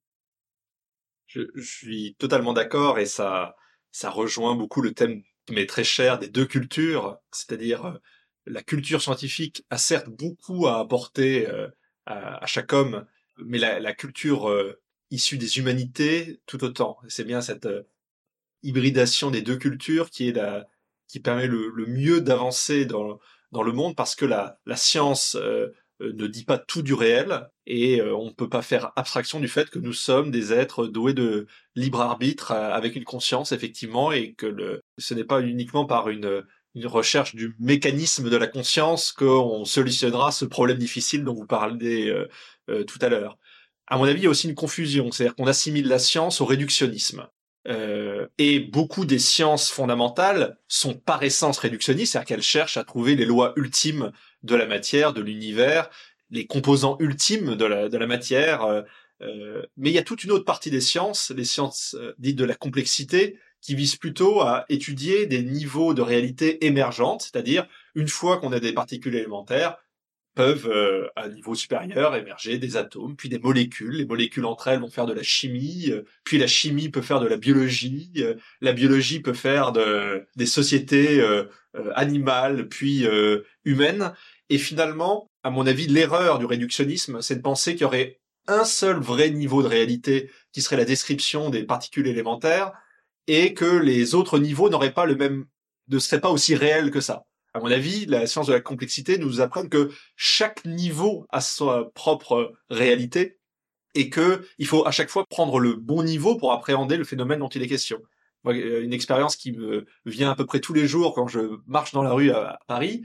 Je, 1.26 1.42
suis 1.60 2.16
totalement 2.18 2.52
d'accord 2.52 2.98
et 2.98 3.06
ça, 3.06 3.54
ça 3.92 4.10
rejoint 4.10 4.56
beaucoup 4.56 4.82
le 4.82 4.92
thème 4.92 5.22
qui 5.46 5.54
m'est 5.54 5.66
très 5.66 5.84
cher 5.84 6.18
des 6.18 6.28
deux 6.28 6.46
cultures, 6.46 7.18
c'est-à-dire 7.30 7.84
euh, 7.84 7.98
la 8.46 8.62
culture 8.62 9.00
scientifique 9.00 9.64
a 9.70 9.78
certes 9.78 10.08
beaucoup 10.08 10.66
à 10.66 10.80
apporter 10.80 11.48
euh, 11.48 11.68
à, 12.06 12.44
chaque 12.46 12.72
homme, 12.72 13.06
mais 13.46 13.58
la, 13.58 13.92
culture 13.94 14.48
euh, 14.48 14.80
issue 15.10 15.38
des 15.38 15.58
humanités 15.58 16.40
tout 16.46 16.62
autant. 16.64 16.98
C'est 17.08 17.24
bien 17.24 17.40
cette 17.40 17.66
euh, 17.66 17.82
hybridation 18.62 19.30
des 19.30 19.42
deux 19.42 19.56
cultures 19.56 20.10
qui 20.10 20.28
est 20.28 20.32
la, 20.32 20.66
qui 21.08 21.20
permet 21.20 21.46
le, 21.46 21.72
mieux 21.86 22.20
d'avancer 22.20 22.84
dans, 22.84 23.18
dans 23.52 23.62
le 23.62 23.72
monde 23.72 23.96
parce 23.96 24.14
que 24.14 24.24
la, 24.24 24.58
la 24.66 24.76
science 24.76 25.36
euh, 25.36 25.68
ne 26.00 26.26
dit 26.26 26.44
pas 26.44 26.58
tout 26.58 26.82
du 26.82 26.94
réel 26.94 27.48
et 27.66 28.00
on 28.00 28.26
ne 28.26 28.30
peut 28.30 28.48
pas 28.48 28.62
faire 28.62 28.90
abstraction 28.96 29.38
du 29.38 29.48
fait 29.48 29.68
que 29.68 29.78
nous 29.78 29.92
sommes 29.92 30.30
des 30.30 30.50
êtres 30.50 30.86
doués 30.86 31.12
de 31.12 31.46
libre 31.74 32.00
arbitre 32.00 32.52
avec 32.52 32.96
une 32.96 33.04
conscience 33.04 33.52
effectivement 33.52 34.10
et 34.10 34.32
que 34.32 34.46
le, 34.46 34.80
ce 34.96 35.12
n'est 35.12 35.24
pas 35.24 35.42
uniquement 35.42 35.84
par 35.84 36.08
une 36.08 36.42
une 36.74 36.86
recherche 36.86 37.34
du 37.34 37.54
mécanisme 37.58 38.30
de 38.30 38.36
la 38.36 38.46
conscience 38.46 39.12
qu'on 39.12 39.64
solutionnera 39.64 40.30
ce 40.30 40.44
problème 40.44 40.78
difficile 40.78 41.24
dont 41.24 41.34
vous 41.34 41.46
parlez 41.46 42.08
euh, 42.08 42.28
euh, 42.68 42.84
tout 42.84 42.98
à 43.02 43.08
l'heure. 43.08 43.38
À 43.86 43.98
mon 43.98 44.04
avis, 44.04 44.20
il 44.20 44.24
y 44.24 44.26
a 44.26 44.30
aussi 44.30 44.48
une 44.48 44.54
confusion, 44.54 45.10
c'est-à-dire 45.10 45.34
qu'on 45.34 45.48
assimile 45.48 45.88
la 45.88 45.98
science 45.98 46.40
au 46.40 46.44
réductionnisme. 46.44 47.26
Euh, 47.68 48.26
et 48.38 48.60
beaucoup 48.60 49.04
des 49.04 49.18
sciences 49.18 49.70
fondamentales 49.70 50.56
sont 50.68 50.94
par 50.94 51.22
essence 51.22 51.58
réductionnistes, 51.58 52.12
c'est-à-dire 52.12 52.28
qu'elles 52.28 52.42
cherchent 52.42 52.76
à 52.76 52.84
trouver 52.84 53.16
les 53.16 53.26
lois 53.26 53.52
ultimes 53.56 54.12
de 54.44 54.54
la 54.54 54.66
matière, 54.66 55.12
de 55.12 55.20
l'univers, 55.20 55.90
les 56.30 56.46
composants 56.46 56.96
ultimes 57.00 57.56
de 57.56 57.64
la, 57.64 57.88
de 57.88 57.98
la 57.98 58.06
matière. 58.06 58.84
mais 59.76 59.90
il 59.90 59.92
y 59.92 59.98
a 59.98 60.02
toute 60.02 60.24
une 60.24 60.30
autre 60.30 60.44
partie 60.44 60.70
des 60.70 60.80
sciences, 60.80 61.32
les 61.36 61.44
sciences 61.44 61.96
dites 62.18 62.36
de 62.36 62.44
la 62.44 62.54
complexité, 62.54 63.36
qui 63.60 63.74
vise 63.74 63.96
plutôt 63.96 64.40
à 64.40 64.64
étudier 64.68 65.26
des 65.26 65.42
niveaux 65.42 65.94
de 65.94 66.02
réalité 66.02 66.64
émergentes, 66.66 67.22
c'est-à-dire 67.22 67.66
une 67.94 68.08
fois 68.08 68.38
qu'on 68.38 68.52
a 68.52 68.60
des 68.60 68.72
particules 68.72 69.14
élémentaires, 69.14 69.76
peuvent 70.34 70.68
euh, 70.68 71.08
à 71.16 71.24
un 71.24 71.28
niveau 71.28 71.54
supérieur 71.54 72.14
émerger 72.14 72.58
des 72.58 72.76
atomes, 72.76 73.16
puis 73.16 73.28
des 73.28 73.38
molécules. 73.38 73.96
Les 73.96 74.06
molécules 74.06 74.44
entre 74.44 74.68
elles 74.68 74.80
vont 74.80 74.90
faire 74.90 75.06
de 75.06 75.12
la 75.12 75.22
chimie, 75.22 75.90
euh, 75.90 76.02
puis 76.24 76.38
la 76.38 76.46
chimie 76.46 76.88
peut 76.88 77.02
faire 77.02 77.20
de 77.20 77.26
la 77.26 77.36
biologie, 77.36 78.12
euh, 78.18 78.34
la 78.60 78.72
biologie 78.72 79.20
peut 79.20 79.32
faire 79.32 79.72
de, 79.72 80.26
des 80.36 80.46
sociétés 80.46 81.22
animales, 81.94 82.68
puis 82.68 83.06
humaines. 83.64 84.12
Et 84.48 84.58
finalement, 84.58 85.28
à 85.42 85.50
mon 85.50 85.66
avis, 85.66 85.86
l'erreur 85.86 86.38
du 86.38 86.46
réductionnisme, 86.46 87.22
c'est 87.22 87.36
de 87.36 87.42
penser 87.42 87.72
qu'il 87.72 87.82
y 87.82 87.84
aurait 87.84 88.20
un 88.46 88.64
seul 88.64 88.98
vrai 88.98 89.30
niveau 89.30 89.62
de 89.62 89.68
réalité 89.68 90.30
qui 90.52 90.62
serait 90.62 90.76
la 90.76 90.84
description 90.84 91.50
des 91.50 91.64
particules 91.64 92.06
élémentaires, 92.06 92.72
et 93.32 93.54
que 93.54 93.64
les 93.64 94.16
autres 94.16 94.40
niveaux 94.40 94.70
n'auraient 94.70 94.92
pas 94.92 95.06
le 95.06 95.14
même, 95.14 95.46
ne 95.86 96.00
seraient 96.00 96.20
pas 96.20 96.30
aussi 96.30 96.56
réels 96.56 96.90
que 96.90 97.00
ça. 97.00 97.26
À 97.54 97.60
mon 97.60 97.70
avis, 97.70 98.04
la 98.06 98.26
science 98.26 98.48
de 98.48 98.52
la 98.52 98.60
complexité 98.60 99.18
nous 99.18 99.40
apprend 99.40 99.68
que 99.68 99.90
chaque 100.16 100.64
niveau 100.64 101.26
a 101.30 101.40
sa 101.40 101.84
propre 101.94 102.54
réalité 102.70 103.38
et 103.94 104.10
que 104.10 104.44
il 104.58 104.66
faut 104.66 104.84
à 104.84 104.90
chaque 104.90 105.10
fois 105.10 105.26
prendre 105.26 105.60
le 105.60 105.74
bon 105.74 106.02
niveau 106.02 106.36
pour 106.36 106.52
appréhender 106.52 106.96
le 106.96 107.04
phénomène 107.04 107.38
dont 107.38 107.48
il 107.48 107.62
est 107.62 107.68
question. 107.68 108.02
Euh, 108.46 108.82
une 108.82 108.92
expérience 108.92 109.36
qui 109.36 109.52
me 109.52 109.86
vient 110.06 110.32
à 110.32 110.34
peu 110.34 110.44
près 110.44 110.58
tous 110.58 110.72
les 110.72 110.88
jours 110.88 111.14
quand 111.14 111.28
je 111.28 111.60
marche 111.68 111.92
dans 111.92 112.02
la 112.02 112.12
rue 112.12 112.32
à 112.32 112.58
Paris, 112.66 113.02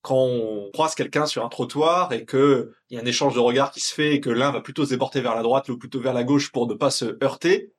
quand 0.00 0.16
on 0.16 0.70
croise 0.72 0.94
quelqu'un 0.94 1.26
sur 1.26 1.44
un 1.44 1.50
trottoir 1.50 2.14
et 2.14 2.24
que 2.24 2.72
il 2.88 2.96
y 2.96 2.98
a 2.98 3.02
un 3.02 3.06
échange 3.06 3.34
de 3.34 3.40
regards 3.40 3.72
qui 3.72 3.80
se 3.80 3.92
fait 3.92 4.14
et 4.14 4.20
que 4.22 4.30
l'un 4.30 4.52
va 4.52 4.62
plutôt 4.62 4.86
se 4.86 4.90
déporter 4.90 5.20
vers 5.20 5.34
la 5.34 5.42
droite, 5.42 5.68
l'autre 5.68 5.80
plutôt 5.80 6.00
vers 6.00 6.14
la 6.14 6.24
gauche 6.24 6.50
pour 6.50 6.66
ne 6.66 6.72
pas 6.72 6.90
se 6.90 7.22
heurter, 7.22 7.74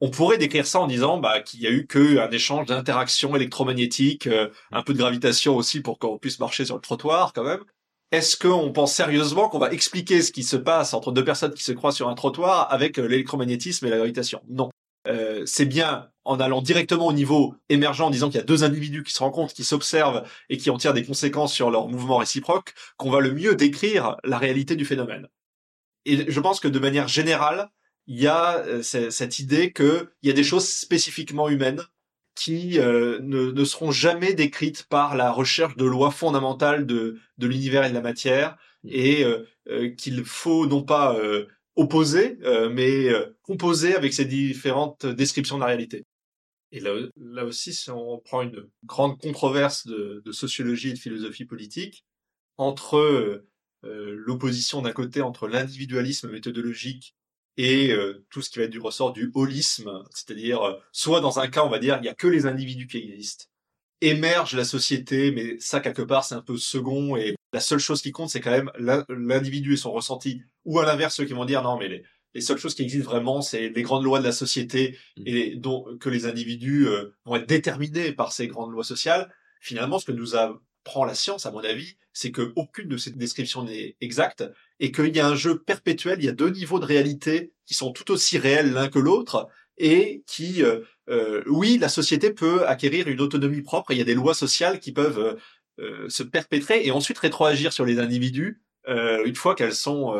on 0.00 0.10
pourrait 0.10 0.38
décrire 0.38 0.66
ça 0.66 0.80
en 0.80 0.86
disant 0.86 1.18
bah, 1.18 1.40
qu'il 1.40 1.60
y 1.60 1.66
a 1.66 1.70
eu 1.70 1.86
qu'un 1.86 2.30
échange 2.30 2.66
d'interactions 2.66 3.34
électromagnétiques, 3.34 4.26
euh, 4.26 4.50
un 4.72 4.82
peu 4.82 4.92
de 4.92 4.98
gravitation 4.98 5.56
aussi 5.56 5.80
pour 5.80 5.98
qu'on 5.98 6.18
puisse 6.18 6.38
marcher 6.38 6.64
sur 6.64 6.74
le 6.74 6.80
trottoir 6.80 7.32
quand 7.32 7.44
même. 7.44 7.64
Est-ce 8.12 8.36
qu'on 8.36 8.72
pense 8.72 8.94
sérieusement 8.94 9.48
qu'on 9.48 9.58
va 9.58 9.72
expliquer 9.72 10.22
ce 10.22 10.30
qui 10.30 10.44
se 10.44 10.56
passe 10.56 10.94
entre 10.94 11.10
deux 11.12 11.24
personnes 11.24 11.54
qui 11.54 11.64
se 11.64 11.72
croisent 11.72 11.96
sur 11.96 12.08
un 12.08 12.14
trottoir 12.14 12.72
avec 12.72 12.98
euh, 12.98 13.06
l'électromagnétisme 13.06 13.86
et 13.86 13.90
la 13.90 13.96
gravitation? 13.96 14.42
Non. 14.48 14.70
Euh, 15.08 15.44
c'est 15.46 15.66
bien 15.66 16.08
en 16.24 16.40
allant 16.40 16.60
directement 16.62 17.06
au 17.06 17.12
niveau 17.12 17.54
émergent, 17.68 18.02
en 18.02 18.10
disant 18.10 18.28
qu'il 18.28 18.38
y 18.38 18.42
a 18.42 18.46
deux 18.46 18.64
individus 18.64 19.04
qui 19.04 19.12
se 19.12 19.20
rencontrent, 19.20 19.54
qui 19.54 19.64
s'observent 19.64 20.24
et 20.48 20.56
qui 20.56 20.70
en 20.70 20.78
tirent 20.78 20.94
des 20.94 21.04
conséquences 21.04 21.52
sur 21.52 21.70
leur 21.70 21.88
mouvement 21.88 22.16
réciproque, 22.16 22.74
qu'on 22.96 23.10
va 23.10 23.20
le 23.20 23.32
mieux 23.32 23.54
décrire 23.54 24.16
la 24.24 24.36
réalité 24.38 24.74
du 24.74 24.84
phénomène. 24.84 25.28
Et 26.04 26.30
je 26.30 26.40
pense 26.40 26.60
que 26.60 26.68
de 26.68 26.78
manière 26.78 27.08
générale, 27.08 27.70
il 28.06 28.20
y 28.20 28.26
a 28.26 28.58
euh, 28.58 28.82
cette 28.82 29.38
idée 29.38 29.72
qu'il 29.72 30.08
y 30.22 30.30
a 30.30 30.34
des 30.34 30.44
choses 30.44 30.68
spécifiquement 30.68 31.48
humaines 31.48 31.82
qui 32.34 32.78
euh, 32.78 33.18
ne, 33.22 33.64
seront 33.64 33.90
jamais 33.90 34.34
décrites 34.34 34.84
par 34.84 35.16
la 35.16 35.32
recherche 35.32 35.76
de 35.76 35.86
lois 35.86 36.10
fondamentales 36.10 36.86
de, 36.86 37.18
de 37.38 37.46
l'univers 37.46 37.84
et 37.84 37.88
de 37.88 37.94
la 37.94 38.02
matière, 38.02 38.58
et 38.84 39.24
euh, 39.24 39.94
qu'il 39.96 40.22
faut 40.24 40.66
non 40.66 40.82
pas 40.82 41.18
opposer, 41.74 42.38
mais 42.70 43.08
composer 43.42 43.96
avec 43.96 44.12
ces 44.12 44.26
différentes 44.26 45.06
descriptions 45.06 45.56
de 45.56 45.62
la 45.62 45.66
réalité. 45.66 46.04
Et 46.72 46.78
là, 46.78 46.94
là 47.16 47.44
aussi, 47.44 47.74
si 47.74 47.90
on 47.90 48.18
prend 48.18 48.42
une 48.42 48.68
grande 48.84 49.18
controverse 49.18 49.86
de, 49.86 50.22
de 50.24 50.32
sociologie 50.32 50.90
et 50.90 50.94
de 50.94 50.98
philosophie 50.98 51.46
politique 51.46 52.04
entre 52.58 53.42
l'opposition 53.82 54.82
d'un 54.82 54.92
côté 54.92 55.20
entre 55.20 55.48
l'individualisme 55.48 56.30
méthodologique 56.30 57.16
et 57.56 57.92
euh, 57.92 58.24
tout 58.30 58.42
ce 58.42 58.50
qui 58.50 58.58
va 58.58 58.64
être 58.64 58.70
du 58.70 58.80
ressort 58.80 59.12
du 59.12 59.30
holisme, 59.34 60.02
c'est-à-dire 60.10 60.62
euh, 60.62 60.74
soit 60.92 61.20
dans 61.20 61.38
un 61.38 61.48
cas 61.48 61.64
on 61.64 61.70
va 61.70 61.78
dire 61.78 61.98
il 62.00 62.06
y 62.06 62.08
a 62.08 62.14
que 62.14 62.26
les 62.26 62.46
individus 62.46 62.86
qui 62.86 62.98
existent, 62.98 63.46
émerge 64.00 64.54
la 64.54 64.64
société, 64.64 65.30
mais 65.32 65.56
ça 65.58 65.80
quelque 65.80 66.02
part 66.02 66.24
c'est 66.24 66.34
un 66.34 66.42
peu 66.42 66.56
second 66.56 67.16
et 67.16 67.34
la 67.52 67.60
seule 67.60 67.78
chose 67.78 68.02
qui 68.02 68.12
compte 68.12 68.30
c'est 68.30 68.40
quand 68.40 68.50
même 68.50 68.70
l'individu 69.08 69.74
et 69.74 69.76
son 69.76 69.92
ressenti, 69.92 70.42
ou 70.64 70.78
à 70.78 70.84
l'inverse 70.84 71.14
ceux 71.14 71.24
qui 71.24 71.32
vont 71.32 71.46
dire 71.46 71.62
non 71.62 71.78
mais 71.78 71.88
les, 71.88 72.02
les 72.34 72.42
seules 72.42 72.58
choses 72.58 72.74
qui 72.74 72.82
existent 72.82 73.10
vraiment 73.10 73.40
c'est 73.40 73.70
les 73.70 73.82
grandes 73.82 74.04
lois 74.04 74.18
de 74.18 74.24
la 74.24 74.32
société 74.32 74.98
mmh. 75.16 75.22
et 75.26 75.56
dont 75.56 75.96
que 75.98 76.10
les 76.10 76.26
individus 76.26 76.86
euh, 76.86 77.14
vont 77.24 77.36
être 77.36 77.48
déterminés 77.48 78.12
par 78.12 78.32
ces 78.32 78.46
grandes 78.46 78.72
lois 78.72 78.84
sociales. 78.84 79.32
Finalement, 79.60 79.98
ce 79.98 80.04
que 80.04 80.12
nous 80.12 80.36
apprend 80.86 81.04
la 81.04 81.14
science, 81.14 81.46
à 81.46 81.50
mon 81.50 81.64
avis, 81.64 81.96
c'est 82.12 82.30
que 82.30 82.52
aucune 82.54 82.88
de 82.88 82.96
ces 82.96 83.10
descriptions 83.10 83.64
n'est 83.64 83.96
exacte 84.00 84.44
et 84.78 84.92
qu'il 84.92 85.14
y 85.14 85.18
a 85.18 85.26
un 85.26 85.34
jeu 85.34 85.58
perpétuel, 85.58 86.18
il 86.20 86.26
y 86.26 86.28
a 86.28 86.32
deux 86.32 86.50
niveaux 86.50 86.78
de 86.78 86.84
réalité 86.84 87.52
qui 87.66 87.74
sont 87.74 87.90
tout 87.90 88.12
aussi 88.12 88.38
réels 88.38 88.72
l'un 88.72 88.88
que 88.88 89.00
l'autre 89.00 89.48
et 89.78 90.22
qui, 90.28 90.62
euh, 90.62 90.80
euh, 91.10 91.42
oui, 91.48 91.76
la 91.78 91.88
société 91.88 92.32
peut 92.32 92.66
acquérir 92.68 93.08
une 93.08 93.20
autonomie 93.20 93.62
propre. 93.62 93.90
il 93.90 93.98
y 93.98 94.00
a 94.00 94.04
des 94.04 94.14
lois 94.14 94.34
sociales 94.34 94.78
qui 94.78 94.92
peuvent 94.92 95.36
euh, 95.80 96.08
se 96.08 96.22
perpétrer 96.22 96.86
et 96.86 96.92
ensuite 96.92 97.18
rétroagir 97.18 97.72
sur 97.72 97.84
les 97.84 97.98
individus 97.98 98.62
une 98.88 99.34
fois 99.34 99.56
qu'elles 99.56 99.74
sont 99.74 100.14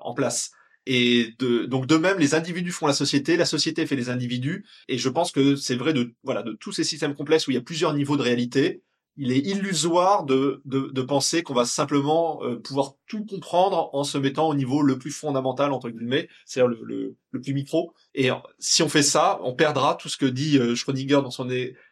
en 0.00 0.14
place. 0.14 0.52
Et 0.86 1.34
donc 1.38 1.86
de 1.86 1.98
même, 1.98 2.18
les 2.18 2.34
individus 2.34 2.72
font 2.72 2.86
la 2.86 2.94
société, 2.94 3.36
la 3.36 3.44
société 3.44 3.86
fait 3.86 3.94
les 3.94 4.08
individus. 4.08 4.64
Et 4.88 4.96
je 4.96 5.10
pense 5.10 5.32
que 5.32 5.54
c'est 5.54 5.76
vrai 5.76 5.92
de 5.92 6.14
voilà 6.22 6.42
de 6.42 6.52
tous 6.52 6.72
ces 6.72 6.82
systèmes 6.82 7.14
complexes 7.14 7.46
où 7.46 7.50
il 7.50 7.54
y 7.54 7.58
a 7.58 7.62
plusieurs 7.62 7.92
niveaux 7.92 8.16
de 8.16 8.22
réalité 8.22 8.82
il 9.16 9.32
est 9.32 9.38
illusoire 9.38 10.24
de, 10.24 10.60
de, 10.64 10.90
de 10.92 11.02
penser 11.02 11.42
qu'on 11.42 11.54
va 11.54 11.64
simplement 11.64 12.42
euh, 12.42 12.56
pouvoir 12.56 12.94
tout 13.06 13.24
comprendre 13.24 13.90
en 13.94 14.04
se 14.04 14.18
mettant 14.18 14.48
au 14.48 14.54
niveau 14.54 14.82
le 14.82 14.98
plus 14.98 15.10
fondamental 15.10 15.72
entre 15.72 15.88
guillemets, 15.90 16.28
c'est-à-dire 16.44 16.68
le, 16.68 16.84
le, 16.84 17.16
le, 17.30 17.40
plus 17.40 17.54
micro. 17.54 17.94
Et 18.14 18.30
si 18.58 18.82
on 18.82 18.88
fait 18.88 19.02
ça, 19.02 19.40
on 19.42 19.54
perdra 19.54 19.94
tout 19.94 20.08
ce 20.08 20.16
que 20.16 20.26
dit 20.26 20.58
euh, 20.58 20.74
Schrödinger 20.74 21.22
dans 21.22 21.30
son 21.30 21.48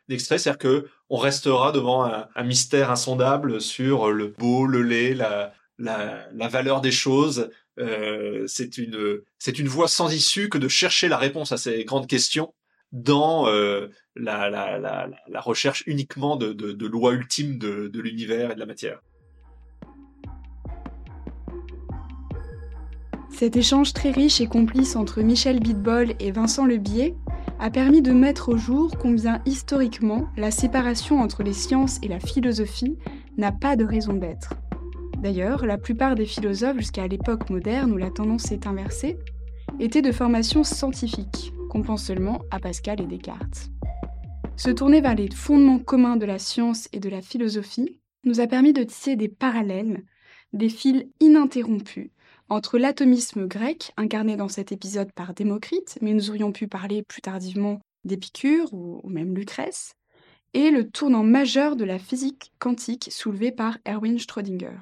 extrait, 0.09 0.39
c'est-à-dire 0.39 0.59
que 0.59 0.89
on 1.09 1.17
restera 1.17 1.73
devant 1.73 2.05
un, 2.05 2.29
un, 2.35 2.45
mystère 2.45 2.91
insondable 2.91 3.61
sur 3.61 4.11
le 4.11 4.29
beau, 4.29 4.67
le 4.67 4.83
laid, 4.83 5.15
la, 5.15 5.53
la, 5.79 6.27
la 6.33 6.49
valeur 6.49 6.81
des 6.81 6.93
choses. 6.93 7.51
Euh, 7.79 8.45
c'est 8.47 8.79
une 8.79 9.21
c'est 9.39 9.59
une 9.59 9.67
voie 9.69 9.89
sans 9.89 10.13
issue 10.13 10.49
que 10.49 10.59
de 10.59 10.69
chercher 10.69 11.09
la 11.09 11.19
réponse 11.19 11.53
à 11.53 11.57
ces 11.57 11.85
grandes 11.85 12.07
questions 12.07 12.55
dans 12.95 13.49
euh, 13.49 13.89
la, 14.15 15.11
recherche 15.41 15.83
uniquement 15.87 16.37
de, 16.37 16.87
lois 16.87 17.13
ultimes 17.13 17.59
de, 17.59 18.01
l'univers 18.01 18.53
et 18.53 18.55
de 18.55 18.61
la 18.61 18.67
matière. 18.67 19.01
Cet 23.31 23.57
échange 23.57 23.93
très 23.93 24.13
riche 24.13 24.41
et 24.41 24.47
complice 24.47 24.95
entre 24.95 25.21
Michel 25.21 25.59
Bitbol 25.59 26.15
et 26.21 26.31
Vincent 26.31 26.67
Lebier 26.67 27.17
a 27.59 27.69
permis 27.69 28.01
de 28.01 28.13
mettre 28.13 28.51
au 28.51 28.57
jour 28.57 28.97
combien 28.97 29.43
historiquement 29.45 30.29
la 30.37 30.53
séparation 30.53 31.21
entre 31.21 31.43
les 31.43 31.53
sciences 31.53 31.99
et 32.05 32.09
la 32.09 32.21
philosophie 32.21 32.97
n'a 33.37 33.51
pas 33.51 33.75
de 33.75 33.85
raison 33.85 34.13
d'être. 34.13 34.55
D'ailleurs, 35.19 35.67
la 35.67 35.79
plupart 35.79 36.15
des 36.15 36.27
philosophes 36.27 36.79
jusqu'à 36.79 37.09
l'époque 37.09 37.51
moderne 37.51 37.91
où 37.93 37.97
la 37.97 38.11
tendance 38.11 38.43
s'est 38.43 38.69
inversée 38.69 39.17
étaient 39.81 40.03
de 40.03 40.13
formation 40.13 40.63
scientifique, 40.63 41.53
qu'on 41.75 41.83
pense 41.83 42.05
seulement 42.05 42.41
à 42.53 42.61
Pascal 42.61 43.01
et 43.01 43.07
Descartes. 43.07 43.69
Se 44.57 44.71
tourner 44.71 45.01
vers 45.01 45.17
les 45.17 45.29
fondements 45.29 45.81
communs 45.81 46.17
de 46.17 46.25
la 46.25 46.39
science 46.39 46.89
et 46.93 47.01
de 47.01 47.09
la 47.09 47.21
philosophie 47.21 47.99
nous 48.23 48.39
a 48.39 48.47
permis 48.47 48.73
de 48.73 48.85
tisser 48.85 49.17
des 49.17 49.29
parallèles, 49.29 50.05
des 50.53 50.69
fils 50.69 51.05
ininterrompus 51.19 52.11
entre 52.49 52.79
l'atomisme 52.79 53.49
grec, 53.49 53.93
incarné 53.97 54.37
dans 54.37 54.49
cet 54.49 54.71
épisode 54.71 55.11
par 55.13 55.35
Démocrite, 55.35 55.99
mais 56.01 56.15
nous 56.15 56.31
aurions 56.31 56.53
pu 56.53 56.69
parler 56.69 57.03
plus 57.03 57.23
tardivement 57.23 57.81
d'Épicure 58.05 58.73
ou, 58.73 59.01
même 59.09 59.35
Lucrèce, 59.35 59.95
et 60.53 60.71
le 60.71 60.89
tournant 60.89 61.25
majeur 61.25 61.75
de 61.75 61.85
la 61.85 61.99
physique 61.99 62.53
quantique 62.61 63.09
soulevé 63.11 63.51
par 63.51 63.79
Erwin 63.85 64.19
Schrödinger. 64.19 64.79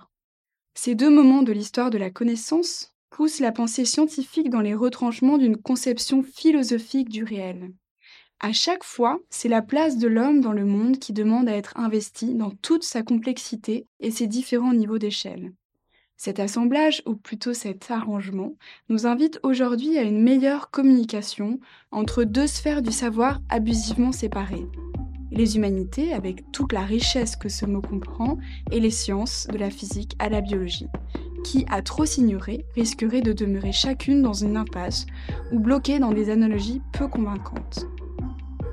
Ces 0.74 0.94
deux 0.94 1.10
moments 1.10 1.42
de 1.42 1.52
l'histoire 1.52 1.88
de 1.88 1.98
la 1.98 2.10
connaissance 2.10 2.91
poussent 3.12 3.40
la 3.40 3.52
pensée 3.52 3.84
scientifique 3.84 4.50
dans 4.50 4.62
les 4.62 4.74
retranchements 4.74 5.38
d'une 5.38 5.58
conception 5.58 6.22
philosophique 6.22 7.10
du 7.10 7.22
réel. 7.22 7.72
À 8.40 8.52
chaque 8.52 8.82
fois, 8.82 9.20
c'est 9.30 9.48
la 9.48 9.62
place 9.62 9.98
de 9.98 10.08
l'homme 10.08 10.40
dans 10.40 10.52
le 10.52 10.64
monde 10.64 10.98
qui 10.98 11.12
demande 11.12 11.48
à 11.48 11.54
être 11.54 11.76
investie 11.76 12.34
dans 12.34 12.50
toute 12.50 12.82
sa 12.82 13.02
complexité 13.02 13.86
et 14.00 14.10
ses 14.10 14.26
différents 14.26 14.72
niveaux 14.72 14.98
d'échelle. 14.98 15.52
Cet 16.16 16.40
assemblage, 16.40 17.02
ou 17.06 17.14
plutôt 17.14 17.52
cet 17.52 17.90
arrangement, 17.90 18.54
nous 18.88 19.06
invite 19.06 19.38
aujourd'hui 19.42 19.98
à 19.98 20.02
une 20.02 20.22
meilleure 20.22 20.70
communication 20.70 21.60
entre 21.90 22.24
deux 22.24 22.46
sphères 22.46 22.82
du 22.82 22.92
savoir 22.92 23.40
abusivement 23.48 24.12
séparées. 24.12 24.66
Les 25.34 25.56
humanités, 25.56 26.12
avec 26.12 26.52
toute 26.52 26.74
la 26.74 26.82
richesse 26.82 27.36
que 27.36 27.48
ce 27.48 27.64
mot 27.64 27.80
comprend, 27.80 28.36
et 28.70 28.80
les 28.80 28.90
sciences, 28.90 29.48
de 29.50 29.56
la 29.56 29.70
physique 29.70 30.14
à 30.18 30.28
la 30.28 30.42
biologie, 30.42 30.88
qui, 31.42 31.64
à 31.70 31.80
trop 31.80 32.04
s'ignorer, 32.04 32.66
risqueraient 32.74 33.22
de 33.22 33.32
demeurer 33.32 33.72
chacune 33.72 34.20
dans 34.20 34.34
une 34.34 34.58
impasse 34.58 35.06
ou 35.50 35.58
bloquées 35.58 35.98
dans 35.98 36.12
des 36.12 36.28
analogies 36.28 36.82
peu 36.92 37.08
convaincantes. 37.08 37.86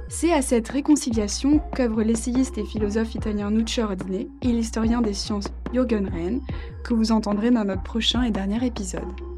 C'est 0.10 0.34
à 0.34 0.42
cette 0.42 0.68
réconciliation 0.68 1.62
qu'œuvrent 1.76 2.02
l'essayiste 2.02 2.58
et 2.58 2.66
philosophe 2.66 3.16
italien 3.16 3.52
Nuccio 3.52 3.84
Ordine 3.84 4.28
et 4.42 4.48
l'historien 4.48 5.02
des 5.02 5.14
sciences 5.14 5.48
Jürgen 5.72 6.10
Rehn, 6.10 6.42
que 6.84 6.94
vous 6.94 7.14
entendrez 7.14 7.52
dans 7.52 7.64
notre 7.64 7.84
prochain 7.84 8.24
et 8.24 8.32
dernier 8.32 8.66
épisode. 8.66 9.29